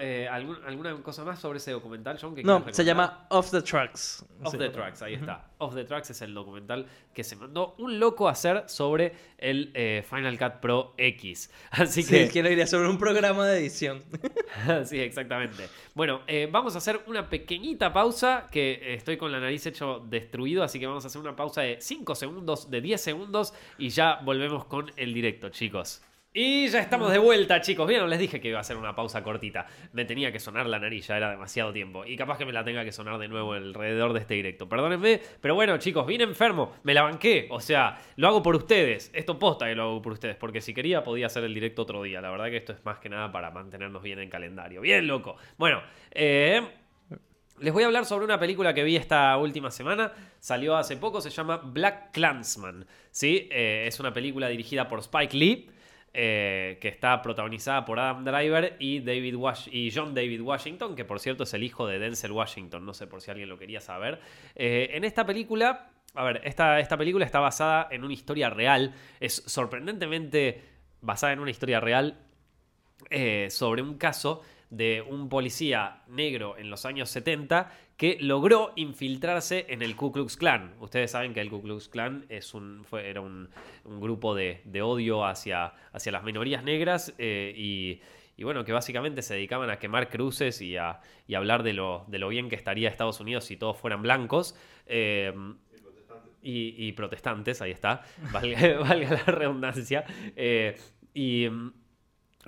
eh, 0.00 0.28
¿Alguna 0.28 1.00
cosa 1.02 1.24
más 1.24 1.38
sobre 1.38 1.58
ese 1.58 1.70
documental, 1.70 2.18
John? 2.20 2.34
no, 2.42 2.64
se 2.70 2.84
llama 2.84 3.26
Off 3.30 3.50
the 3.50 3.62
Tracks. 3.62 4.24
Off 4.42 4.58
the 4.58 4.68
Tracks, 4.68 5.02
ahí 5.02 5.14
está. 5.14 5.48
Off 5.58 5.74
the 5.74 5.84
Tracks 5.84 6.10
es 6.10 6.22
el 6.22 6.34
documental 6.34 6.86
que 7.14 7.22
se 7.22 7.36
mandó 7.36 7.76
un 7.78 8.00
loco 8.00 8.28
a 8.28 8.32
hacer 8.32 8.64
sobre 8.66 9.14
el 9.38 9.70
eh, 9.74 10.04
Final 10.08 10.38
Cut 10.38 10.60
Pro 10.60 10.94
X. 10.96 11.50
Así 11.70 12.04
que. 12.04 12.26
Sí, 12.26 12.32
quiero 12.32 12.50
ir 12.50 12.66
sobre 12.66 12.88
un 12.88 12.98
programa 12.98 13.46
de 13.46 13.60
edición. 13.60 14.02
sí, 14.84 14.98
exactamente. 14.98 15.68
Bueno, 15.94 16.22
eh, 16.26 16.48
vamos 16.50 16.74
a 16.74 16.78
hacer 16.78 17.00
una 17.06 17.28
pequeñita 17.28 17.92
pausa. 17.92 18.48
Que 18.50 18.94
estoy 18.94 19.16
con 19.16 19.30
la 19.30 19.38
nariz 19.38 19.66
hecho 19.66 20.04
destruido. 20.08 20.64
Así 20.64 20.80
que 20.80 20.86
vamos 20.86 21.04
a 21.04 21.08
hacer 21.08 21.20
una 21.20 21.36
pausa 21.36 21.62
de 21.62 21.80
5 21.80 22.14
segundos, 22.16 22.70
de 22.70 22.80
10 22.80 23.00
segundos. 23.00 23.54
Y 23.78 23.90
ya 23.90 24.20
volvemos 24.24 24.64
con 24.64 24.90
el 24.96 25.14
directo, 25.14 25.50
chicos. 25.50 26.02
Y 26.32 26.68
ya 26.68 26.78
estamos 26.78 27.10
de 27.10 27.18
vuelta, 27.18 27.60
chicos. 27.60 27.88
Vieron, 27.88 28.08
les 28.08 28.20
dije 28.20 28.40
que 28.40 28.50
iba 28.50 28.58
a 28.58 28.60
hacer 28.60 28.76
una 28.76 28.94
pausa 28.94 29.20
cortita. 29.20 29.66
Me 29.92 30.04
tenía 30.04 30.30
que 30.30 30.38
sonar 30.38 30.66
la 30.66 30.78
nariz, 30.78 31.10
era 31.10 31.28
demasiado 31.28 31.72
tiempo. 31.72 32.04
Y 32.06 32.16
capaz 32.16 32.38
que 32.38 32.46
me 32.46 32.52
la 32.52 32.62
tenga 32.62 32.84
que 32.84 32.92
sonar 32.92 33.18
de 33.18 33.26
nuevo 33.26 33.54
alrededor 33.54 34.12
de 34.12 34.20
este 34.20 34.34
directo. 34.34 34.68
Perdónenme, 34.68 35.20
pero 35.40 35.56
bueno, 35.56 35.76
chicos, 35.78 36.06
vine 36.06 36.22
enfermo. 36.22 36.76
Me 36.84 36.94
la 36.94 37.02
banqué. 37.02 37.48
O 37.50 37.58
sea, 37.58 38.00
lo 38.14 38.28
hago 38.28 38.44
por 38.44 38.54
ustedes. 38.54 39.10
Esto 39.12 39.40
posta 39.40 39.66
que 39.66 39.74
lo 39.74 39.82
hago 39.82 40.02
por 40.02 40.12
ustedes. 40.12 40.36
Porque 40.36 40.60
si 40.60 40.72
quería, 40.72 41.02
podía 41.02 41.26
hacer 41.26 41.42
el 41.42 41.52
directo 41.52 41.82
otro 41.82 42.00
día. 42.00 42.20
La 42.20 42.30
verdad 42.30 42.46
que 42.46 42.58
esto 42.58 42.74
es 42.74 42.84
más 42.84 43.00
que 43.00 43.08
nada 43.08 43.32
para 43.32 43.50
mantenernos 43.50 44.00
bien 44.00 44.20
en 44.20 44.30
calendario. 44.30 44.82
Bien, 44.82 45.08
loco. 45.08 45.36
Bueno, 45.58 45.82
eh. 46.12 46.62
Les 47.58 47.74
voy 47.74 47.82
a 47.82 47.86
hablar 47.86 48.06
sobre 48.06 48.24
una 48.24 48.38
película 48.38 48.72
que 48.72 48.84
vi 48.84 48.94
esta 48.94 49.36
última 49.36 49.72
semana. 49.72 50.12
Salió 50.38 50.76
hace 50.76 50.96
poco, 50.96 51.20
se 51.20 51.28
llama 51.28 51.56
Black 51.56 52.12
Clansman. 52.12 52.86
¿sí? 53.10 53.48
Eh, 53.50 53.84
es 53.88 53.98
una 53.98 54.12
película 54.12 54.48
dirigida 54.48 54.86
por 54.88 55.00
Spike 55.00 55.36
Lee. 55.36 55.68
Eh, 56.12 56.78
que 56.80 56.88
está 56.88 57.22
protagonizada 57.22 57.84
por 57.84 58.00
Adam 58.00 58.24
Driver 58.24 58.74
y, 58.80 58.98
David 58.98 59.36
y 59.70 59.92
John 59.94 60.12
David 60.12 60.40
Washington, 60.40 60.96
que 60.96 61.04
por 61.04 61.20
cierto 61.20 61.44
es 61.44 61.54
el 61.54 61.62
hijo 61.62 61.86
de 61.86 62.00
Denzel 62.00 62.32
Washington, 62.32 62.84
no 62.84 62.94
sé 62.94 63.06
por 63.06 63.20
si 63.20 63.30
alguien 63.30 63.48
lo 63.48 63.56
quería 63.56 63.80
saber. 63.80 64.20
Eh, 64.56 64.90
en 64.94 65.04
esta 65.04 65.24
película, 65.24 65.92
a 66.14 66.24
ver, 66.24 66.40
esta, 66.42 66.80
esta 66.80 66.96
película 66.96 67.24
está 67.24 67.38
basada 67.38 67.86
en 67.92 68.02
una 68.02 68.12
historia 68.12 68.50
real, 68.50 68.92
es 69.20 69.36
sorprendentemente 69.46 70.64
basada 71.00 71.32
en 71.32 71.38
una 71.38 71.52
historia 71.52 71.78
real 71.78 72.18
eh, 73.08 73.46
sobre 73.48 73.80
un 73.80 73.96
caso 73.96 74.42
de 74.68 75.02
un 75.02 75.28
policía 75.28 76.02
negro 76.08 76.58
en 76.58 76.70
los 76.70 76.86
años 76.86 77.08
70 77.10 77.70
que 78.00 78.16
logró 78.18 78.72
infiltrarse 78.76 79.66
en 79.68 79.82
el 79.82 79.94
Ku 79.94 80.10
Klux 80.10 80.38
Klan. 80.38 80.72
Ustedes 80.80 81.10
saben 81.10 81.34
que 81.34 81.42
el 81.42 81.50
Ku 81.50 81.60
Klux 81.60 81.90
Klan 81.90 82.24
es 82.30 82.54
un, 82.54 82.82
fue, 82.82 83.10
era 83.10 83.20
un, 83.20 83.50
grupo 83.84 84.34
de, 84.34 84.62
odio 84.80 85.26
hacia, 85.26 85.74
hacia, 85.92 86.10
las 86.10 86.24
minorías 86.24 86.64
negras 86.64 87.12
eh, 87.18 87.52
y, 87.54 88.42
bueno, 88.42 88.64
que 88.64 88.72
básicamente 88.72 89.20
se 89.20 89.34
dedicaban 89.34 89.68
a 89.68 89.78
quemar 89.78 90.08
cruces 90.08 90.62
y 90.62 90.78
a, 90.78 91.02
hablar 91.36 91.62
de 91.62 91.74
lo, 91.74 92.06
de 92.08 92.18
lo, 92.18 92.28
bien 92.30 92.48
que 92.48 92.56
estaría 92.56 92.88
Estados 92.88 93.20
Unidos 93.20 93.44
si 93.44 93.58
todos 93.58 93.76
fueran 93.76 94.00
blancos. 94.00 94.56
Eh, 94.86 95.34
y, 96.40 96.92
protestantes, 96.92 97.60
ahí 97.60 97.72
está, 97.72 98.02
valga, 98.32 99.10
la 99.10 99.24
redundancia. 99.26 100.06
Eh, 100.36 100.74
y, 101.12 101.48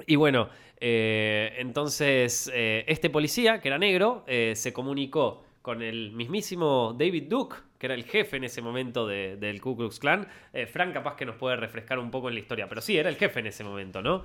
y 0.06 0.16
bueno, 0.16 0.48
eh, 0.80 1.54
entonces, 1.58 2.50
eh, 2.52 2.84
este 2.88 3.10
policía, 3.10 3.60
que 3.60 3.68
era 3.68 3.78
negro, 3.78 4.24
eh, 4.26 4.54
se 4.56 4.72
comunicó 4.72 5.44
con 5.60 5.82
el 5.82 6.12
mismísimo 6.12 6.94
David 6.98 7.24
Duke, 7.28 7.56
que 7.78 7.86
era 7.86 7.94
el 7.94 8.04
jefe 8.04 8.36
en 8.36 8.44
ese 8.44 8.62
momento 8.62 9.06
del 9.06 9.60
Ku 9.60 9.76
Klux 9.76 10.00
Klan. 10.00 10.26
Frank 10.72 10.92
capaz 10.92 11.14
que 11.14 11.24
nos 11.24 11.36
puede 11.36 11.56
refrescar 11.56 11.98
un 12.00 12.10
poco 12.10 12.28
en 12.28 12.34
la 12.34 12.40
historia, 12.40 12.68
pero 12.68 12.80
sí, 12.80 12.96
era 12.96 13.08
el 13.08 13.16
jefe 13.16 13.40
en 13.40 13.46
ese 13.46 13.62
momento, 13.64 14.02
¿no? 14.02 14.22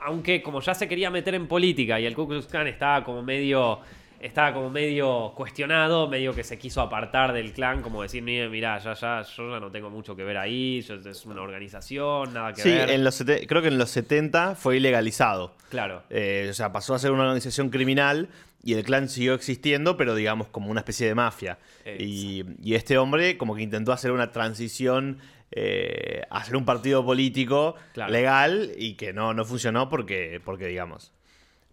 aunque 0.00 0.42
como 0.42 0.60
ya 0.60 0.74
se 0.74 0.88
quería 0.88 1.10
meter 1.10 1.34
en 1.34 1.46
política 1.46 2.00
y 2.00 2.06
el 2.06 2.14
Ku 2.14 2.26
Klux 2.26 2.46
Klan 2.46 2.66
estaba 2.66 3.04
como 3.04 3.22
medio 3.22 3.80
estaba 4.24 4.54
como 4.54 4.70
medio 4.70 5.32
cuestionado, 5.36 6.08
medio 6.08 6.34
que 6.34 6.44
se 6.44 6.58
quiso 6.58 6.80
apartar 6.80 7.34
del 7.34 7.52
clan, 7.52 7.82
como 7.82 8.00
decir, 8.00 8.22
mira, 8.22 8.78
ya, 8.78 8.94
ya, 8.94 9.22
yo 9.22 9.50
ya 9.50 9.60
no 9.60 9.70
tengo 9.70 9.90
mucho 9.90 10.16
que 10.16 10.24
ver 10.24 10.38
ahí, 10.38 10.78
es 10.78 11.26
una 11.26 11.42
organización, 11.42 12.32
nada 12.32 12.54
que 12.54 12.62
ver. 12.62 12.88
Sí, 12.88 12.94
en 12.94 13.04
los 13.04 13.22
creo 13.22 13.60
que 13.60 13.68
en 13.68 13.76
los 13.76 13.90
70 13.90 14.54
fue 14.54 14.78
ilegalizado. 14.78 15.54
Claro. 15.68 16.04
Eh, 16.08 16.48
o 16.50 16.54
sea, 16.54 16.72
pasó 16.72 16.94
a 16.94 16.98
ser 16.98 17.10
una 17.10 17.24
organización 17.24 17.68
criminal 17.68 18.30
y 18.62 18.72
el 18.72 18.84
clan 18.84 19.10
siguió 19.10 19.34
existiendo, 19.34 19.98
pero 19.98 20.14
digamos 20.14 20.48
como 20.48 20.70
una 20.70 20.80
especie 20.80 21.06
de 21.06 21.14
mafia. 21.14 21.58
Y, 21.98 22.74
este 22.74 22.96
hombre 22.96 23.36
como 23.36 23.54
que 23.54 23.62
intentó 23.62 23.92
hacer 23.92 24.10
una 24.10 24.32
transición 24.32 25.18
eh, 25.52 26.22
hacer 26.30 26.56
un 26.56 26.64
partido 26.64 27.04
político 27.04 27.76
legal 28.08 28.72
y 28.76 28.94
que 28.94 29.12
no, 29.12 29.34
no 29.34 29.44
funcionó 29.44 29.90
porque, 29.90 30.40
porque 30.42 30.66
digamos, 30.66 31.12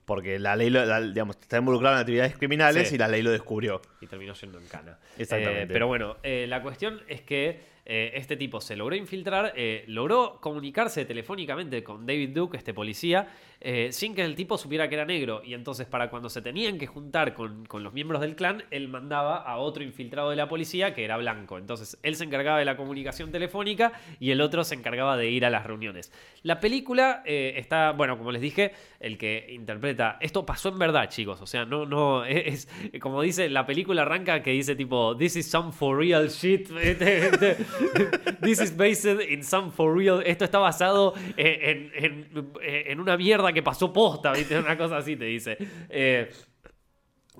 porque 0.05 0.39
la 0.39 0.55
ley, 0.55 0.69
digamos, 0.69 1.37
está 1.39 1.57
involucrado 1.57 1.95
en 1.95 2.01
actividades 2.01 2.35
criminales 2.37 2.91
y 2.91 2.97
la 2.97 3.07
ley 3.07 3.21
lo 3.21 3.31
descubrió. 3.31 3.81
Y 4.01 4.07
terminó 4.07 4.35
siendo 4.35 4.59
en 4.59 4.67
cana. 4.67 4.99
Exactamente. 5.17 5.63
Eh, 5.63 5.67
pero 5.67 5.87
bueno, 5.87 6.17
eh, 6.23 6.45
la 6.47 6.61
cuestión 6.61 7.01
es 7.07 7.21
que 7.21 7.61
eh, 7.85 8.11
este 8.15 8.35
tipo 8.37 8.61
se 8.61 8.75
logró 8.75 8.95
infiltrar, 8.95 9.53
logró 9.87 10.39
comunicarse 10.41 11.05
telefónicamente 11.05 11.83
con 11.83 12.05
David 12.05 12.29
Duke, 12.29 12.57
este 12.57 12.73
policía, 12.73 13.27
eh, 13.63 13.89
sin 13.91 14.15
que 14.15 14.23
el 14.23 14.35
tipo 14.35 14.57
supiera 14.57 14.89
que 14.89 14.95
era 14.95 15.05
negro. 15.05 15.43
Y 15.45 15.53
entonces, 15.53 15.85
para 15.85 16.09
cuando 16.09 16.29
se 16.29 16.41
tenían 16.41 16.79
que 16.79 16.87
juntar 16.87 17.35
con, 17.35 17.67
los 17.71 17.93
miembros 17.93 18.19
del 18.21 18.35
clan, 18.35 18.63
él 18.71 18.87
mandaba 18.87 19.37
a 19.37 19.57
otro 19.57 19.83
infiltrado 19.83 20.31
de 20.31 20.35
la 20.35 20.49
policía 20.49 20.95
que 20.95 21.05
era 21.05 21.15
blanco. 21.17 21.59
Entonces, 21.59 21.99
él 22.01 22.15
se 22.15 22.23
encargaba 22.23 22.57
de 22.57 22.65
la 22.65 22.75
comunicación 22.75 23.31
telefónica 23.31 23.91
y 24.19 24.31
el 24.31 24.41
otro 24.41 24.63
se 24.63 24.73
encargaba 24.73 25.15
de 25.15 25.29
ir 25.29 25.45
a 25.45 25.51
las 25.51 25.65
reuniones. 25.65 26.11
La 26.41 26.59
película 26.59 27.21
eh, 27.23 27.53
está, 27.57 27.91
bueno, 27.91 28.17
como 28.17 28.31
les 28.31 28.41
dije, 28.41 28.73
el 28.99 29.19
que 29.19 29.45
interpreta. 29.51 30.17
Esto 30.21 30.43
pasó 30.43 30.69
en 30.69 30.79
verdad, 30.79 31.07
chicos. 31.07 31.39
O 31.39 31.45
sea, 31.45 31.63
no, 31.65 31.85
no. 31.85 32.25
Es, 32.25 32.67
como 32.99 33.21
dice, 33.21 33.47
la 33.47 33.67
película 33.67 34.01
arranca 34.01 34.41
que 34.41 34.51
dice 34.51 34.75
tipo, 34.75 35.15
This 35.15 35.35
is 35.35 35.47
some 35.47 35.71
for 35.71 35.97
real 35.97 36.29
shit. 36.29 36.67
This 38.41 38.59
is 38.59 38.75
based 38.75 39.05
in 39.29 39.43
some 39.43 39.69
for 39.69 39.95
real. 39.95 40.23
Esto 40.25 40.45
está 40.45 40.57
basado 40.57 41.13
en, 41.37 41.91
en, 41.93 42.27
en 42.61 42.99
una 42.99 43.17
mierda 43.17 43.50
que 43.53 43.63
pasó 43.63 43.91
posta. 43.91 44.33
Una 44.59 44.77
cosa 44.77 44.97
así 44.97 45.15
te 45.15 45.25
dice. 45.25 45.57
Eh, 45.89 46.29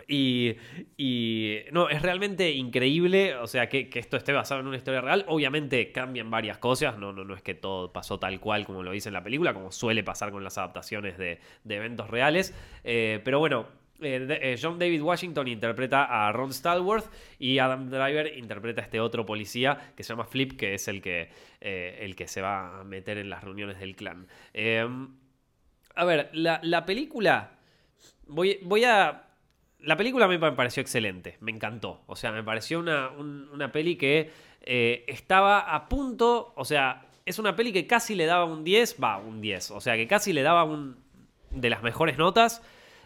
y, 0.07 1.59
no, 1.71 1.89
es 1.89 2.01
realmente 2.01 2.51
increíble, 2.51 3.35
o 3.35 3.47
sea, 3.47 3.67
que, 3.67 3.89
esto 3.93 4.17
esté 4.17 4.31
basado 4.31 4.61
en 4.61 4.67
una 4.67 4.77
historia 4.77 5.01
real. 5.01 5.25
Obviamente 5.27 5.91
cambian 5.91 6.29
varias 6.29 6.57
cosas, 6.57 6.97
no, 6.97 7.11
no, 7.11 7.23
no 7.23 7.33
es 7.33 7.41
que 7.41 7.53
todo 7.53 7.91
pasó 7.91 8.19
tal 8.19 8.39
cual 8.39 8.65
como 8.65 8.83
lo 8.83 8.91
dice 8.91 9.09
en 9.09 9.13
la 9.13 9.23
película, 9.23 9.53
como 9.53 9.71
suele 9.71 10.03
pasar 10.03 10.31
con 10.31 10.43
las 10.43 10.57
adaptaciones 10.57 11.17
de, 11.17 11.39
eventos 11.67 12.09
reales. 12.09 12.53
Eh, 12.83 13.19
pero 13.23 13.39
bueno, 13.39 13.67
eh, 14.01 14.57
John 14.61 14.79
David 14.79 15.01
Washington 15.01 15.47
interpreta 15.47 16.27
a 16.27 16.31
Ron 16.31 16.53
Stallworth 16.53 17.11
y 17.37 17.59
Adam 17.59 17.89
Driver 17.89 18.37
interpreta 18.37 18.81
a 18.81 18.85
este 18.85 18.99
otro 18.99 19.25
policía 19.25 19.93
que 19.95 20.03
se 20.03 20.09
llama 20.13 20.25
Flip, 20.25 20.53
que 20.53 20.73
es 20.73 20.87
el 20.87 21.01
que, 21.01 21.29
el 21.59 22.15
que 22.15 22.27
se 22.27 22.41
va 22.41 22.79
a 22.79 22.83
meter 22.83 23.17
en 23.17 23.29
las 23.29 23.43
reuniones 23.43 23.79
del 23.79 23.95
clan. 23.95 24.27
A 25.95 26.05
ver, 26.05 26.29
la, 26.33 26.85
película. 26.85 27.51
Voy, 28.27 28.59
voy 28.63 28.83
a. 28.85 29.27
La 29.79 29.97
película 29.97 30.27
me 30.27 30.39
pareció 30.39 30.81
excelente, 30.81 31.37
me 31.39 31.51
encantó. 31.51 32.03
O 32.05 32.15
sea, 32.15 32.31
me 32.31 32.43
pareció 32.43 32.79
una, 32.79 33.09
una 33.09 33.71
peli 33.71 33.95
que 33.95 34.31
eh, 34.61 35.05
estaba 35.07 35.59
a 35.59 35.89
punto. 35.89 36.53
O 36.55 36.65
sea, 36.65 37.05
es 37.25 37.39
una 37.39 37.55
peli 37.55 37.73
que 37.73 37.87
casi 37.87 38.15
le 38.15 38.25
daba 38.25 38.45
un 38.45 38.63
10, 38.63 38.97
va, 39.03 39.17
un 39.17 39.41
10. 39.41 39.71
O 39.71 39.81
sea, 39.81 39.95
que 39.95 40.07
casi 40.07 40.33
le 40.33 40.43
daba 40.43 40.63
un. 40.63 40.97
de 41.49 41.69
las 41.69 41.83
mejores 41.83 42.17
notas. 42.17 42.61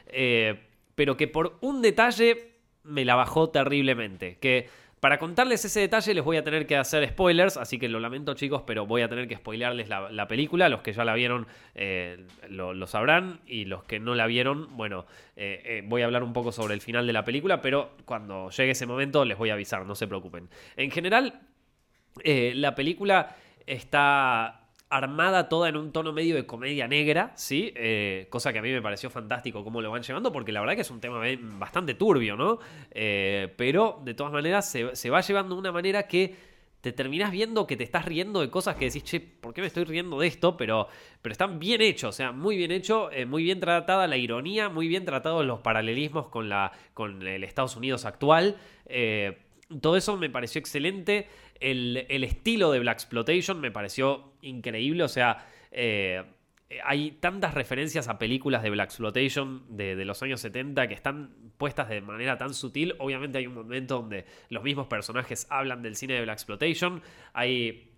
Eh, 0.07 0.59
pero 0.95 1.17
que 1.17 1.27
por 1.27 1.57
un 1.61 1.81
detalle 1.81 2.51
me 2.83 3.05
la 3.05 3.15
bajó 3.15 3.49
terriblemente. 3.49 4.37
Que 4.39 4.69
para 5.05 5.19
contarles 5.19 5.63
ese 5.63 5.81
detalle 5.81 6.15
les 6.15 6.23
voy 6.23 6.37
a 6.37 6.43
tener 6.43 6.65
que 6.65 6.75
hacer 6.75 7.07
spoilers, 7.07 7.57
así 7.57 7.77
que 7.77 7.87
lo 7.87 7.99
lamento 7.99 8.33
chicos, 8.33 8.63
pero 8.65 8.87
voy 8.87 9.03
a 9.03 9.07
tener 9.07 9.27
que 9.27 9.35
spoilearles 9.35 9.87
la, 9.87 10.27
película. 10.27 10.67
Los 10.67 10.81
que 10.81 10.93
ya 10.93 11.05
la 11.05 11.13
vieron 11.13 11.45
eh, 11.75 12.25
lo, 12.49 12.87
sabrán 12.87 13.39
y 13.45 13.65
los 13.65 13.83
que 13.83 13.99
no 13.99 14.15
la 14.15 14.25
vieron, 14.25 14.75
bueno, 14.75 15.05
eh, 15.35 15.61
eh, 15.63 15.83
voy 15.85 16.01
a 16.01 16.05
hablar 16.05 16.23
un 16.23 16.33
poco 16.33 16.51
sobre 16.51 16.73
el 16.73 16.81
final 16.81 17.05
de 17.05 17.13
la 17.13 17.23
película, 17.23 17.61
pero 17.61 17.91
cuando 18.05 18.49
llegue 18.49 18.71
ese 18.71 18.87
momento 18.87 19.23
les 19.25 19.37
voy 19.37 19.51
a 19.51 19.53
avisar, 19.53 19.85
no 19.85 19.93
se 19.93 20.07
preocupen. 20.07 20.49
En 20.75 20.89
general, 20.89 21.39
la 22.23 22.73
película 22.73 23.35
está 23.67 24.64
armada 24.89 25.49
toda 25.49 25.69
en 25.69 25.77
un 25.77 25.91
tono 25.91 26.13
medio 26.13 26.35
de 26.35 26.45
comedia 26.45 26.87
negra, 26.87 27.33
¿sí? 27.35 27.73
Eh, 27.75 28.27
cosa 28.29 28.53
que 28.53 28.59
a 28.59 28.61
mí 28.61 28.71
me 28.71 28.81
pareció 28.81 29.09
fantástico 29.09 29.63
cómo 29.63 29.81
lo 29.81 29.91
van 29.91 30.03
llevando, 30.03 30.31
porque 30.31 30.51
la 30.51 30.59
verdad 30.59 30.75
que 30.75 30.81
es 30.81 30.91
un 30.91 31.01
tema 31.01 31.21
bastante 31.57 31.95
turbio, 31.95 32.35
¿no? 32.37 32.59
Eh, 32.91 33.53
pero 33.57 34.01
de 34.03 34.13
todas 34.13 34.31
maneras 34.31 34.69
se, 34.69 35.09
va 35.09 35.21
llevando 35.21 35.55
de 35.55 35.59
una 35.59 35.71
manera 35.71 36.07
que 36.07 36.35
te 36.81 36.91
terminas 36.91 37.31
viendo 37.31 37.65
que 37.65 37.77
te 37.77 37.83
estás 37.83 38.05
riendo 38.05 38.41
de 38.41 38.51
cosas 38.51 38.75
que 38.75 38.85
decís, 38.85 39.03
che, 39.03 39.19
¿por 39.19 39.55
qué 39.55 39.61
me 39.61 39.67
estoy 39.67 39.85
riendo 39.85 40.19
de 40.19 40.27
esto? 40.27 40.55
Pero, 40.55 40.87
pero 41.19 41.33
están 41.33 41.57
bien 41.57 41.81
hechos, 41.81 42.09
o 42.09 42.15
sea, 42.15 42.31
muy 42.31 42.55
bien 42.55 42.71
hecho, 42.71 43.11
eh, 43.11 43.25
muy 43.25 43.43
bien 43.43 43.59
tratada 43.59 44.05
la 44.05 44.17
ironía, 44.17 44.69
muy 44.69 44.87
bien 44.87 45.03
tratados 45.03 45.43
los 45.47 45.61
paralelismos 45.61 46.27
con, 46.27 46.47
la, 46.47 46.71
con 46.93 47.25
el 47.25 47.43
Estados 47.43 47.75
Unidos 47.75 48.05
actual. 48.05 48.57
todo 49.81 49.97
eso 49.97 50.15
me 50.15 50.29
pareció 50.29 50.59
excelente. 50.59 51.27
El, 51.59 52.23
estilo 52.23 52.71
de 52.71 52.79
Black 52.79 52.97
Exploitation 52.97 53.59
me 53.59 53.71
pareció 53.71 54.33
increíble. 54.41 55.03
O 55.03 55.07
sea, 55.07 55.47
eh, 55.71 56.23
hay 56.83 57.11
tantas 57.11 57.53
referencias 57.53 58.07
a 58.07 58.17
películas 58.17 58.63
de 58.63 58.69
Black 58.69 58.89
Exploitation 58.89 59.63
de, 59.69 59.95
de, 59.95 60.05
los 60.05 60.21
años 60.23 60.41
70 60.41 60.87
que 60.87 60.93
están 60.93 61.35
puestas 61.57 61.89
de 61.89 62.01
manera 62.01 62.37
tan 62.37 62.53
sutil. 62.53 62.95
Obviamente 62.99 63.37
hay 63.37 63.47
un 63.47 63.53
momento 63.53 63.95
donde 64.01 64.25
los 64.49 64.63
mismos 64.63 64.87
personajes 64.87 65.47
hablan 65.49 65.81
del 65.81 65.95
cine 65.95 66.15
de 66.15 66.21
Black 66.21 66.35
Exploitation. 66.35 67.01
Hay 67.33 67.94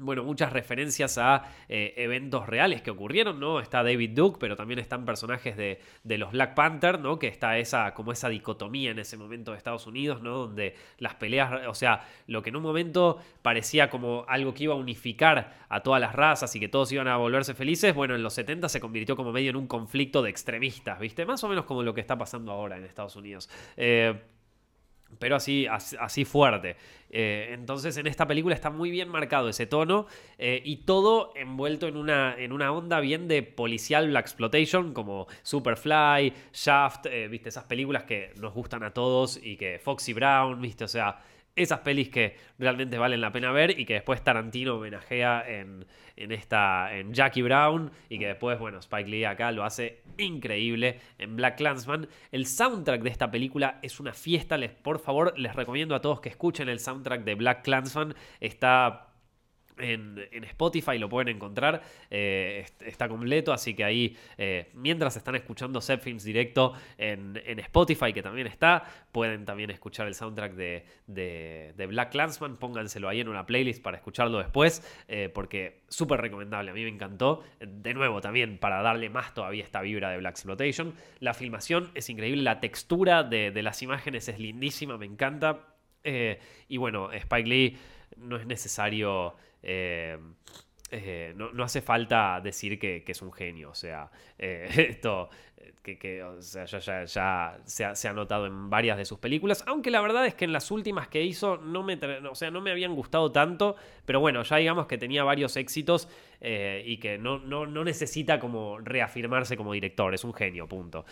bueno, 0.00 0.24
muchas 0.24 0.52
referencias 0.52 1.18
a 1.18 1.44
eh, 1.68 1.94
eventos 1.96 2.46
reales 2.48 2.82
que 2.82 2.90
ocurrieron, 2.90 3.38
¿no? 3.38 3.60
Está 3.60 3.82
David 3.82 4.10
Duke, 4.14 4.38
pero 4.40 4.56
también 4.56 4.78
están 4.78 5.04
personajes 5.04 5.56
de, 5.56 5.78
los 6.18 6.32
Black 6.32 6.54
Panther, 6.54 6.98
¿no? 6.98 7.18
Que 7.18 7.28
está 7.28 7.58
esa, 7.58 7.94
como 7.94 8.12
esa 8.12 8.28
dicotomía 8.28 8.90
en 8.90 8.98
ese 8.98 9.16
momento 9.16 9.52
de 9.52 9.58
Estados 9.58 9.86
Unidos, 9.86 10.22
¿no? 10.22 10.38
Donde 10.38 10.74
las 10.98 11.14
peleas, 11.14 11.66
o 11.68 11.74
sea, 11.74 12.06
lo 12.26 12.42
que 12.42 12.50
en 12.50 12.56
un 12.56 12.62
momento 12.62 13.18
parecía 13.42 13.88
como 13.88 14.24
algo 14.28 14.54
que 14.54 14.64
iba 14.64 14.74
a 14.74 14.78
unificar 14.78 15.66
a 15.68 15.80
todas 15.82 16.00
las 16.00 16.14
razas 16.14 16.54
y 16.56 16.60
que 16.60 16.68
todos 16.68 16.90
iban 16.92 17.08
a 17.08 17.16
volverse 17.16 17.54
felices, 17.54 17.94
bueno, 17.94 18.14
en 18.14 18.22
los 18.22 18.34
70 18.34 18.68
se 18.68 18.80
convirtió 18.80 19.16
como 19.16 19.32
medio 19.32 19.50
en 19.50 19.56
un 19.56 19.66
conflicto 19.66 20.22
de 20.22 20.30
extremistas, 20.30 20.98
¿viste? 20.98 21.24
Más 21.24 21.42
o 21.44 21.48
menos 21.48 21.64
como 21.64 21.82
lo 21.82 21.94
que 21.94 22.00
está 22.00 22.18
pasando 22.18 22.52
ahora 22.52 22.76
en 22.76 22.84
Estados 22.84 23.16
Unidos. 23.16 23.48
Eh, 23.76 24.20
pero 25.18 25.36
así, 25.36 25.66
así, 25.66 26.24
fuerte. 26.24 26.76
Eh, 27.10 27.50
entonces 27.52 27.96
en 27.96 28.06
esta 28.06 28.26
película 28.26 28.54
está 28.54 28.70
muy 28.70 28.90
bien 28.90 29.08
marcado 29.08 29.48
ese 29.48 29.66
tono 29.66 30.06
eh, 30.38 30.62
y 30.64 30.76
todo 30.78 31.32
envuelto 31.34 31.88
en 31.88 31.96
una, 31.96 32.36
en 32.38 32.52
una 32.52 32.70
onda 32.70 33.00
bien 33.00 33.26
de 33.26 33.42
policial 33.42 34.08
black 34.08 34.26
exploitation 34.26 34.94
como 34.94 35.26
Superfly, 35.42 36.32
Shaft, 36.52 37.06
eh, 37.06 37.26
viste 37.28 37.48
esas 37.48 37.64
películas 37.64 38.04
que 38.04 38.32
nos 38.36 38.54
gustan 38.54 38.84
a 38.84 38.92
todos 38.92 39.40
y 39.42 39.56
que 39.56 39.80
Foxy 39.82 40.12
Brown, 40.12 40.60
viste, 40.60 40.84
o 40.84 40.88
sea, 40.88 41.20
esas 41.56 41.80
pelis 41.80 42.08
que 42.08 42.36
realmente 42.58 42.98
valen 42.98 43.20
la 43.20 43.32
pena 43.32 43.52
ver 43.52 43.78
y 43.78 43.84
que 43.84 43.94
después 43.94 44.22
Tarantino 44.22 44.76
homenajea 44.76 45.44
en, 45.46 45.86
en, 46.16 46.32
esta, 46.32 46.94
en 46.96 47.12
Jackie 47.12 47.42
Brown 47.42 47.90
y 48.08 48.18
que 48.18 48.28
después, 48.28 48.58
bueno, 48.58 48.78
Spike 48.78 49.08
Lee 49.08 49.24
acá 49.24 49.52
lo 49.52 49.64
hace 49.64 50.02
increíble 50.18 51.00
en 51.18 51.36
Black 51.36 51.56
Clansman. 51.56 52.08
El 52.32 52.46
soundtrack 52.46 53.02
de 53.02 53.10
esta 53.10 53.30
película 53.30 53.78
es 53.82 54.00
una 54.00 54.12
fiesta, 54.12 54.56
les, 54.56 54.70
por 54.70 54.98
favor 54.98 55.38
les 55.38 55.54
recomiendo 55.54 55.94
a 55.94 56.00
todos 56.00 56.20
que 56.20 56.28
escuchen 56.28 56.68
el 56.68 56.80
soundtrack 56.80 57.24
de 57.24 57.34
Black 57.34 57.62
Clansman, 57.62 58.14
está 58.40 59.09
en, 59.80 60.44
Spotify 60.44 60.98
lo 60.98 61.08
pueden 61.08 61.36
encontrar, 61.36 61.82
eh, 62.10 62.66
está 62.84 63.08
completo, 63.08 63.52
así 63.52 63.74
que 63.74 63.84
ahí, 63.84 64.16
eh, 64.38 64.70
mientras 64.74 65.16
están 65.16 65.34
escuchando 65.34 65.80
Set 65.80 66.04
directo 66.04 66.74
en, 66.98 67.36
Spotify, 67.60 68.12
que 68.12 68.22
también 68.22 68.46
está, 68.46 68.84
pueden 69.12 69.44
también 69.44 69.70
escuchar 69.70 70.06
el 70.06 70.14
soundtrack 70.14 70.54
de, 70.54 70.84
de, 71.06 71.86
Black 71.86 72.10
Clansman, 72.10 72.56
pónganselo 72.56 73.08
ahí 73.08 73.20
en 73.20 73.28
una 73.28 73.46
playlist 73.46 73.82
para 73.82 73.96
escucharlo 73.96 74.38
después, 74.38 74.82
eh, 75.08 75.28
porque 75.32 75.82
súper 75.88 76.20
recomendable, 76.20 76.70
a 76.70 76.74
mí 76.74 76.82
me 76.82 76.90
encantó, 76.90 77.42
de 77.60 77.94
nuevo 77.94 78.20
también 78.20 78.58
para 78.58 78.82
darle 78.82 79.10
más 79.10 79.34
todavía 79.34 79.64
esta 79.64 79.80
vibra 79.80 80.10
de 80.10 80.18
Black 80.18 80.32
Exploitation, 80.32 80.94
la 81.18 81.34
filmación 81.34 81.90
es 81.94 82.08
increíble, 82.08 82.42
la 82.42 82.60
textura 82.60 83.24
de 83.24 83.62
las 83.62 83.82
imágenes 83.82 84.28
es 84.28 84.38
lindísima, 84.38 84.96
me 84.96 85.06
encanta, 85.06 85.66
y 86.04 86.76
bueno, 86.76 87.12
Spike 87.12 87.48
Lee 87.48 87.76
no 88.16 88.36
es 88.36 88.46
necesario 88.46 89.34
eh, 89.62 90.18
eh, 90.92 91.34
no, 91.36 91.62
hace 91.62 91.80
falta 91.82 92.40
decir 92.42 92.78
que, 92.78 93.04
es 93.06 93.22
un 93.22 93.32
genio, 93.32 93.70
o 93.70 93.74
sea, 93.74 94.10
eh, 94.38 94.68
esto 94.90 95.30
que, 95.82 96.24
ya, 96.40 96.66
se, 97.64 98.08
ha, 98.08 98.12
notado 98.12 98.46
en 98.46 98.70
varias 98.70 98.96
de 98.96 99.04
sus 99.04 99.18
películas, 99.18 99.62
aunque 99.66 99.90
la 99.90 100.00
verdad 100.00 100.26
es 100.26 100.34
que 100.34 100.44
en 100.44 100.52
las 100.52 100.70
últimas 100.70 101.08
que 101.08 101.22
hizo 101.22 101.58
no 101.58 101.82
me, 101.82 101.98
o 102.28 102.34
sea, 102.34 102.50
no 102.50 102.60
me 102.60 102.70
habían 102.70 102.94
gustado 102.94 103.30
tanto, 103.30 103.76
pero 104.04 104.20
bueno, 104.20 104.42
ya 104.42 104.56
digamos 104.56 104.86
que 104.86 104.98
tenía 104.98 105.22
varios 105.22 105.56
éxitos 105.56 106.08
y 106.40 106.96
que 106.98 107.18
no, 107.18 107.38
no, 107.38 107.66
no, 107.66 107.84
necesita 107.84 108.40
como 108.40 108.78
reafirmarse 108.78 109.56
como 109.56 109.72
director, 109.72 110.14
es 110.14 110.24
un 110.24 110.34
genio, 110.34 110.66
punto. 110.66 111.04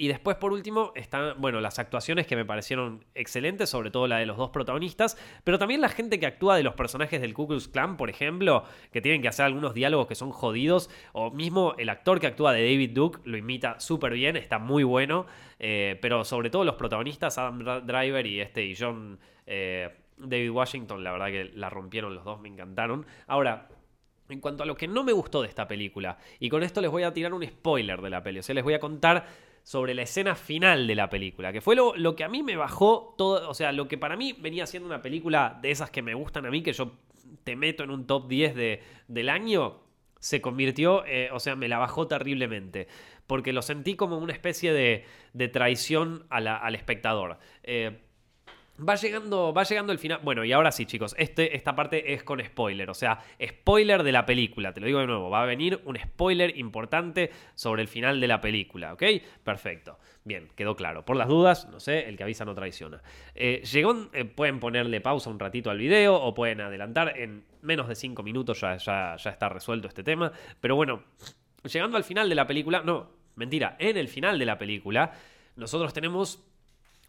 Y 0.00 0.06
después, 0.06 0.36
por 0.36 0.52
último, 0.52 0.92
están, 0.94 1.34
bueno, 1.38 1.60
las 1.60 1.80
actuaciones 1.80 2.28
que 2.28 2.36
me 2.36 2.44
parecieron 2.44 3.04
excelentes, 3.16 3.68
sobre 3.68 3.90
todo 3.90 4.06
la 4.06 4.18
de 4.18 4.26
los 4.26 4.36
dos 4.36 4.50
protagonistas, 4.50 5.18
pero 5.42 5.58
también 5.58 5.80
la 5.80 5.88
gente 5.88 6.20
que 6.20 6.26
actúa 6.26 6.56
de 6.56 6.62
los 6.62 6.74
personajes 6.74 7.20
del 7.20 7.34
Ku 7.34 7.48
Klux 7.48 7.66
Klan, 7.66 7.96
por 7.96 8.08
ejemplo, 8.08 8.62
que 8.92 9.00
tienen 9.00 9.22
que 9.22 9.26
hacer 9.26 9.46
algunos 9.46 9.74
diálogos 9.74 10.06
que 10.06 10.14
son 10.14 10.30
jodidos, 10.30 10.88
o 11.12 11.32
mismo 11.32 11.74
el 11.78 11.88
actor 11.88 12.20
que 12.20 12.28
actúa 12.28 12.52
de 12.52 12.62
David 12.62 12.90
Duke 12.92 13.18
lo 13.24 13.36
imita 13.36 13.80
súper 13.80 14.12
bien, 14.12 14.36
está 14.36 14.60
muy 14.60 14.84
bueno, 14.84 15.26
eh, 15.58 15.98
pero 16.00 16.24
sobre 16.24 16.48
todo 16.48 16.62
los 16.62 16.76
protagonistas, 16.76 17.36
Adam 17.36 17.84
Driver 17.84 18.24
y 18.24 18.40
este 18.40 18.64
y 18.64 18.76
John 18.76 19.18
eh, 19.46 19.92
David 20.16 20.50
Washington, 20.50 21.02
la 21.02 21.10
verdad 21.10 21.26
que 21.26 21.50
la 21.56 21.70
rompieron 21.70 22.14
los 22.14 22.22
dos, 22.22 22.40
me 22.40 22.48
encantaron. 22.48 23.04
Ahora, 23.26 23.68
en 24.28 24.40
cuanto 24.40 24.62
a 24.62 24.66
lo 24.66 24.76
que 24.76 24.86
no 24.86 25.02
me 25.02 25.12
gustó 25.12 25.42
de 25.42 25.48
esta 25.48 25.66
película, 25.66 26.18
y 26.38 26.48
con 26.48 26.62
esto 26.62 26.80
les 26.80 26.90
voy 26.90 27.02
a 27.02 27.12
tirar 27.12 27.34
un 27.34 27.44
spoiler 27.44 28.00
de 28.00 28.10
la 28.10 28.22
peli, 28.22 28.38
o 28.38 28.42
sea, 28.44 28.54
les 28.54 28.62
voy 28.62 28.74
a 28.74 28.78
contar 28.78 29.47
sobre 29.68 29.92
la 29.92 30.00
escena 30.00 30.34
final 30.34 30.86
de 30.86 30.94
la 30.94 31.10
película, 31.10 31.52
que 31.52 31.60
fue 31.60 31.76
lo, 31.76 31.94
lo, 31.94 32.16
que 32.16 32.24
a 32.24 32.28
mí 32.30 32.42
me 32.42 32.56
bajó 32.56 33.14
todo, 33.18 33.50
o 33.50 33.52
sea, 33.52 33.70
lo 33.70 33.86
que 33.86 33.98
para 33.98 34.16
mí 34.16 34.32
venía 34.32 34.64
siendo 34.64 34.86
una 34.86 35.02
película 35.02 35.58
de 35.60 35.70
esas 35.70 35.90
que 35.90 36.00
me 36.00 36.14
gustan 36.14 36.46
a 36.46 36.50
mí, 36.50 36.62
que 36.62 36.72
yo 36.72 36.92
te 37.44 37.54
meto 37.54 37.84
en 37.84 37.90
un 37.90 38.06
top 38.06 38.28
10 38.28 38.54
de, 38.54 38.82
del 39.08 39.28
año, 39.28 39.82
se 40.20 40.40
convirtió, 40.40 41.04
eh, 41.04 41.28
o 41.32 41.38
sea, 41.38 41.54
me 41.54 41.68
la 41.68 41.76
bajó 41.76 42.08
terriblemente, 42.08 42.88
porque 43.26 43.52
lo 43.52 43.60
sentí 43.60 43.94
como 43.94 44.16
una 44.16 44.32
especie 44.32 44.72
de, 44.72 45.04
de 45.34 45.48
traición 45.48 46.24
al 46.30 46.74
espectador. 46.74 47.38
Eh, 47.62 47.98
Va 48.80 48.94
llegando, 48.94 49.52
va 49.52 49.64
llegando 49.64 49.92
el 49.92 49.98
final. 49.98 50.20
Bueno, 50.22 50.44
y 50.44 50.52
ahora 50.52 50.70
sí, 50.70 50.86
chicos, 50.86 51.12
este, 51.18 51.56
esta 51.56 51.74
parte 51.74 52.12
es 52.12 52.22
con 52.22 52.40
spoiler. 52.44 52.88
O 52.90 52.94
sea, 52.94 53.18
spoiler 53.44 54.04
de 54.04 54.12
la 54.12 54.24
película. 54.24 54.72
Te 54.72 54.80
lo 54.80 54.86
digo 54.86 55.00
de 55.00 55.06
nuevo. 55.08 55.30
Va 55.30 55.42
a 55.42 55.46
venir 55.46 55.80
un 55.84 55.98
spoiler 55.98 56.56
importante 56.56 57.32
sobre 57.56 57.82
el 57.82 57.88
final 57.88 58.20
de 58.20 58.28
la 58.28 58.40
película. 58.40 58.92
¿Ok? 58.92 59.02
Perfecto. 59.42 59.98
Bien, 60.22 60.48
quedó 60.54 60.76
claro. 60.76 61.04
Por 61.04 61.16
las 61.16 61.26
dudas, 61.26 61.68
no 61.68 61.80
sé, 61.80 62.08
el 62.08 62.16
que 62.16 62.22
avisa 62.22 62.44
no 62.44 62.54
traiciona. 62.54 63.02
Eh, 63.34 63.62
llegó, 63.64 64.10
eh, 64.12 64.24
pueden 64.24 64.60
ponerle 64.60 65.00
pausa 65.00 65.28
un 65.28 65.40
ratito 65.40 65.70
al 65.70 65.78
video 65.78 66.14
o 66.14 66.32
pueden 66.32 66.60
adelantar. 66.60 67.18
En 67.18 67.44
menos 67.62 67.88
de 67.88 67.96
5 67.96 68.22
minutos 68.22 68.60
ya, 68.60 68.76
ya, 68.76 69.16
ya 69.16 69.30
está 69.30 69.48
resuelto 69.48 69.88
este 69.88 70.04
tema. 70.04 70.30
Pero 70.60 70.76
bueno, 70.76 71.02
llegando 71.64 71.96
al 71.96 72.04
final 72.04 72.28
de 72.28 72.34
la 72.36 72.46
película. 72.46 72.82
No, 72.82 73.10
mentira. 73.34 73.74
En 73.80 73.96
el 73.96 74.06
final 74.06 74.38
de 74.38 74.46
la 74.46 74.56
película, 74.56 75.10
nosotros 75.56 75.92
tenemos 75.92 76.44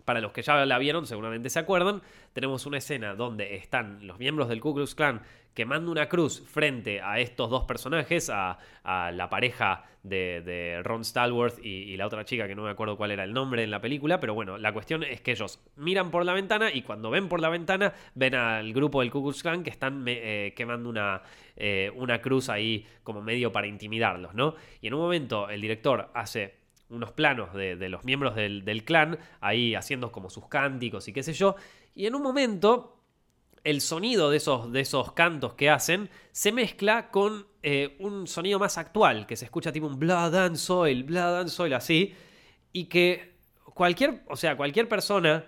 para 0.10 0.22
los 0.22 0.32
que 0.32 0.42
ya 0.42 0.66
la 0.66 0.80
vieron, 0.80 1.06
seguramente 1.06 1.52
se 1.52 1.60
acuerdan, 1.60 2.02
tenemos 2.34 2.66
una 2.66 2.80
escena 2.80 3.14
donde 3.14 3.54
están 3.58 4.08
los 4.08 4.18
miembros 4.18 4.50
del 4.50 4.60
Ku 4.60 4.74
Klux 4.74 4.96
Klan 4.96 5.22
quemando 5.54 5.92
una 5.92 6.10
cruz 6.10 6.42
frente 6.48 7.00
a 7.00 7.20
estos 7.20 7.48
dos 7.52 7.66
personajes, 7.66 8.32
a, 8.34 8.58
la 8.84 9.30
pareja 9.30 9.84
de, 10.02 10.82
Ron 10.84 11.06
Stallworth 11.06 11.64
y, 11.64 11.96
la 11.96 12.08
otra 12.08 12.26
chica 12.26 12.48
que 12.48 12.56
no 12.56 12.64
me 12.64 12.72
acuerdo 12.72 12.98
cuál 12.98 13.12
era 13.12 13.24
el 13.24 13.34
nombre 13.34 13.62
en 13.62 13.70
la 13.70 13.80
película, 13.80 14.20
pero 14.20 14.34
bueno, 14.34 14.58
la 14.58 14.74
cuestión 14.74 15.04
es 15.04 15.22
que 15.22 15.30
ellos 15.30 15.64
miran 15.76 16.10
por 16.10 16.26
la 16.26 16.34
ventana 16.34 16.74
y 16.74 16.82
cuando 16.82 17.12
ven 17.12 17.30
por 17.30 17.40
la 17.40 17.50
ventana 17.50 17.94
ven 18.16 18.34
al 18.34 18.74
grupo 18.74 19.02
del 19.02 19.12
Ku 19.12 19.22
Klux 19.22 19.44
Klan 19.44 19.62
que 19.62 19.70
están 19.70 20.04
eh, 20.08 20.56
quemando 20.56 20.90
una, 20.90 21.22
eh, 21.56 21.92
una 21.96 22.20
cruz 22.20 22.50
ahí 22.50 22.84
como 23.04 23.22
medio 23.22 23.52
para 23.52 23.68
intimidarlos, 23.68 24.34
¿no? 24.34 24.56
Y 24.82 24.88
en 24.88 24.96
un 24.96 25.02
momento 25.02 25.52
el 25.52 25.62
director 25.62 26.10
hace 26.16 26.59
unos 26.90 27.12
planos 27.12 27.54
de, 27.54 27.90
los 27.90 28.04
miembros 28.04 28.36
del, 28.36 28.84
clan 28.84 29.20
ahí 29.42 29.76
haciendo 29.76 30.12
como 30.12 30.30
sus 30.30 30.48
cánticos 30.48 31.08
y 31.08 31.14
qué 31.14 31.24
sé 31.24 31.34
yo. 31.34 31.56
Y 31.96 32.06
en 32.06 32.16
un 32.16 32.22
momento 32.22 32.96
el 33.64 33.82
sonido 33.82 34.30
de 34.30 34.38
esos, 34.38 34.72
de 34.72 34.80
esos 34.82 35.12
cantos 35.12 35.54
que 35.54 35.70
hacen 35.70 36.10
se 36.32 36.52
mezcla 36.52 37.12
con 37.12 37.48
eh, 37.62 37.98
un 38.00 38.26
sonido 38.28 38.58
más 38.58 38.78
actual, 38.78 39.28
que 39.28 39.36
se 39.36 39.46
escucha 39.46 39.72
tipo 39.72 39.88
un 39.88 40.00
blood 40.00 40.36
and 40.36 40.56
soil, 40.56 41.04
blood 41.04 41.42
and 41.42 41.50
soil, 41.50 41.74
así, 41.74 42.14
y 42.72 42.86
que 42.86 43.36
cualquier, 43.74 44.24
o 44.28 44.36
sea, 44.36 44.56
cualquier 44.56 44.88
persona 44.88 45.46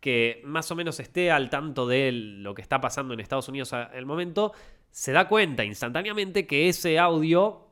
que 0.00 0.40
más 0.44 0.70
o 0.70 0.76
menos 0.76 1.00
esté 1.00 1.30
al 1.30 1.50
tanto 1.50 1.86
de 1.86 2.12
lo 2.12 2.54
que 2.54 2.62
está 2.62 2.80
pasando 2.80 3.14
en 3.14 3.20
Estados 3.20 3.48
Unidos 3.48 3.72
el 3.92 4.06
momento, 4.06 4.52
se 4.90 5.12
da 5.12 5.28
cuenta 5.28 5.64
instantáneamente 5.64 6.46
que 6.46 6.68
ese 6.68 6.98
audio 6.98 7.67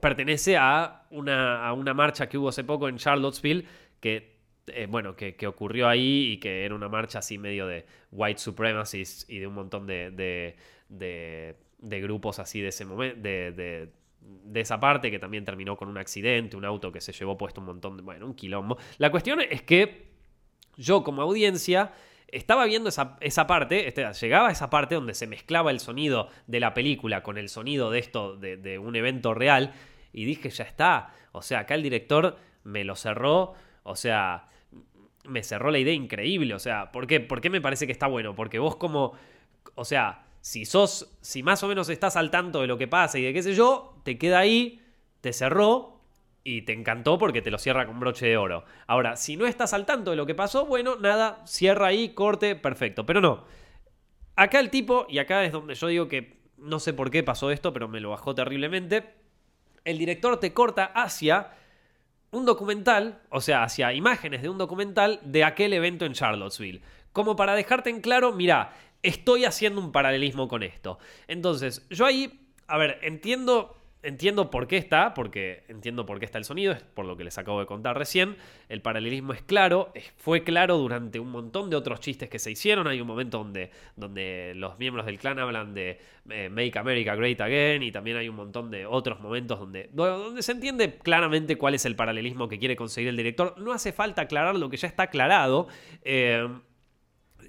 pertenece 0.00 0.56
a 0.56 1.06
una, 1.10 1.66
a 1.66 1.72
una 1.72 1.94
marcha 1.94 2.28
que 2.28 2.38
hubo 2.38 2.48
hace 2.48 2.64
poco 2.64 2.88
en 2.88 2.96
Charlottesville, 2.96 3.64
que, 4.00 4.38
eh, 4.66 4.86
bueno, 4.88 5.14
que, 5.14 5.46
ocurrió 5.46 5.88
ahí 5.88 6.32
y 6.32 6.36
que 6.38 6.64
era 6.64 6.74
una 6.74 6.88
marcha 6.88 7.20
así 7.20 7.38
medio 7.38 7.66
de 7.66 7.86
white 8.10 8.40
supremacists 8.40 9.28
y 9.28 9.38
de 9.38 9.46
un 9.46 9.54
montón 9.54 9.86
de, 9.86 10.10
de, 10.88 11.56
de, 11.78 12.00
grupos 12.00 12.38
así 12.38 12.60
de 12.60 12.68
ese 12.68 12.84
momento, 12.84 13.20
de, 13.20 13.90
de 14.20 14.60
esa 14.60 14.78
parte 14.78 15.10
que 15.10 15.18
también 15.18 15.44
terminó 15.44 15.76
con 15.76 15.88
un 15.88 15.98
accidente, 15.98 16.56
un 16.56 16.64
auto 16.64 16.92
que 16.92 17.00
se 17.00 17.12
llevó 17.12 17.36
puesto 17.36 17.60
un 17.60 17.66
montón 17.68 17.96
de, 17.96 18.02
bueno, 18.02 18.26
un 18.26 18.34
quilombo. 18.34 18.78
La 18.98 19.10
cuestión 19.10 19.40
es 19.40 19.62
que 19.62 20.10
yo 20.76 21.02
como 21.02 21.22
audiencia 21.22 21.92
estaba 22.32 22.64
viendo 22.64 22.88
esa, 22.88 23.16
esa 23.20 23.46
parte, 23.46 23.88
este, 23.88 24.10
llegaba 24.12 24.48
a 24.48 24.52
esa 24.52 24.70
parte 24.70 24.94
donde 24.94 25.14
se 25.14 25.26
mezclaba 25.26 25.70
el 25.70 25.80
sonido 25.80 26.28
de 26.46 26.60
la 26.60 26.74
película 26.74 27.22
con 27.22 27.38
el 27.38 27.48
sonido 27.48 27.90
de 27.90 27.98
esto, 27.98 28.36
de, 28.36 28.56
de 28.56 28.78
un 28.78 28.96
evento 28.96 29.34
real, 29.34 29.72
y 30.12 30.24
dije, 30.24 30.50
ya 30.50 30.64
está. 30.64 31.14
O 31.32 31.42
sea, 31.42 31.60
acá 31.60 31.74
el 31.74 31.82
director 31.82 32.36
me 32.64 32.84
lo 32.84 32.96
cerró. 32.96 33.54
O 33.82 33.96
sea, 33.96 34.46
me 35.24 35.42
cerró 35.42 35.70
la 35.70 35.78
idea 35.78 35.94
increíble. 35.94 36.54
O 36.54 36.58
sea, 36.58 36.92
¿por 36.92 37.06
qué? 37.06 37.20
¿por 37.20 37.40
qué 37.40 37.50
me 37.50 37.60
parece 37.60 37.86
que 37.86 37.92
está 37.92 38.06
bueno? 38.06 38.34
Porque 38.34 38.58
vos 38.58 38.76
como, 38.76 39.14
o 39.74 39.84
sea, 39.84 40.26
si 40.40 40.64
sos, 40.64 41.16
si 41.20 41.42
más 41.42 41.62
o 41.62 41.68
menos 41.68 41.88
estás 41.88 42.16
al 42.16 42.30
tanto 42.30 42.60
de 42.60 42.66
lo 42.66 42.78
que 42.78 42.88
pasa 42.88 43.18
y 43.18 43.22
de 43.22 43.32
qué 43.32 43.42
sé 43.42 43.54
yo, 43.54 44.00
te 44.04 44.18
queda 44.18 44.40
ahí, 44.40 44.80
te 45.20 45.32
cerró 45.32 45.99
y 46.42 46.62
te 46.62 46.72
encantó 46.72 47.18
porque 47.18 47.42
te 47.42 47.50
lo 47.50 47.58
cierra 47.58 47.86
con 47.86 48.00
broche 48.00 48.26
de 48.26 48.36
oro. 48.36 48.64
Ahora, 48.86 49.16
si 49.16 49.36
no 49.36 49.46
estás 49.46 49.72
al 49.74 49.86
tanto 49.86 50.10
de 50.10 50.16
lo 50.16 50.26
que 50.26 50.34
pasó, 50.34 50.66
bueno, 50.66 50.96
nada, 50.96 51.42
cierra 51.44 51.88
ahí, 51.88 52.10
corte, 52.10 52.56
perfecto. 52.56 53.04
Pero 53.04 53.20
no. 53.20 53.44
Acá 54.36 54.60
el 54.60 54.70
tipo, 54.70 55.06
y 55.08 55.18
acá 55.18 55.44
es 55.44 55.52
donde 55.52 55.74
yo 55.74 55.86
digo 55.88 56.08
que 56.08 56.40
no 56.56 56.78
sé 56.78 56.92
por 56.94 57.10
qué 57.10 57.22
pasó 57.22 57.50
esto, 57.50 57.72
pero 57.72 57.88
me 57.88 58.00
lo 58.00 58.10
bajó 58.10 58.34
terriblemente. 58.34 59.14
El 59.84 59.98
director 59.98 60.38
te 60.38 60.52
corta 60.52 60.84
hacia 60.86 61.52
un 62.30 62.46
documental, 62.46 63.20
o 63.30 63.40
sea, 63.40 63.62
hacia 63.62 63.92
imágenes 63.92 64.42
de 64.42 64.48
un 64.48 64.58
documental 64.58 65.20
de 65.24 65.44
aquel 65.44 65.72
evento 65.72 66.04
en 66.04 66.12
Charlottesville. 66.12 66.82
Como 67.12 67.34
para 67.36 67.54
dejarte 67.54 67.90
en 67.90 68.00
claro, 68.00 68.32
mira, 68.32 68.72
estoy 69.02 69.44
haciendo 69.44 69.80
un 69.80 69.92
paralelismo 69.92 70.48
con 70.48 70.62
esto. 70.62 70.98
Entonces, 71.26 71.86
yo 71.90 72.06
ahí, 72.06 72.48
a 72.66 72.78
ver, 72.78 72.98
entiendo 73.02 73.76
entiendo 74.02 74.50
por 74.50 74.66
qué 74.66 74.76
está, 74.76 75.14
porque 75.14 75.64
entiendo 75.68 76.06
por 76.06 76.18
qué 76.18 76.24
está 76.24 76.38
el 76.38 76.44
sonido, 76.44 76.72
es 76.72 76.82
por 76.82 77.04
lo 77.04 77.16
que 77.16 77.24
les 77.24 77.36
acabo 77.38 77.60
de 77.60 77.66
contar 77.66 77.98
recién. 77.98 78.36
El 78.68 78.80
paralelismo 78.80 79.32
es 79.32 79.42
claro, 79.42 79.92
fue 80.16 80.42
claro 80.42 80.78
durante 80.78 81.20
un 81.20 81.30
montón 81.30 81.70
de 81.70 81.76
otros 81.76 82.00
chistes 82.00 82.28
que 82.28 82.38
se 82.38 82.50
hicieron. 82.50 82.86
Hay 82.86 83.00
un 83.00 83.06
momento 83.06 83.38
donde, 83.38 83.70
donde 83.96 84.52
los 84.56 84.78
miembros 84.78 85.06
del 85.06 85.18
clan 85.18 85.38
hablan 85.38 85.74
de 85.74 85.98
eh, 86.30 86.48
Make 86.48 86.78
America 86.78 87.14
Great 87.14 87.40
Again 87.40 87.82
y 87.82 87.92
también 87.92 88.16
hay 88.16 88.28
un 88.28 88.36
montón 88.36 88.70
de 88.70 88.86
otros 88.86 89.20
momentos 89.20 89.58
donde, 89.58 89.90
donde 89.92 90.42
se 90.42 90.52
entiende 90.52 90.98
claramente 90.98 91.56
cuál 91.56 91.74
es 91.74 91.84
el 91.84 91.96
paralelismo 91.96 92.48
que 92.48 92.58
quiere 92.58 92.76
conseguir 92.76 93.10
el 93.10 93.16
director. 93.16 93.54
No 93.58 93.72
hace 93.72 93.92
falta 93.92 94.22
aclarar 94.22 94.56
lo 94.56 94.70
que 94.70 94.76
ya 94.76 94.88
está 94.88 95.04
aclarado. 95.04 95.68
Eh, 96.02 96.48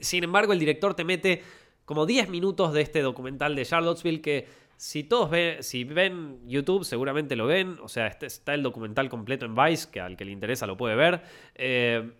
sin 0.01 0.23
embargo, 0.23 0.51
el 0.51 0.59
director 0.59 0.93
te 0.95 1.03
mete 1.03 1.43
como 1.85 2.05
10 2.05 2.29
minutos 2.29 2.73
de 2.73 2.81
este 2.81 3.01
documental 3.01 3.55
de 3.55 3.65
Charlottesville 3.65 4.21
que 4.21 4.47
si 4.81 5.03
todos 5.03 5.29
ven, 5.29 5.61
si 5.61 5.83
ven 5.83 6.39
YouTube, 6.47 6.83
seguramente 6.83 7.35
lo 7.35 7.45
ven. 7.45 7.77
O 7.83 7.87
sea, 7.87 8.07
este, 8.07 8.25
está 8.25 8.55
el 8.55 8.63
documental 8.63 9.09
completo 9.09 9.45
en 9.45 9.53
Vice, 9.53 9.87
que 9.91 9.99
al 9.99 10.17
que 10.17 10.25
le 10.25 10.31
interesa 10.31 10.65
lo 10.65 10.75
puede 10.75 10.95
ver. 10.95 11.21
Eh, 11.53 12.11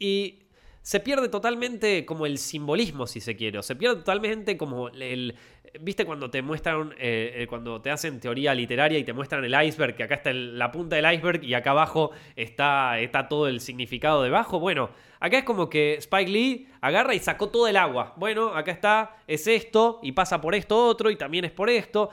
y 0.00 0.40
se 0.82 0.98
pierde 0.98 1.28
totalmente 1.28 2.04
como 2.04 2.26
el 2.26 2.38
simbolismo, 2.38 3.06
si 3.06 3.20
se 3.20 3.36
quiere. 3.36 3.58
O 3.60 3.62
se 3.62 3.76
pierde 3.76 3.94
totalmente 3.94 4.56
como 4.56 4.88
el. 4.88 5.36
¿Viste 5.80 6.04
cuando 6.04 6.30
te 6.30 6.40
muestran. 6.40 6.92
Eh, 6.98 7.32
eh, 7.34 7.46
cuando 7.48 7.80
te 7.80 7.90
hacen 7.90 8.20
teoría 8.20 8.54
literaria 8.54 8.98
y 8.98 9.04
te 9.04 9.12
muestran 9.12 9.44
el 9.44 9.54
iceberg? 9.66 9.96
Que 9.96 10.04
acá 10.04 10.14
está 10.14 10.32
la 10.32 10.70
punta 10.70 10.96
del 10.96 11.12
iceberg 11.12 11.42
y 11.42 11.54
acá 11.54 11.70
abajo 11.70 12.12
está, 12.36 13.00
está 13.00 13.28
todo 13.28 13.48
el 13.48 13.60
significado 13.60 14.22
debajo. 14.22 14.60
Bueno, 14.60 14.90
acá 15.18 15.38
es 15.38 15.44
como 15.44 15.68
que 15.68 15.94
Spike 15.94 16.30
Lee 16.30 16.68
agarra 16.80 17.14
y 17.14 17.18
sacó 17.18 17.48
todo 17.48 17.66
el 17.66 17.76
agua. 17.76 18.14
Bueno, 18.16 18.54
acá 18.54 18.70
está, 18.70 19.16
es 19.26 19.46
esto 19.46 19.98
y 20.02 20.12
pasa 20.12 20.40
por 20.40 20.54
esto 20.54 20.86
otro 20.86 21.10
y 21.10 21.16
también 21.16 21.44
es 21.44 21.52
por 21.52 21.68
esto. 21.68 22.10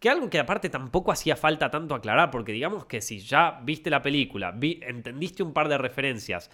Que 0.00 0.08
algo 0.08 0.28
que 0.30 0.38
aparte 0.38 0.70
tampoco 0.70 1.12
hacía 1.12 1.36
falta 1.36 1.70
tanto 1.70 1.94
aclarar, 1.94 2.30
porque 2.30 2.52
digamos 2.52 2.84
que 2.86 3.00
si 3.00 3.20
ya 3.20 3.60
viste 3.62 3.90
la 3.90 4.02
película, 4.02 4.54
entendiste 4.60 5.42
un 5.42 5.52
par 5.52 5.68
de 5.68 5.78
referencias 5.78 6.50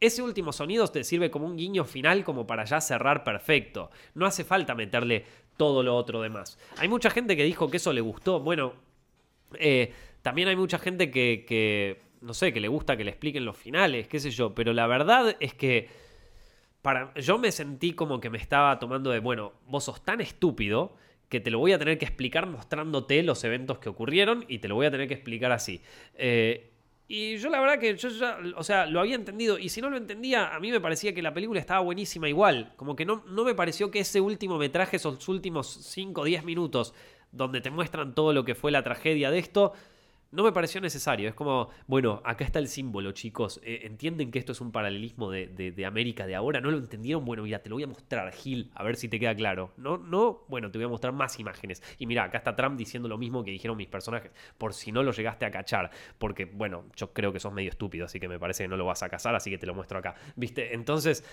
ese 0.00 0.22
último 0.22 0.52
sonido 0.52 0.86
te 0.88 1.04
sirve 1.04 1.30
como 1.30 1.46
un 1.46 1.56
guiño 1.56 1.84
final 1.84 2.22
como 2.22 2.46
para 2.46 2.64
ya 2.64 2.80
cerrar 2.80 3.24
perfecto. 3.24 3.90
No 4.14 4.26
hace 4.26 4.44
falta 4.44 4.74
meterle 4.74 5.24
todo 5.56 5.82
lo 5.82 5.96
otro 5.96 6.22
demás. 6.22 6.58
Hay 6.78 6.88
mucha 6.88 7.10
gente 7.10 7.36
que 7.36 7.44
dijo 7.44 7.70
que 7.70 7.78
eso 7.78 7.92
le 7.92 8.00
gustó. 8.00 8.40
Bueno, 8.40 8.74
eh, 9.58 9.92
también 10.22 10.48
hay 10.48 10.56
mucha 10.56 10.78
gente 10.78 11.10
que, 11.10 11.44
que, 11.46 12.00
no 12.20 12.34
sé, 12.34 12.52
que 12.52 12.60
le 12.60 12.68
gusta 12.68 12.96
que 12.96 13.04
le 13.04 13.10
expliquen 13.10 13.44
los 13.44 13.56
finales, 13.56 14.08
qué 14.08 14.20
sé 14.20 14.30
yo. 14.30 14.54
Pero 14.54 14.72
la 14.72 14.86
verdad 14.86 15.36
es 15.40 15.54
que 15.54 15.88
para, 16.82 17.12
yo 17.14 17.38
me 17.38 17.50
sentí 17.52 17.92
como 17.92 18.20
que 18.20 18.30
me 18.30 18.38
estaba 18.38 18.78
tomando 18.78 19.10
de, 19.10 19.20
bueno, 19.20 19.52
vos 19.66 19.84
sos 19.84 20.04
tan 20.04 20.20
estúpido 20.20 20.94
que 21.28 21.40
te 21.40 21.50
lo 21.50 21.58
voy 21.58 21.72
a 21.72 21.78
tener 21.78 21.98
que 21.98 22.04
explicar 22.04 22.46
mostrándote 22.46 23.22
los 23.22 23.42
eventos 23.44 23.78
que 23.78 23.88
ocurrieron 23.88 24.44
y 24.48 24.60
te 24.60 24.68
lo 24.68 24.76
voy 24.76 24.86
a 24.86 24.90
tener 24.90 25.08
que 25.08 25.14
explicar 25.14 25.52
así. 25.52 25.82
Eh, 26.14 26.70
y 27.08 27.36
yo 27.36 27.50
la 27.50 27.60
verdad 27.60 27.78
que 27.78 27.96
yo 27.96 28.08
ya, 28.08 28.38
o 28.56 28.64
sea, 28.64 28.86
lo 28.86 28.98
había 28.98 29.14
entendido. 29.14 29.58
Y 29.58 29.68
si 29.68 29.80
no 29.80 29.90
lo 29.90 29.96
entendía, 29.96 30.54
a 30.54 30.58
mí 30.58 30.72
me 30.72 30.80
parecía 30.80 31.14
que 31.14 31.22
la 31.22 31.32
película 31.32 31.60
estaba 31.60 31.80
buenísima 31.80 32.28
igual. 32.28 32.72
Como 32.76 32.96
que 32.96 33.04
no, 33.04 33.22
no 33.28 33.44
me 33.44 33.54
pareció 33.54 33.90
que 33.92 34.00
ese 34.00 34.20
último 34.20 34.58
metraje, 34.58 34.96
esos 34.96 35.28
últimos 35.28 35.68
5 35.68 36.20
o 36.20 36.24
10 36.24 36.44
minutos, 36.44 36.94
donde 37.30 37.60
te 37.60 37.70
muestran 37.70 38.14
todo 38.14 38.32
lo 38.32 38.44
que 38.44 38.56
fue 38.56 38.72
la 38.72 38.82
tragedia 38.82 39.30
de 39.30 39.38
esto, 39.38 39.72
no 40.36 40.44
me 40.44 40.52
pareció 40.52 40.82
necesario. 40.82 41.30
Es 41.30 41.34
como, 41.34 41.70
bueno, 41.86 42.20
acá 42.22 42.44
está 42.44 42.58
el 42.58 42.68
símbolo, 42.68 43.12
chicos. 43.12 43.58
Eh, 43.64 43.80
¿Entienden 43.84 44.30
que 44.30 44.38
esto 44.38 44.52
es 44.52 44.60
un 44.60 44.70
paralelismo 44.70 45.30
de, 45.30 45.84
América 45.86 46.26
de 46.26 46.34
ahora? 46.34 46.60
¿No 46.60 46.70
lo 46.70 46.76
entendieron? 46.76 47.24
Bueno, 47.24 47.42
mira, 47.42 47.60
te 47.60 47.70
lo 47.70 47.76
voy 47.76 47.84
a 47.84 47.86
mostrar, 47.86 48.30
Gil, 48.32 48.70
a 48.74 48.84
ver 48.84 48.96
si 48.96 49.08
te 49.08 49.18
queda 49.18 49.34
claro. 49.34 49.72
No, 49.78 49.96
no, 49.96 50.44
bueno, 50.48 50.70
te 50.70 50.76
voy 50.76 50.84
a 50.84 50.88
mostrar 50.88 51.14
más 51.14 51.40
imágenes. 51.40 51.82
Y 51.98 52.06
mira, 52.06 52.24
acá 52.24 52.36
está 52.36 52.54
Trump 52.54 52.76
diciendo 52.76 53.08
lo 53.08 53.16
mismo 53.16 53.42
que 53.44 53.50
dijeron 53.50 53.78
mis 53.78 53.88
personajes, 53.88 54.30
por 54.58 54.74
si 54.74 54.92
no 54.92 55.02
lo 55.02 55.12
llegaste 55.12 55.46
a 55.46 55.50
cachar. 55.50 55.90
Porque, 56.18 56.44
bueno, 56.44 56.84
yo 56.94 57.14
creo 57.14 57.32
que 57.32 57.40
sos 57.40 57.54
medio 57.54 57.70
estúpido, 57.70 58.04
así 58.04 58.20
que 58.20 58.28
me 58.28 58.38
parece 58.38 58.64
que 58.64 58.68
no 58.68 58.76
lo 58.76 58.84
vas 58.84 59.02
a 59.02 59.08
cazar, 59.08 59.34
así 59.34 59.48
que 59.50 59.56
te 59.56 59.64
lo 59.64 59.74
muestro 59.74 59.98
acá. 59.98 60.16
¿Viste? 60.36 60.74
Entonces, 60.74 61.24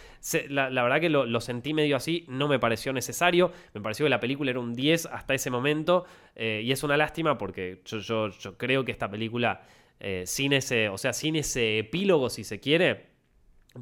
la, 0.47 0.69
verdad 0.69 1.01
que 1.01 1.09
lo, 1.09 1.25
lo, 1.25 1.41
sentí 1.41 1.73
medio 1.73 1.97
así, 1.97 2.23
no 2.29 2.47
me 2.47 2.57
pareció 2.57 2.93
necesario. 2.93 3.51
Me 3.73 3.81
pareció 3.81 4.05
que 4.05 4.11
la 4.11 4.21
película 4.21 4.51
era 4.51 4.61
un 4.61 4.73
10 4.73 5.07
hasta 5.07 5.33
ese 5.33 5.49
momento. 5.49 6.05
Eh, 6.35 6.61
y 6.63 6.71
es 6.71 6.83
una 6.83 6.97
lástima 6.97 7.37
porque 7.37 7.81
yo, 7.85 8.29
yo, 8.29 8.57
creo 8.57 8.83
que 8.83 8.91
esta 8.91 9.09
película, 9.09 9.61
eh, 9.99 10.23
sin 10.25 10.53
ese, 10.53 10.89
o 10.89 10.97
sea, 10.97 11.13
sin 11.13 11.35
ese 11.35 11.79
epílogo, 11.79 12.29
si 12.29 12.43
se 12.43 12.59
quiere, 12.59 13.07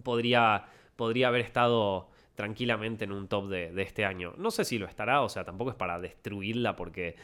podría, 0.04 0.66
podría 0.96 1.30
haber 1.30 1.42
estado 1.42 2.10
tranquilamente 2.36 3.04
en 3.04 3.12
un 3.12 3.28
top 3.28 3.50
de, 3.50 3.82
este 3.82 4.06
año. 4.06 4.34
No 4.38 4.52
sé 4.52 4.66
si 4.66 4.78
lo 4.78 4.88
estará, 4.88 5.22
o 5.22 5.30
sea, 5.30 5.44
tampoco 5.44 5.72
es 5.72 5.76
para 5.76 6.00
destruirla 6.00 6.76
porque, 6.76 7.16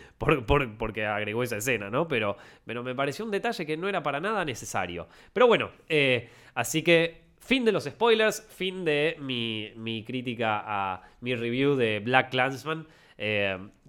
porque 0.78 1.06
agregó 1.06 1.44
esa 1.44 1.58
escena, 1.58 1.90
¿no? 1.90 2.08
Pero, 2.08 2.38
pero 2.66 2.84
me 2.84 2.94
pareció 2.94 3.26
un 3.26 3.32
detalle 3.32 3.66
que 3.66 3.78
no 3.78 3.88
era 3.90 4.04
para 4.04 4.20
nada 4.20 4.46
necesario. 4.46 5.08
Pero 5.34 5.48
bueno, 5.48 5.72
eh, 5.90 6.30
así 6.54 6.84
que 6.84 7.24
fin 7.40 7.66
de 7.66 7.72
los 7.72 7.86
spoilers, 7.86 8.46
fin 8.50 8.86
de 8.86 9.16
mi, 9.20 9.72
mi, 9.76 10.04
crítica 10.04 10.64
a 10.66 11.02
mi 11.22 11.34
review 11.36 11.76
de 11.76 12.00
Black 12.00 12.30
Clansman. 12.30 12.86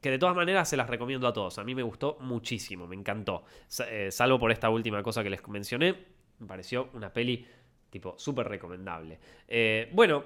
Que 0.01 0.11
de 0.11 0.19
todas 0.19 0.35
maneras 0.35 0.69
se 0.69 0.77
las 0.77 0.89
recomiendo 0.89 1.27
a 1.27 1.33
todos. 1.33 1.59
A 1.59 1.65
mí 1.65 1.75
me 1.75 1.83
gustó 1.83 2.19
muchísimo, 2.21 2.87
me 2.87 2.97
encantó. 2.97 3.45
Eh, 3.89 4.09
salvo 4.11 4.39
por 4.39 4.53
esta 4.53 4.71
última 4.71 5.03
cosa 5.03 5.23
que 5.23 5.31
les 5.31 5.47
mencioné. 5.49 5.95
Me 6.39 6.47
pareció 6.47 6.91
una 6.95 7.13
peli 7.13 7.47
tipo 7.91 8.15
súper 8.19 8.49
recomendable. 8.49 9.19
Eh, 9.47 9.91
bueno, 9.93 10.25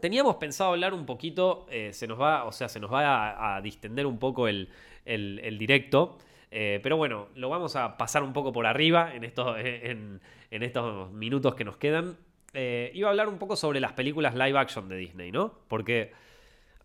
teníamos 0.00 0.36
pensado 0.36 0.70
hablar 0.70 0.94
un 0.94 1.06
poquito, 1.06 1.66
eh, 1.70 1.92
se 1.92 2.06
nos 2.06 2.20
va, 2.20 2.44
o 2.44 2.52
sea, 2.52 2.68
se 2.68 2.80
nos 2.80 2.92
va 2.92 3.56
a, 3.56 3.60
distender 3.62 4.06
un 4.06 4.18
poco 4.18 4.48
el, 4.48 4.68
directo. 5.04 6.18
pero 6.50 6.96
bueno, 6.96 7.28
lo 7.34 7.48
vamos 7.48 7.76
a 7.76 7.96
pasar 7.96 8.22
un 8.22 8.32
poco 8.32 8.52
por 8.52 8.66
arriba 8.66 9.14
en 9.14 9.24
estos, 9.24 9.56
en, 9.58 10.20
en 10.50 10.62
estos 10.62 11.10
minutos 11.12 11.54
que 11.54 11.64
nos 11.64 11.76
quedan. 11.76 12.16
iba 12.52 13.08
a 13.08 13.10
hablar 13.10 13.28
un 13.28 13.38
poco 13.38 13.56
sobre 13.56 13.80
las 13.80 13.92
películas 13.92 14.34
live 14.34 14.58
action 14.58 14.88
de 14.88 14.96
Disney, 14.96 15.32
¿no? 15.32 15.60
Porque 15.68 16.12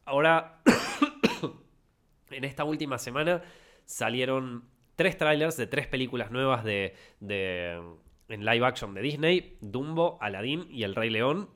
ahora 0.06 0.62
en 2.32 2.44
esta 2.44 2.64
última 2.64 2.98
semana 2.98 3.42
salieron 3.86 4.66
tres 4.96 5.18
trailers 5.18 5.58
de 5.58 5.68
tres 5.68 5.88
películas 5.88 6.32
nuevas 6.32 6.64
de, 6.64 6.96
en 7.22 8.46
live 8.46 8.66
action 8.66 8.94
de 8.94 9.02
Disney: 9.02 9.58
Dumbo, 9.62 10.18
Aladdin 10.22 10.68
y 10.70 10.84
El 10.84 10.96
Rey 10.96 11.10
León. 11.10 11.50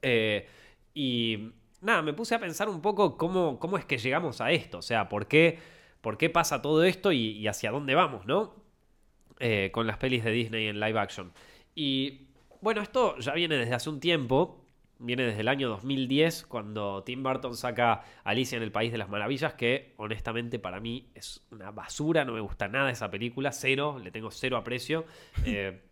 Eh, 0.00 0.48
y 0.94 1.52
nada, 1.80 2.02
me 2.02 2.12
puse 2.12 2.34
a 2.34 2.38
pensar 2.38 2.68
un 2.68 2.80
poco 2.80 3.16
cómo, 3.16 3.58
cómo 3.58 3.78
es 3.78 3.84
que 3.84 3.98
llegamos 3.98 4.40
a 4.40 4.50
esto. 4.52 4.78
O 4.78 4.82
sea, 4.82 5.08
por 5.08 5.26
qué, 5.26 5.58
por 6.00 6.16
qué 6.16 6.30
pasa 6.30 6.62
todo 6.62 6.84
esto 6.84 7.12
y, 7.12 7.46
hacia 7.46 7.70
dónde 7.70 7.94
vamos, 7.94 8.26
¿no? 8.26 8.54
Eh, 9.38 9.70
con 9.72 9.86
las 9.86 9.98
pelis 9.98 10.24
de 10.24 10.30
Disney 10.30 10.68
en 10.68 10.80
live 10.80 10.98
action. 10.98 11.32
Y 11.74 12.28
bueno, 12.60 12.80
esto 12.80 13.18
ya 13.18 13.34
viene 13.34 13.56
desde 13.56 13.74
hace 13.74 13.90
un 13.90 13.98
tiempo 13.98 14.61
viene 15.02 15.24
desde 15.24 15.40
el 15.40 15.48
año 15.48 15.68
2010, 15.68 16.46
cuando 16.46 17.02
Tim 17.02 17.22
Burton 17.22 17.56
saca 17.56 18.04
Alicia 18.24 18.56
en 18.56 18.62
el 18.62 18.72
País 18.72 18.92
de 18.92 18.98
las 18.98 19.08
Maravillas, 19.08 19.54
que 19.54 19.94
honestamente 19.96 20.58
para 20.58 20.80
mí 20.80 21.10
es 21.14 21.46
una 21.50 21.70
basura, 21.70 22.24
no 22.24 22.32
me 22.32 22.40
gusta 22.40 22.68
nada 22.68 22.90
esa 22.90 23.10
película, 23.10 23.52
cero, 23.52 23.98
le 24.02 24.10
tengo 24.10 24.30
cero 24.30 24.56
aprecio. 24.56 25.04
Eh, 25.44 25.82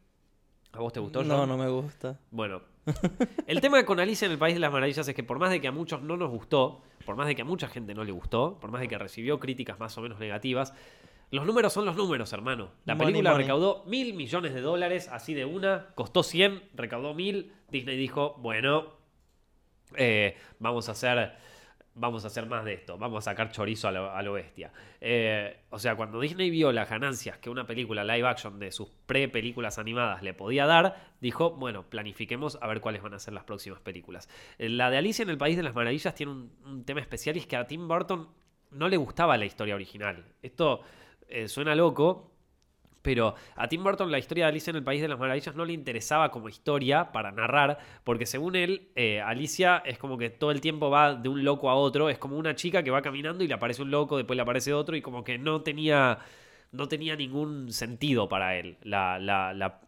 ¿A 0.73 0.79
vos 0.79 0.93
te 0.93 1.01
gustó? 1.01 1.25
No, 1.25 1.45
no 1.45 1.57
me 1.57 1.69
gusta. 1.69 2.21
Bueno, 2.31 2.63
el 3.47 3.61
tema 3.61 3.85
con 3.85 3.99
Alicia 3.99 4.27
en 4.27 4.33
el 4.33 4.39
País 4.39 4.55
de 4.55 4.61
las 4.61 4.73
Maravillas 4.73 5.07
es 5.07 5.15
que 5.15 5.25
por 5.25 5.39
más 5.39 5.51
de 5.51 5.61
que 5.61 5.67
a 5.67 5.73
muchos 5.73 6.03
no 6.03 6.17
nos 6.17 6.31
gustó, 6.31 6.83
por 7.05 7.17
más 7.17 7.27
de 7.27 7.35
que 7.35 7.43
a 7.43 7.45
mucha 7.45 7.69
gente 7.69 7.95
no 7.95 8.05
le 8.05 8.13
gustó, 8.13 8.59
por 8.61 8.71
más 8.71 8.81
de 8.81 8.89
que 8.89 8.97
recibió 8.97 9.41
críticas 9.41 9.81
más 9.81 9.99
o 9.99 10.03
menos 10.03 10.21
negativas, 10.21 10.73
los 11.31 11.47
números 11.47 11.73
son 11.73 11.85
los 11.85 11.97
números, 11.97 12.33
hermano. 12.33 12.71
La 12.85 12.97
película 12.99 13.35
recaudó 13.35 13.85
mil 13.87 14.15
millones 14.15 14.53
de 14.53 14.61
dólares, 14.61 15.09
así 15.13 15.33
de 15.33 15.45
una, 15.45 15.89
costó 15.95 16.23
100, 16.23 16.71
recaudó 16.75 17.15
mil. 17.15 17.53
Disney 17.71 17.97
dijo, 17.97 18.37
bueno, 18.39 19.00
eh, 19.97 20.37
vamos 20.59 20.89
a 20.89 20.93
hacer 20.93 21.33
vamos 21.95 22.25
a 22.25 22.29
hacer 22.29 22.47
más 22.47 22.65
de 22.65 22.75
esto, 22.75 22.97
vamos 22.97 23.27
a 23.27 23.31
sacar 23.31 23.51
chorizo 23.51 23.89
a 23.89 24.23
lo, 24.23 24.33
bestia. 24.33 24.73
Eh, 25.01 25.65
o 25.71 25.79
sea, 25.79 25.97
cuando 25.97 26.21
Disney 26.21 26.49
vio 26.49 26.73
las 26.73 26.89
ganancias 26.89 27.39
que 27.39 27.51
una 27.51 27.67
película 27.67 28.05
live 28.05 28.27
action 28.27 28.59
de 28.59 28.73
sus 28.73 28.89
pre-películas 29.07 29.79
animadas 29.79 30.23
le 30.23 30.33
podía 30.33 30.67
dar, 30.67 30.97
dijo, 31.21 31.51
bueno, 31.51 31.83
planifiquemos 31.83 32.59
a 32.61 32.67
ver 32.69 32.81
cuáles 32.81 33.03
van 33.03 33.15
a 33.15 33.19
ser 33.19 33.35
las 33.35 33.45
próximas 33.45 33.81
películas. 33.81 34.29
Eh, 34.59 34.69
la 34.69 34.89
de 34.91 34.99
Alicia 34.99 35.25
en 35.25 35.31
el 35.31 35.39
País 35.39 35.57
de 35.57 35.63
las 35.63 35.75
Maravillas 35.75 36.15
tiene 36.15 36.33
un, 36.33 36.85
tema 36.85 37.01
especial 37.01 37.37
y 37.37 37.41
es 37.41 37.47
que 37.47 37.57
a 37.57 37.67
Tim 37.67 37.87
Burton 37.87 38.29
no 38.71 38.89
le 38.89 38.97
gustaba 38.97 39.37
la 39.37 39.45
historia 39.45 39.75
original. 39.75 40.25
Esto 40.43 40.83
suena 41.47 41.77
loco, 41.77 42.30
pero 43.03 43.35
a 43.57 43.69
Tim 43.69 43.83
Burton 43.83 44.11
la 44.11 44.19
historia 44.19 44.45
de 44.45 44.51
Alicia 44.51 44.71
en 44.71 44.77
el 44.77 44.85
País 44.85 45.01
de 45.01 45.09
las 45.09 45.19
Maravillas 45.19 45.55
no 45.55 45.65
le 45.65 45.73
interesaba 45.73 46.31
como 46.31 46.49
historia 46.49 47.13
para 47.13 47.33
narrar, 47.33 47.79
porque 48.05 48.27
según 48.27 48.57
él, 48.57 48.91
eh, 48.95 49.21
Alicia 49.21 49.83
es 49.85 49.99
como 49.99 50.19
que 50.19 50.31
todo 50.31 50.51
el 50.51 50.61
tiempo 50.61 50.91
va 50.91 51.15
de 51.15 51.29
un 51.29 51.45
loco 51.45 51.71
a 51.71 51.75
otro, 51.75 52.11
es 52.11 52.19
como 52.19 52.37
una 52.37 52.55
chica 52.55 52.83
que 52.83 52.91
va 52.91 53.03
caminando 53.03 53.43
y 53.45 53.49
le 53.49 53.55
aparece 53.55 53.83
un 53.83 53.91
loco, 53.91 54.17
después 54.17 54.37
le 54.37 54.43
aparece 54.43 54.75
otro, 54.75 54.97
y 54.97 55.03
como 55.03 55.25
que 55.25 55.39
no 55.39 55.63
tenía, 55.63 56.19
no 56.73 56.89
tenía 56.89 57.17
ningún 57.17 57.73
sentido 57.73 58.29
para 58.29 58.57
él 58.57 58.77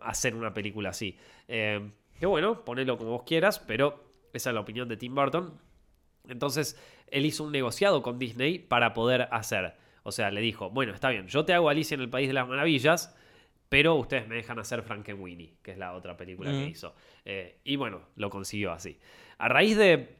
hacer 0.00 0.34
una 0.34 0.54
película 0.54 0.90
así. 0.90 1.16
Eh, 1.48 1.90
que 2.18 2.26
bueno, 2.26 2.64
ponelo 2.64 2.96
como 2.96 3.10
vos 3.10 3.22
quieras, 3.24 3.58
pero 3.58 4.04
esa 4.32 4.50
es 4.50 4.54
la 4.54 4.60
opinión 4.60 4.88
de 4.88 4.96
Tim 4.96 5.14
Burton. 5.14 5.58
Entonces, 6.28 6.80
él 7.08 7.26
hizo 7.26 7.44
un 7.44 7.52
negociado 7.52 8.02
con 8.02 8.18
Disney 8.18 8.58
para 8.58 8.94
poder 8.94 9.28
hacer 9.32 9.74
o 10.02 10.12
sea, 10.12 10.30
le 10.30 10.40
dijo, 10.40 10.70
bueno, 10.70 10.92
está 10.92 11.10
bien, 11.10 11.26
yo 11.28 11.44
te 11.44 11.52
hago 11.52 11.68
Alicia 11.68 11.94
en 11.94 12.00
el 12.00 12.10
País 12.10 12.28
de 12.28 12.34
las 12.34 12.48
Maravillas, 12.48 13.16
pero 13.68 13.94
ustedes 13.94 14.28
me 14.28 14.34
dejan 14.34 14.58
hacer 14.58 14.82
Frankenweenie, 14.82 15.54
que 15.62 15.72
es 15.72 15.78
la 15.78 15.94
otra 15.94 16.16
película 16.16 16.50
que 16.50 16.66
hizo. 16.66 16.94
Eh, 17.24 17.60
y 17.64 17.76
bueno, 17.76 18.02
lo 18.16 18.28
consiguió 18.28 18.72
así. 18.72 18.98
A 19.38 19.48
raíz 19.48 19.76
de, 19.76 20.18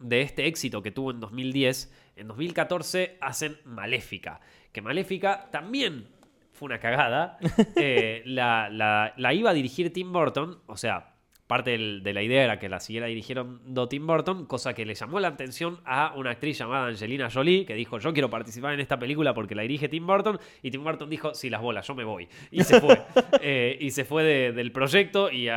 de 0.00 0.22
este 0.22 0.46
éxito 0.46 0.82
que 0.82 0.90
tuvo 0.90 1.10
en 1.10 1.20
2010, 1.20 1.92
en 2.16 2.28
2014 2.28 3.18
hacen 3.20 3.58
Maléfica, 3.64 4.40
que 4.72 4.80
Maléfica 4.80 5.50
también 5.50 6.08
fue 6.52 6.66
una 6.66 6.78
cagada. 6.78 7.38
Eh, 7.76 8.22
la, 8.26 8.68
la, 9.16 9.34
iba 9.34 9.50
a 9.50 9.54
dirigir 9.54 9.92
Tim 9.92 10.12
Burton, 10.12 10.60
o 10.66 10.76
sea, 10.76 11.09
parte 11.50 11.76
de 11.76 12.12
la 12.14 12.22
idea 12.22 12.44
era 12.44 12.60
que 12.60 12.68
la 12.68 12.78
siguiera 12.78 13.08
dirigieron 13.08 13.60
Do 13.64 13.88
Tim 13.88 14.06
Burton, 14.06 14.46
cosa 14.46 14.72
que 14.72 14.86
le 14.86 14.94
llamó 14.94 15.18
la 15.18 15.26
atención 15.26 15.80
a 15.84 16.12
una 16.14 16.30
actriz 16.30 16.56
llamada 16.56 16.86
Angelina 16.86 17.28
Jolie, 17.28 17.66
que 17.66 17.74
dijo, 17.74 17.98
yo 17.98 18.12
quiero 18.12 18.30
participar 18.30 18.72
en 18.72 18.78
esta 18.78 19.00
película 19.00 19.34
porque 19.34 19.56
la 19.56 19.62
dirige 19.62 19.88
Tim 19.88 20.06
Burton, 20.06 20.38
y 20.62 20.70
Tim 20.70 20.84
Burton 20.84 21.10
dijo, 21.10 21.34
sí, 21.34 21.50
las 21.50 21.60
bolas, 21.60 21.84
yo 21.88 21.96
me 21.96 22.04
voy. 22.04 22.28
Y 22.52 22.62
se 22.62 22.80
fue. 22.80 23.00
Eh, 23.42 23.78
y 23.80 23.90
se 23.90 24.04
fue 24.04 24.22
del 24.52 24.70
proyecto, 24.70 25.28
y, 25.28 25.48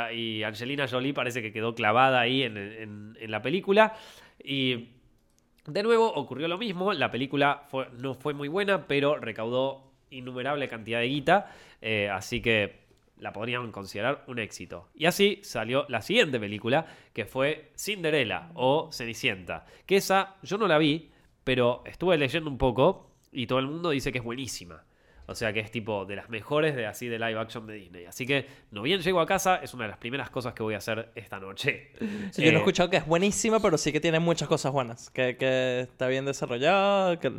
Angelina 0.41 0.88
Jolie 0.88 1.14
parece 1.14 1.44
que 1.44 1.52
quedó 1.52 1.76
clavada 1.76 2.22
ahí 2.22 2.41
en, 2.41 3.16
la 3.28 3.44
película. 3.44 3.94
Y 4.44 4.88
de 5.68 5.84
nuevo 5.84 6.12
ocurrió 6.12 6.48
lo 6.48 6.58
mismo, 6.58 6.91
la 6.94 7.12
película 7.12 7.68
no 8.00 8.16
fue 8.16 8.34
muy 8.34 8.48
buena, 8.48 8.88
pero 8.88 9.18
recaudó 9.18 9.91
innumerable 10.10 10.68
cantidad 10.70 11.00
de 11.02 11.08
guita, 11.08 11.52
eh, 11.82 12.10
así 12.10 12.41
que 12.41 12.83
la 13.24 13.32
podrían 13.32 13.71
considerar 13.71 14.26
un 14.28 14.38
éxito. 14.38 14.89
Y 14.93 15.05
así 15.05 15.39
salió 15.43 15.86
la 15.88 16.01
siguiente 16.01 16.41
película, 16.41 16.86
que 17.13 17.24
fue 17.26 17.71
Cinderella 17.78 18.49
o 18.53 18.89
Cenicienta. 18.91 19.65
Que 19.86 19.95
esa 19.95 20.36
yo 20.43 20.57
no 20.57 20.67
la 20.67 20.78
vi, 20.78 21.09
pero 21.45 21.84
estuve 21.86 22.17
leyendo 22.17 22.49
un 22.49 22.57
poco 22.57 23.11
y 23.32 23.47
todo 23.47 23.59
el 23.59 23.67
mundo 23.67 23.91
dice 23.91 24.11
que 24.11 24.17
es 24.17 24.24
buenísima. 24.24 24.84
O 25.26 25.36
sea 25.36 25.53
que 25.53 25.61
es 25.61 25.71
tipo 25.71 26.03
de 26.03 26.17
las 26.17 26.30
mejores 26.30 26.76
de 26.76 26.86
así 26.86 27.07
de 27.07 27.17
live 27.17 27.39
action 27.39 27.65
de 27.65 27.76
Disney. 27.76 28.03
Así 28.03 28.26
que 28.26 28.45
no 28.71 28.82
bien 28.82 28.99
llego 28.99 29.21
a 29.21 29.26
casa, 29.26 29.55
es 29.63 29.74
una 29.74 29.86
de 29.86 29.91
las 29.91 29.97
primeras 29.97 30.30
cosas 30.30 30.53
que 30.53 30.61
voy 30.61 30.74
a 30.74 30.80
hacer 30.80 31.13
esta 31.15 31.39
noche. 31.39 31.91
Yo 32.01 32.07
no 32.07 32.43
he 32.43 32.49
eh, 32.49 32.57
escuchado 32.57 32.89
que 32.89 32.97
es 32.97 33.05
buenísima, 33.07 33.61
pero 33.61 33.78
sí 33.78 33.93
que 33.93 34.01
tiene 34.01 34.19
muchas 34.19 34.49
cosas 34.49 34.74
buenas. 34.74 35.09
Que, 35.11 35.38
que 35.38 35.80
está 35.80 36.07
bien 36.07 36.26
desarrollada. 36.26 37.17
Que... 37.21 37.32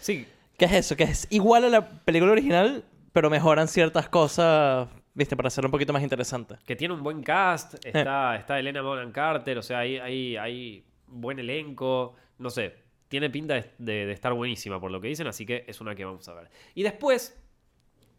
Sí. 0.00 0.26
¿Qué 0.58 0.66
es 0.66 0.72
eso? 0.72 0.96
Que 0.96 1.04
es 1.04 1.26
igual 1.30 1.64
a 1.64 1.70
la 1.70 1.88
película 2.00 2.32
original, 2.32 2.84
pero 3.14 3.30
mejoran 3.30 3.68
ciertas 3.68 4.10
cosas 4.10 4.88
¿Viste? 5.14 5.36
Para 5.36 5.46
hacerlo 5.46 5.68
un 5.68 5.72
poquito 5.72 5.92
más 5.92 6.02
interesante. 6.02 6.56
Que 6.66 6.74
tiene 6.74 6.92
un 6.92 7.02
buen 7.02 7.22
cast. 7.22 7.74
Eh. 7.76 7.92
Está, 7.94 8.36
está 8.36 8.58
Elena 8.58 8.82
Bonham 8.82 9.12
Carter. 9.12 9.56
O 9.58 9.62
sea, 9.62 9.78
hay, 9.78 9.98
hay, 9.98 10.36
hay 10.36 10.84
buen 11.06 11.38
elenco. 11.38 12.16
No 12.38 12.50
sé. 12.50 12.74
Tiene 13.08 13.30
pinta 13.30 13.64
de, 13.78 14.10
estar 14.10 14.32
buenísima 14.32 14.80
por 14.80 14.90
lo 14.90 15.00
que 15.00 15.08
dicen. 15.08 15.28
Así 15.28 15.46
que 15.46 15.64
es 15.68 15.80
una 15.80 15.94
que 15.94 16.04
vamos 16.04 16.28
a 16.28 16.34
ver. 16.34 16.50
Y 16.74 16.82
después. 16.82 17.40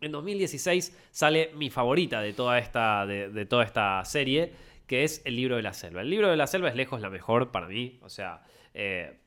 En 0.02 0.12
2016 0.12 0.96
sale 1.10 1.52
mi 1.56 1.70
favorita 1.70 2.22
de 2.22 2.34
toda 2.34 2.60
esta, 2.60 3.06
de, 3.06 3.46
toda 3.46 3.64
esta 3.64 4.04
serie, 4.04 4.52
que 4.88 5.06
es 5.06 5.22
El 5.26 5.38
libro 5.38 5.56
de 5.56 5.64
la 5.64 5.74
selva. 5.74 6.02
El 6.02 6.10
libro 6.10 6.30
de 6.30 6.36
la 6.36 6.48
selva 6.48 6.68
es 6.68 6.76
lejos 6.76 7.02
la 7.02 7.10
mejor 7.10 7.50
para 7.50 7.68
mí. 7.68 7.98
O 8.04 8.10
sea, 8.10 8.44
eh, 8.74 9.18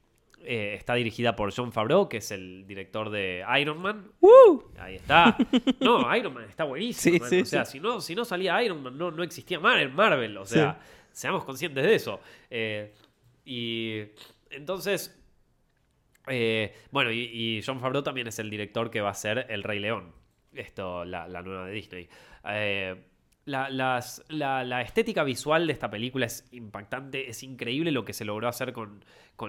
eh, 0.45 0.75
está 0.75 0.95
dirigida 0.95 1.37
por 1.37 1.53
John 1.55 1.73
Favreau, 1.73 2.09
que 2.09 2.19
es 2.19 2.31
el 2.31 2.67
director 2.67 3.11
de 3.11 3.45
Iron 3.61 3.81
Man. 3.81 4.11
Ahí 4.79 4.97
está. 4.97 5.37
No, 5.81 6.15
Iron 6.17 6.35
Man 6.35 6.45
está 6.45 6.65
buenísimo. 6.65 7.25
o 7.25 7.45
sea, 7.45 7.65
si, 7.65 7.81
no, 7.81 8.01
si 8.01 8.15
no 8.15 8.25
salía 8.25 8.63
Iron 8.63 8.83
Man, 8.83 8.97
no, 8.97 9.11
no 9.11 9.23
existía 9.23 9.61
Marvel. 9.61 10.37
O 10.37 10.47
sea, 10.47 10.81
seamos 11.13 11.45
conscientes 11.45 11.85
de 11.85 11.95
eso. 11.95 12.21
Eh, 12.51 12.95
y 13.45 14.03
entonces, 14.51 15.19
eh, 16.29 16.75
bueno, 16.91 17.11
y, 17.13 17.63
John 17.65 17.81
Favreau 17.81 18.03
también 18.03 18.27
es 18.27 18.39
el 18.39 18.51
director 18.51 18.91
que 18.91 19.01
va 19.01 19.11
a 19.11 19.15
ser 19.15 19.47
El 19.49 19.63
Rey 19.63 19.81
León. 19.81 20.13
Esto, 20.55 21.05
la, 21.05 21.29
la 21.29 21.43
nueva 21.43 21.67
de 21.67 21.73
Disney. 21.73 22.09
La, 23.49 24.83
estética 24.83 25.25
visual 25.25 25.67
de 25.67 25.73
esta 25.73 25.91
película 25.91 26.27
es 26.27 26.47
impactante, 26.53 27.31
es 27.31 27.43
increíble 27.43 27.91
lo 27.93 28.05
que 28.05 28.13
se 28.13 28.27
logró 28.27 28.47
hacer 28.47 28.75
con, 28.75 29.03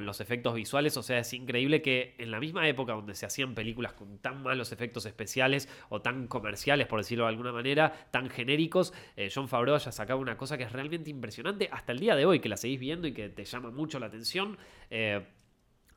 los 0.06 0.22
efectos 0.22 0.56
visuales, 0.56 0.96
o 0.96 1.04
sea, 1.04 1.20
es 1.20 1.34
increíble 1.34 1.82
que 1.82 2.16
en 2.18 2.32
la 2.32 2.40
misma 2.40 2.68
época 2.68 2.94
donde 2.94 3.14
se 3.14 3.26
hacían 3.26 3.56
películas 3.56 3.94
con 3.94 4.20
tan 4.20 4.42
malos 4.42 4.72
efectos 4.72 5.06
especiales 5.06 5.68
o 5.90 6.02
tan 6.02 6.28
comerciales, 6.28 6.88
por 6.88 7.00
decirlo 7.00 7.26
de 7.26 7.30
alguna 7.32 7.52
manera, 7.52 8.08
tan 8.12 8.30
genéricos, 8.30 8.94
eh, 9.18 9.30
John 9.34 9.50
Favreau 9.50 9.76
haya 9.76 9.92
sacado 9.92 10.20
una 10.20 10.38
cosa 10.38 10.58
que 10.58 10.64
es 10.64 10.72
realmente 10.72 11.10
impresionante 11.10 11.68
hasta 11.72 11.92
el 11.92 12.00
día 12.00 12.16
de 12.16 12.26
hoy, 12.26 12.40
que 12.40 12.48
la 12.48 12.56
seguís 12.56 12.80
viendo 12.80 13.06
y 13.06 13.12
que 13.12 13.28
te 13.28 13.44
llama 13.44 13.72
mucho 13.72 14.00
la 14.00 14.06
atención. 14.06 14.58
Eh, 14.90 15.26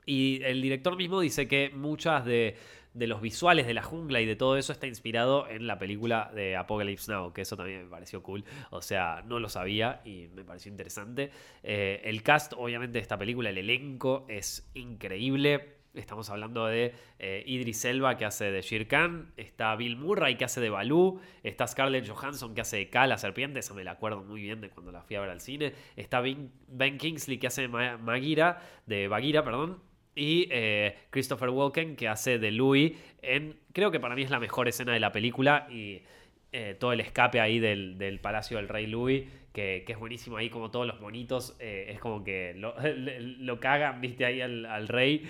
y 0.04 0.42
el 0.42 0.60
director 0.60 0.96
mismo 0.96 1.20
dice 1.20 1.46
que 1.46 1.70
muchas 1.72 2.24
de 2.24 2.56
de 2.94 3.06
los 3.06 3.20
visuales 3.20 3.66
de 3.66 3.74
la 3.74 3.82
jungla 3.82 4.20
y 4.20 4.26
de 4.26 4.36
todo 4.36 4.56
eso 4.56 4.72
está 4.72 4.86
inspirado 4.86 5.48
en 5.48 5.66
la 5.66 5.78
película 5.78 6.30
de 6.34 6.56
Apocalypse 6.56 7.10
Now, 7.10 7.32
que 7.32 7.42
eso 7.42 7.56
también 7.56 7.84
me 7.84 7.90
pareció 7.90 8.22
cool. 8.22 8.44
O 8.70 8.82
sea, 8.82 9.22
no 9.26 9.38
lo 9.38 9.48
sabía 9.48 10.02
y 10.04 10.28
me 10.34 10.44
pareció 10.44 10.70
interesante. 10.70 11.30
Eh, 11.62 12.02
el 12.04 12.22
cast, 12.22 12.52
obviamente, 12.56 12.98
de 12.98 13.02
esta 13.02 13.18
película, 13.18 13.50
el 13.50 13.58
elenco 13.58 14.26
es 14.28 14.70
increíble. 14.74 15.76
Estamos 15.94 16.30
hablando 16.30 16.66
de 16.66 16.94
eh, 17.18 17.44
Idris 17.46 17.84
Elba 17.84 18.16
que 18.16 18.24
hace 18.24 18.50
de 18.50 18.62
Shere 18.62 18.86
Khan, 18.86 19.32
está 19.36 19.76
Bill 19.76 19.96
Murray 19.96 20.36
que 20.36 20.46
hace 20.46 20.58
de 20.62 20.70
Baloo, 20.70 21.20
está 21.42 21.66
Scarlett 21.66 22.08
Johansson 22.08 22.54
que 22.54 22.62
hace 22.62 22.78
de 22.78 22.88
K, 22.88 23.06
la 23.06 23.18
serpiente, 23.18 23.60
esa 23.60 23.74
me 23.74 23.84
la 23.84 23.90
acuerdo 23.90 24.24
muy 24.24 24.40
bien 24.40 24.62
de 24.62 24.70
cuando 24.70 24.90
la 24.90 25.02
fui 25.02 25.16
a 25.16 25.20
ver 25.20 25.28
al 25.28 25.42
cine, 25.42 25.74
está 25.96 26.22
Ben, 26.22 26.96
Kingsley 26.96 27.36
que 27.36 27.46
hace 27.46 27.62
de 27.62 27.68
Magira, 27.68 28.62
de 28.86 29.06
Bagheera, 29.06 29.44
perdón, 29.44 29.82
y 30.14 30.48
eh, 30.50 30.96
Christopher 31.10 31.48
Walken, 31.50 31.96
que 31.96 32.08
hace 32.08 32.38
de 32.38 32.50
Louis 32.50 32.92
en. 33.22 33.56
Creo 33.72 33.90
que 33.90 34.00
para 34.00 34.14
mí 34.14 34.22
es 34.22 34.30
la 34.30 34.40
mejor 34.40 34.68
escena 34.68 34.92
de 34.92 35.00
la 35.00 35.12
película. 35.12 35.66
Y 35.70 36.02
eh, 36.52 36.76
todo 36.78 36.92
el 36.92 37.00
escape 37.00 37.40
ahí 37.40 37.58
del, 37.58 38.18
palacio 38.20 38.58
del 38.58 38.68
rey 38.68 38.86
Louis, 38.86 39.24
que, 39.54 39.84
es 39.86 39.98
buenísimo 39.98 40.36
ahí, 40.36 40.50
como 40.50 40.70
todos 40.70 40.86
los 40.86 41.00
bonitos. 41.00 41.56
Eh, 41.60 41.86
es 41.88 41.98
como 41.98 42.22
que 42.22 42.54
lo, 42.54 42.74
cagan, 43.60 44.00
viste, 44.02 44.26
ahí 44.26 44.42
al, 44.42 44.88
rey. 44.88 45.26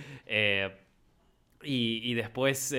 Y, 1.62 2.14
después. 2.14 2.74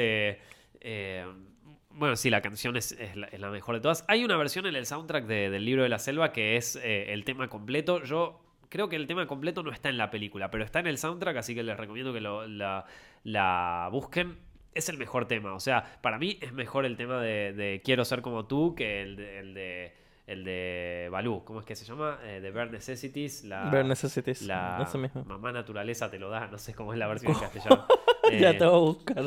bueno, 1.92 2.16
sí, 2.18 2.30
la 2.30 2.42
canción 2.42 2.76
es, 2.76 2.98
la, 3.16 3.50
mejor 3.50 3.76
de 3.76 3.82
todas. 3.82 4.04
Hay 4.10 4.26
una 4.26 4.36
versión 4.36 4.66
en 4.66 4.76
el 4.76 4.86
soundtrack 4.86 5.26
del 5.26 5.64
libro 5.64 5.84
de 5.84 5.90
la 5.90 6.00
selva 6.00 6.34
que 6.34 6.58
es 6.58 6.76
el 6.76 7.24
tema 7.24 7.48
completo. 7.48 8.04
Yo 8.04 8.43
Creo 8.74 8.90
que 8.90 8.96
el 8.96 9.06
tema 9.06 9.28
completo 9.28 9.62
no 9.62 9.72
está 9.72 9.90
en 9.90 10.00
la 10.00 10.10
película, 10.10 10.50
pero 10.50 10.64
está 10.64 10.80
en 10.80 10.88
el 10.88 10.98
soundtrack, 10.98 11.38
así 11.38 11.54
que 11.54 11.62
les 11.62 11.78
recomiendo 11.78 12.12
que 12.12 12.22
la, 12.22 13.90
busquen. 13.92 14.40
Es 14.74 14.90
el 14.90 14.98
mejor 14.98 15.28
tema. 15.28 15.54
O 15.54 15.60
sea, 15.60 16.00
para 16.02 16.18
mí 16.18 16.40
es 16.42 16.54
mejor 16.54 16.86
el 16.86 16.98
tema 16.98 17.22
de, 17.22 17.84
Quiero 17.86 18.04
ser 18.04 18.24
como 18.24 18.48
tú 18.48 18.74
que 18.74 19.04
el 19.04 19.16
de, 19.16 19.94
el 20.26 20.44
de 20.44 21.08
Balú, 21.12 21.44
¿cómo 21.44 21.60
es 21.60 21.68
que 21.68 21.76
se 21.76 21.86
llama? 21.86 22.18
Eh, 22.24 22.42
de 22.42 22.50
Bare 22.50 22.72
Necessities. 22.72 23.44
La, 23.44 23.66
Bare 23.66 23.84
Necessities. 23.84 24.42
La 24.42 24.84
mamá 25.24 25.52
naturaleza 25.52 26.10
te 26.10 26.18
lo 26.18 26.32
da, 26.32 26.48
no 26.48 26.58
sé 26.58 26.74
cómo 26.74 26.94
es 26.94 26.98
la 26.98 27.06
versión 27.06 27.34
en 27.34 27.40
castellano. 27.42 27.86
ya 28.40 28.50
eh, 28.50 28.54
te 28.56 28.66
voy 28.66 28.74
a 28.74 28.80
buscar. 28.80 29.24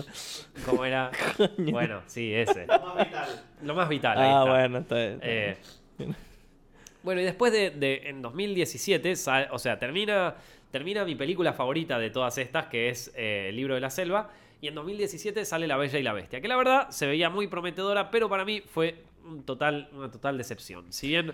¿Cómo 0.64 0.84
era? 0.84 1.12
Bueno, 1.56 2.02
sí, 2.06 2.34
ese. 2.34 2.66
Lo 2.66 2.80
más 2.84 2.98
vital. 2.98 3.44
Lo 3.62 3.74
más 3.76 3.88
vital. 3.88 4.18
Ah, 4.18 4.44
bueno, 4.44 4.78
está 4.78 4.96
bien. 4.96 5.20
Eh, 5.22 5.56
bueno, 7.06 7.20
y 7.20 7.24
después 7.24 7.52
de, 7.52 8.02
en 8.04 8.20
2017, 8.20 9.12
o 9.52 9.58
sea, 9.60 9.78
termina, 9.78 10.34
termina 10.72 11.04
mi 11.04 11.14
película 11.14 11.52
favorita 11.52 12.00
de 12.00 12.10
todas 12.10 12.36
estas, 12.36 12.66
que 12.66 12.88
es 12.88 13.12
eh, 13.14 13.46
El 13.50 13.54
libro 13.54 13.76
de 13.76 13.80
la 13.80 13.90
selva, 13.90 14.30
y 14.60 14.66
en 14.66 14.74
2017 14.74 15.44
sale 15.44 15.68
La 15.68 15.76
Bella 15.76 16.00
y 16.00 16.02
la 16.02 16.12
Bestia, 16.12 16.40
que 16.40 16.48
la 16.48 16.56
verdad 16.56 16.90
se 16.90 17.06
veía 17.06 17.30
muy 17.30 17.46
prometedora, 17.46 18.10
pero 18.10 18.28
para 18.28 18.44
mí 18.44 18.60
fue 18.60 19.04
un 19.24 19.44
total, 19.44 19.88
una 19.92 20.10
total 20.10 20.36
decepción. 20.36 20.92
Si 20.92 21.06
bien 21.06 21.32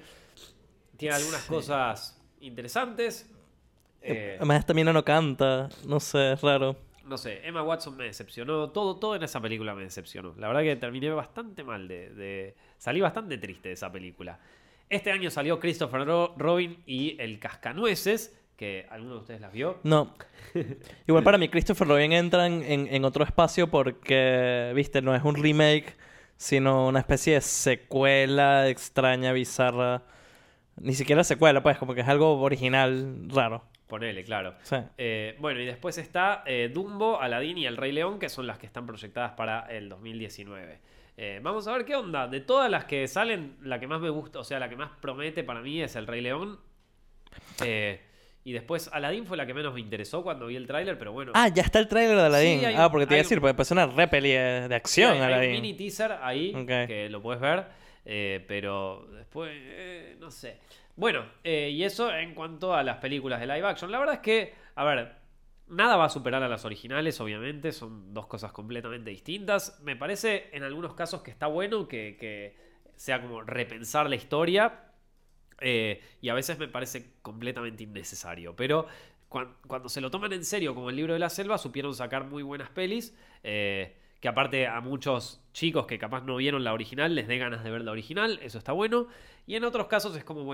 tiene 0.99 1.15
algunas 1.15 1.43
cosas 1.47 2.23
interesantes, 2.43 3.31
Eh, 4.03 4.37
Además, 4.37 4.67
mina 4.75 4.93
no 4.93 5.03
canta. 5.03 5.71
No 5.87 6.01
sé, 6.01 6.33
es 6.33 6.43
raro. 6.43 6.77
No 7.07 7.17
sé, 7.17 7.41
Emma 7.47 7.63
Watson 7.63 7.97
me 7.97 8.05
decepcionó. 8.05 8.69
Todo, 8.71 8.97
todo 8.97 9.17
en 9.17 9.23
esa 9.23 9.41
película 9.41 9.75
me 9.75 9.85
decepcionó. 9.85 10.35
La 10.37 10.49
verdad 10.49 10.63
que 10.63 10.77
terminé 10.77 11.09
bastante 11.11 11.65
mal 11.65 11.89
de, 11.89 12.55
Salí 12.77 13.01
bastante 13.01 13.39
triste 13.39 13.69
de 13.69 13.75
esa 13.75 13.91
película. 13.91 14.39
Este 14.93 15.11
año 15.11 15.31
salió 15.31 15.59
Christopher 15.59 16.07
Robin 16.37 16.83
y 16.85 17.17
El 17.19 17.39
Cascanueces, 17.39 18.39
que 18.59 18.87
alguno 18.91 19.15
de 19.15 19.21
ustedes 19.21 19.41
las 19.41 19.51
vio. 19.51 19.81
No. 19.85 20.15
Igual 21.07 21.25
para 21.25 21.39
mí 21.39 21.49
Christopher 21.49 21.89
Robin 21.89 22.13
entra 22.13 22.47
en, 22.47 22.63
en, 22.63 23.05
otro 23.07 23.25
espacio 23.25 23.71
porque, 23.71 24.71
viste, 24.75 25.01
no 25.01 25.15
es 25.15 25.25
un 25.25 25.43
remake, 25.43 25.97
sino 26.37 26.89
una 26.89 26.99
especie 26.99 27.33
de 27.33 27.41
secuela 27.41 28.69
extraña, 28.69 29.33
bizarra. 29.33 30.03
Ni 30.77 30.93
siquiera 30.93 31.25
secuela, 31.25 31.63
pues, 31.63 31.79
como 31.79 31.95
que 31.95 32.03
es 32.03 32.09
algo 32.09 32.39
original, 32.43 33.17
raro. 33.29 33.65
Ponele, 33.87 34.25
claro. 34.25 34.57
Eh, 34.99 35.37
bueno, 35.39 35.61
y 35.61 35.65
después 35.65 35.97
está 35.97 36.43
eh, 36.45 36.71
Dumbo, 36.71 37.19
Aladdin 37.19 37.57
y 37.57 37.65
El 37.65 37.79
Rey 37.79 37.93
León, 37.93 38.19
que 38.19 38.29
son 38.29 38.47
las 38.47 38.59
que 38.59 38.67
están 38.67 38.85
proyectadas 38.85 39.33
para 39.33 39.61
el 39.71 39.89
2019. 39.89 40.92
Eh, 41.17 41.41
vamos 41.43 41.67
a 41.69 41.73
ver 41.73 41.85
qué 41.85 41.95
onda. 41.95 42.27
De 42.27 42.41
todas 42.41 42.71
las 42.71 42.85
que 42.85 43.07
salen, 43.07 43.57
la 43.63 43.79
que 43.79 43.87
más 43.87 44.01
me 44.01 44.11
gusta, 44.11 44.41
o 44.41 44.45
sea, 44.45 44.59
la 44.59 44.69
que 44.69 44.77
más 44.77 44.91
promete 45.01 45.45
para 45.45 45.61
mí 45.61 45.83
es 45.83 45.97
El 45.97 46.07
Rey 46.07 46.21
León. 46.21 46.59
y 48.45 48.53
después 48.53 48.91
Aladdin 48.93 49.25
fue 49.25 49.37
la 49.37 49.47
que 49.47 49.55
menos 49.55 49.73
me 49.73 49.81
interesó 49.81 50.23
cuando 50.23 50.47
vi 50.47 50.57
el 50.57 50.67
tráiler, 50.67 50.99
pero 50.99 51.13
bueno. 51.13 51.33
Ah, 51.35 51.49
ya 51.49 51.63
está 51.63 51.79
el 51.79 51.89
tráiler 51.89 52.17
de 52.17 52.23
Aladdin. 52.23 52.61
ah, 52.77 52.91
porque 52.91 53.07
te 53.07 53.15
iba 53.15 53.21
a 53.21 53.23
decir, 53.23 53.41
porque 53.41 53.55
parece 53.55 53.75
una 53.75 53.87
repeli 53.87 54.31
de 54.31 54.75
acción 54.75 55.17
Aladdin. 55.17 55.51
Hay 55.51 55.57
un 55.57 55.63
mini 55.63 55.75
teaser 55.75 56.13
ahí 56.21 56.53
que 56.67 57.09
lo 57.11 57.23
puedes 57.23 57.41
ver, 57.41 57.67
pero 58.47 59.07
después, 59.13 59.53
no 60.19 60.31
sé. 60.31 60.59
Bueno, 60.95 61.25
eh, 61.43 61.71
y 61.73 61.85
eso 61.85 62.15
en 62.15 62.35
cuanto 62.35 62.75
a 62.75 62.83
las 62.83 62.99
películas 62.99 63.41
de 63.41 63.47
live 63.47 63.67
action. 63.67 63.91
La 63.91 63.99
verdad 63.99 64.17
es 64.17 64.21
que, 64.21 64.55
a 64.75 64.85
ver, 64.85 65.13
nada 65.73 65.97
va 65.97 66.05
a 66.05 66.09
superar 66.09 66.43
a 66.43 66.49
las 66.49 66.65
originales, 66.65 67.21
obviamente. 67.21 67.73
Son 67.73 68.15
dos 68.15 68.27
cosas 68.27 68.53
completamente 68.53 69.11
distintas. 69.11 69.81
Me 69.83 69.97
parece 69.97 70.51
en 70.53 70.63
algunos 70.63 70.95
casos 70.95 71.23
que 71.23 71.31
está 71.31 71.47
bueno 71.47 71.89
que, 71.89 72.57
sea 72.97 73.21
como 73.21 73.43
repensar 73.43 74.09
la 74.09 74.17
historia. 74.17 74.85
Eh, 75.61 76.01
y 76.21 76.29
a 76.29 76.35
veces 76.35 76.59
me 76.59 76.69
parece 76.69 77.15
completamente 77.23 77.85
innecesario. 77.85 78.55
Pero 78.55 78.87
cuando, 79.29 79.89
se 79.89 80.01
lo 80.01 80.11
toman 80.11 80.33
en 80.33 80.45
serio, 80.45 80.75
como 80.75 80.91
el 80.91 80.97
libro 80.97 81.15
de 81.15 81.19
la 81.19 81.31
selva, 81.31 81.59
supieron 81.59 81.95
sacar 81.95 82.25
muy 82.25 82.43
buenas 82.43 82.71
pelis. 82.71 83.17
Eh, 83.43 83.97
que 84.21 84.29
aparte 84.29 84.69
a 84.69 84.81
muchos 84.81 85.43
chicos 85.53 85.87
que 85.87 85.99
capaz 85.99 86.23
no 86.23 86.37
vieron 86.37 86.63
la 86.63 86.73
original 86.73 87.13
les 87.17 87.27
dé 87.27 87.39
ganas 87.39 87.65
de 87.65 87.73
ver 87.73 87.83
la 87.83 87.91
original, 87.91 88.39
eso 88.41 88.57
está 88.57 88.71
bueno. 88.71 89.09
Y 89.49 89.57
en 89.57 89.65
otros 89.65 89.89
casos 89.89 90.15
es 90.17 90.23
como 90.23 90.49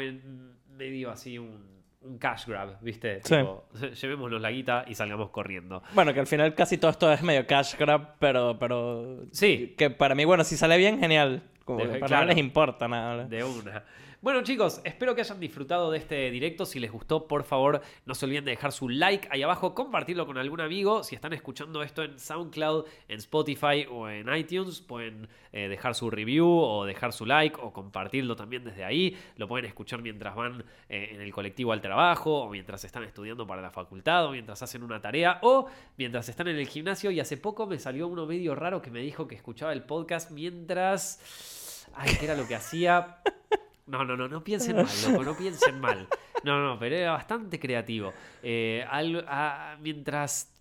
medio 0.71 1.11
así 1.11 1.37
un, 1.37 1.78
cash 2.19 2.47
grab, 2.47 2.81
¿viste? 2.81 3.21
Sí. 3.23 3.37
llevémonos 4.01 4.41
la 4.41 4.51
guita 4.51 4.85
y 4.87 4.95
salgamos 4.95 5.31
corriendo. 5.31 5.83
Bueno, 5.95 6.15
que 6.15 6.21
al 6.21 6.27
final 6.27 6.55
casi 6.55 6.79
todo 6.79 6.91
esto 6.91 7.13
es 7.13 7.23
medio 7.23 7.47
cash 7.47 7.77
grab, 7.77 8.15
pero, 8.19 8.59
pero 8.59 9.25
sí. 9.33 9.75
Que 9.77 9.91
para 9.91 10.15
mí, 10.15 10.25
bueno, 10.25 10.45
si 10.45 10.57
sale 10.57 10.77
bien, 10.79 10.99
genial. 10.99 11.43
Como 11.65 11.85
para 12.01 12.21
no 12.21 12.27
les 12.27 12.39
importa 12.39 12.89
nada. 12.89 13.25
De 13.25 13.45
una. 13.45 13.85
Bueno 14.21 14.43
chicos, 14.43 14.81
espero 14.83 15.15
que 15.15 15.21
hayan 15.21 15.39
disfrutado 15.39 15.93
de 15.93 15.99
este 15.99 16.29
directo. 16.33 16.67
Si 16.67 16.81
les 16.81 16.91
gustó, 16.91 17.29
por 17.29 17.45
favor, 17.45 17.83
no 18.05 18.17
se 18.17 18.27
olviden 18.27 18.45
de 18.47 18.51
dejar 18.51 18.73
su 18.73 18.89
like 18.89 19.29
ahí 19.31 19.45
abajo, 19.45 19.77
compartirlo 19.77 20.27
con 20.27 20.37
algún 20.39 20.61
amigo. 20.61 21.05
Si 21.05 21.15
están 21.15 21.33
escuchando 21.35 21.85
esto 21.85 22.03
en 22.03 22.19
SoundCloud, 22.19 22.85
en 23.07 23.19
Spotify 23.19 23.87
o 23.89 24.09
en 24.09 24.29
iTunes, 24.35 24.81
pueden 24.81 25.29
eh, 25.53 25.69
dejar 25.69 25.95
su 25.95 26.11
review 26.11 26.49
o 26.49 26.85
dejar 26.85 27.13
su 27.13 27.27
like 27.27 27.61
o 27.63 27.73
compartirlo 27.73 28.35
también 28.35 28.65
desde 28.65 28.83
ahí. 28.83 29.17
Lo 29.37 29.47
pueden 29.47 29.67
escuchar 29.67 30.03
mientras 30.03 30.35
van 30.35 30.65
eh, 30.89 31.11
en 31.13 31.21
el 31.21 31.33
colectivo 31.33 31.71
al 31.71 31.81
trabajo 31.81 32.41
o 32.41 32.51
mientras 32.51 32.83
están 32.83 33.05
estudiando 33.05 33.47
para 33.47 33.63
la 33.63 33.71
facultad 33.71 34.27
o 34.27 34.33
mientras 34.33 34.61
hacen 34.61 34.83
una 34.83 35.01
tarea 35.01 35.39
o 35.43 35.69
mientras 35.97 36.29
están 36.29 36.49
en 36.49 36.57
el 36.57 36.67
gimnasio. 36.67 37.13
Y 37.13 37.21
hace 37.21 37.37
poco 37.37 37.69
me 37.69 37.79
salió 37.79 38.09
uno 38.09 38.27
medio 38.27 38.57
raro 38.57 38.83
que 38.83 38.91
me 38.91 38.99
dijo 38.99 39.29
que 39.29 39.37
escuchaba 39.37 39.73
el 39.73 39.85
podcast 39.85 40.33
mientras... 40.33 41.87
Ay, 41.95 42.17
¿qué 42.19 42.25
era 42.25 42.35
lo 42.35 42.49
que 42.49 42.57
hacía? 42.57 43.23
No, 43.89 44.05
no, 44.05 44.17
no, 44.17 44.29
no 44.29 44.45
piensen 44.45 44.77
mal, 44.77 44.87
loco, 45.07 45.25
no 45.25 45.37
piensen 45.37 45.81
mal. 45.81 46.07
No, 46.45 46.63
no, 46.63 46.79
pero 46.79 46.95
era 46.95 47.13
bastante 47.13 47.59
creativo. 47.59 48.13
Eh, 48.43 48.85
mientras. 49.81 50.53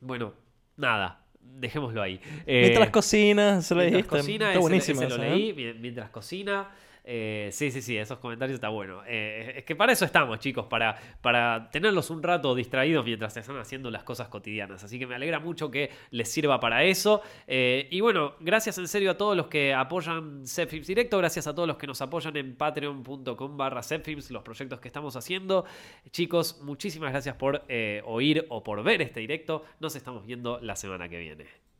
Bueno, 0.00 0.32
nada, 0.76 1.24
dejémoslo 1.38 2.02
ahí. 2.02 2.20
mientras 2.46 2.90
cocina, 2.90 3.62
se 3.62 3.74
lo 3.74 3.82
dijiste. 3.82 4.08
Cocina, 4.08 4.48
Está 4.48 4.60
buenísimo. 4.60 5.02
lo 5.02 5.18
leí, 5.18 5.52
mientras 5.78 6.10
cocina. 6.10 6.68
Eh, 7.04 7.48
sí, 7.52 7.70
sí, 7.70 7.82
sí, 7.82 7.96
esos 7.96 8.18
comentarios 8.18 8.54
está 8.54 8.68
bueno. 8.68 9.02
Eh, 9.06 9.54
es 9.56 9.64
que 9.64 9.74
para 9.74 9.92
eso 9.92 10.04
estamos, 10.04 10.38
chicos, 10.38 10.66
para, 10.66 10.96
para 11.20 11.70
tenerlos 11.70 12.10
un 12.10 12.22
rato 12.22 12.54
distraídos 12.54 13.04
mientras 13.04 13.36
están 13.36 13.58
haciendo 13.58 13.90
las 13.90 14.04
cosas 14.04 14.28
cotidianas. 14.28 14.84
Así 14.84 14.98
que 14.98 15.06
me 15.06 15.14
alegra 15.14 15.40
mucho 15.40 15.70
que 15.70 15.90
les 16.10 16.30
sirva 16.30 16.60
para 16.60 16.84
eso. 16.84 17.22
Eh, 17.46 17.88
y 17.90 18.00
bueno, 18.00 18.34
gracias 18.40 18.78
en 18.78 18.88
serio 18.88 19.12
a 19.12 19.16
todos 19.16 19.36
los 19.36 19.46
que 19.48 19.74
apoyan 19.74 20.46
Zepfilms 20.46 20.86
Directo, 20.86 21.18
gracias 21.18 21.46
a 21.46 21.54
todos 21.54 21.66
los 21.66 21.76
que 21.76 21.86
nos 21.86 22.00
apoyan 22.00 22.36
en 22.36 22.56
patreon.com 22.56 23.56
barra 23.56 23.82
Zepfilms, 23.82 24.30
los 24.30 24.42
proyectos 24.42 24.80
que 24.80 24.88
estamos 24.88 25.16
haciendo. 25.16 25.64
Chicos, 26.10 26.60
muchísimas 26.62 27.10
gracias 27.10 27.36
por 27.36 27.64
oír 28.04 28.46
o 28.48 28.62
por 28.62 28.82
ver 28.82 29.02
este 29.02 29.20
directo. 29.20 29.64
Nos 29.80 29.96
estamos 29.96 30.24
viendo 30.26 30.60
la 30.60 30.76
semana 30.76 31.08
que 31.08 31.18
viene. 31.18 31.71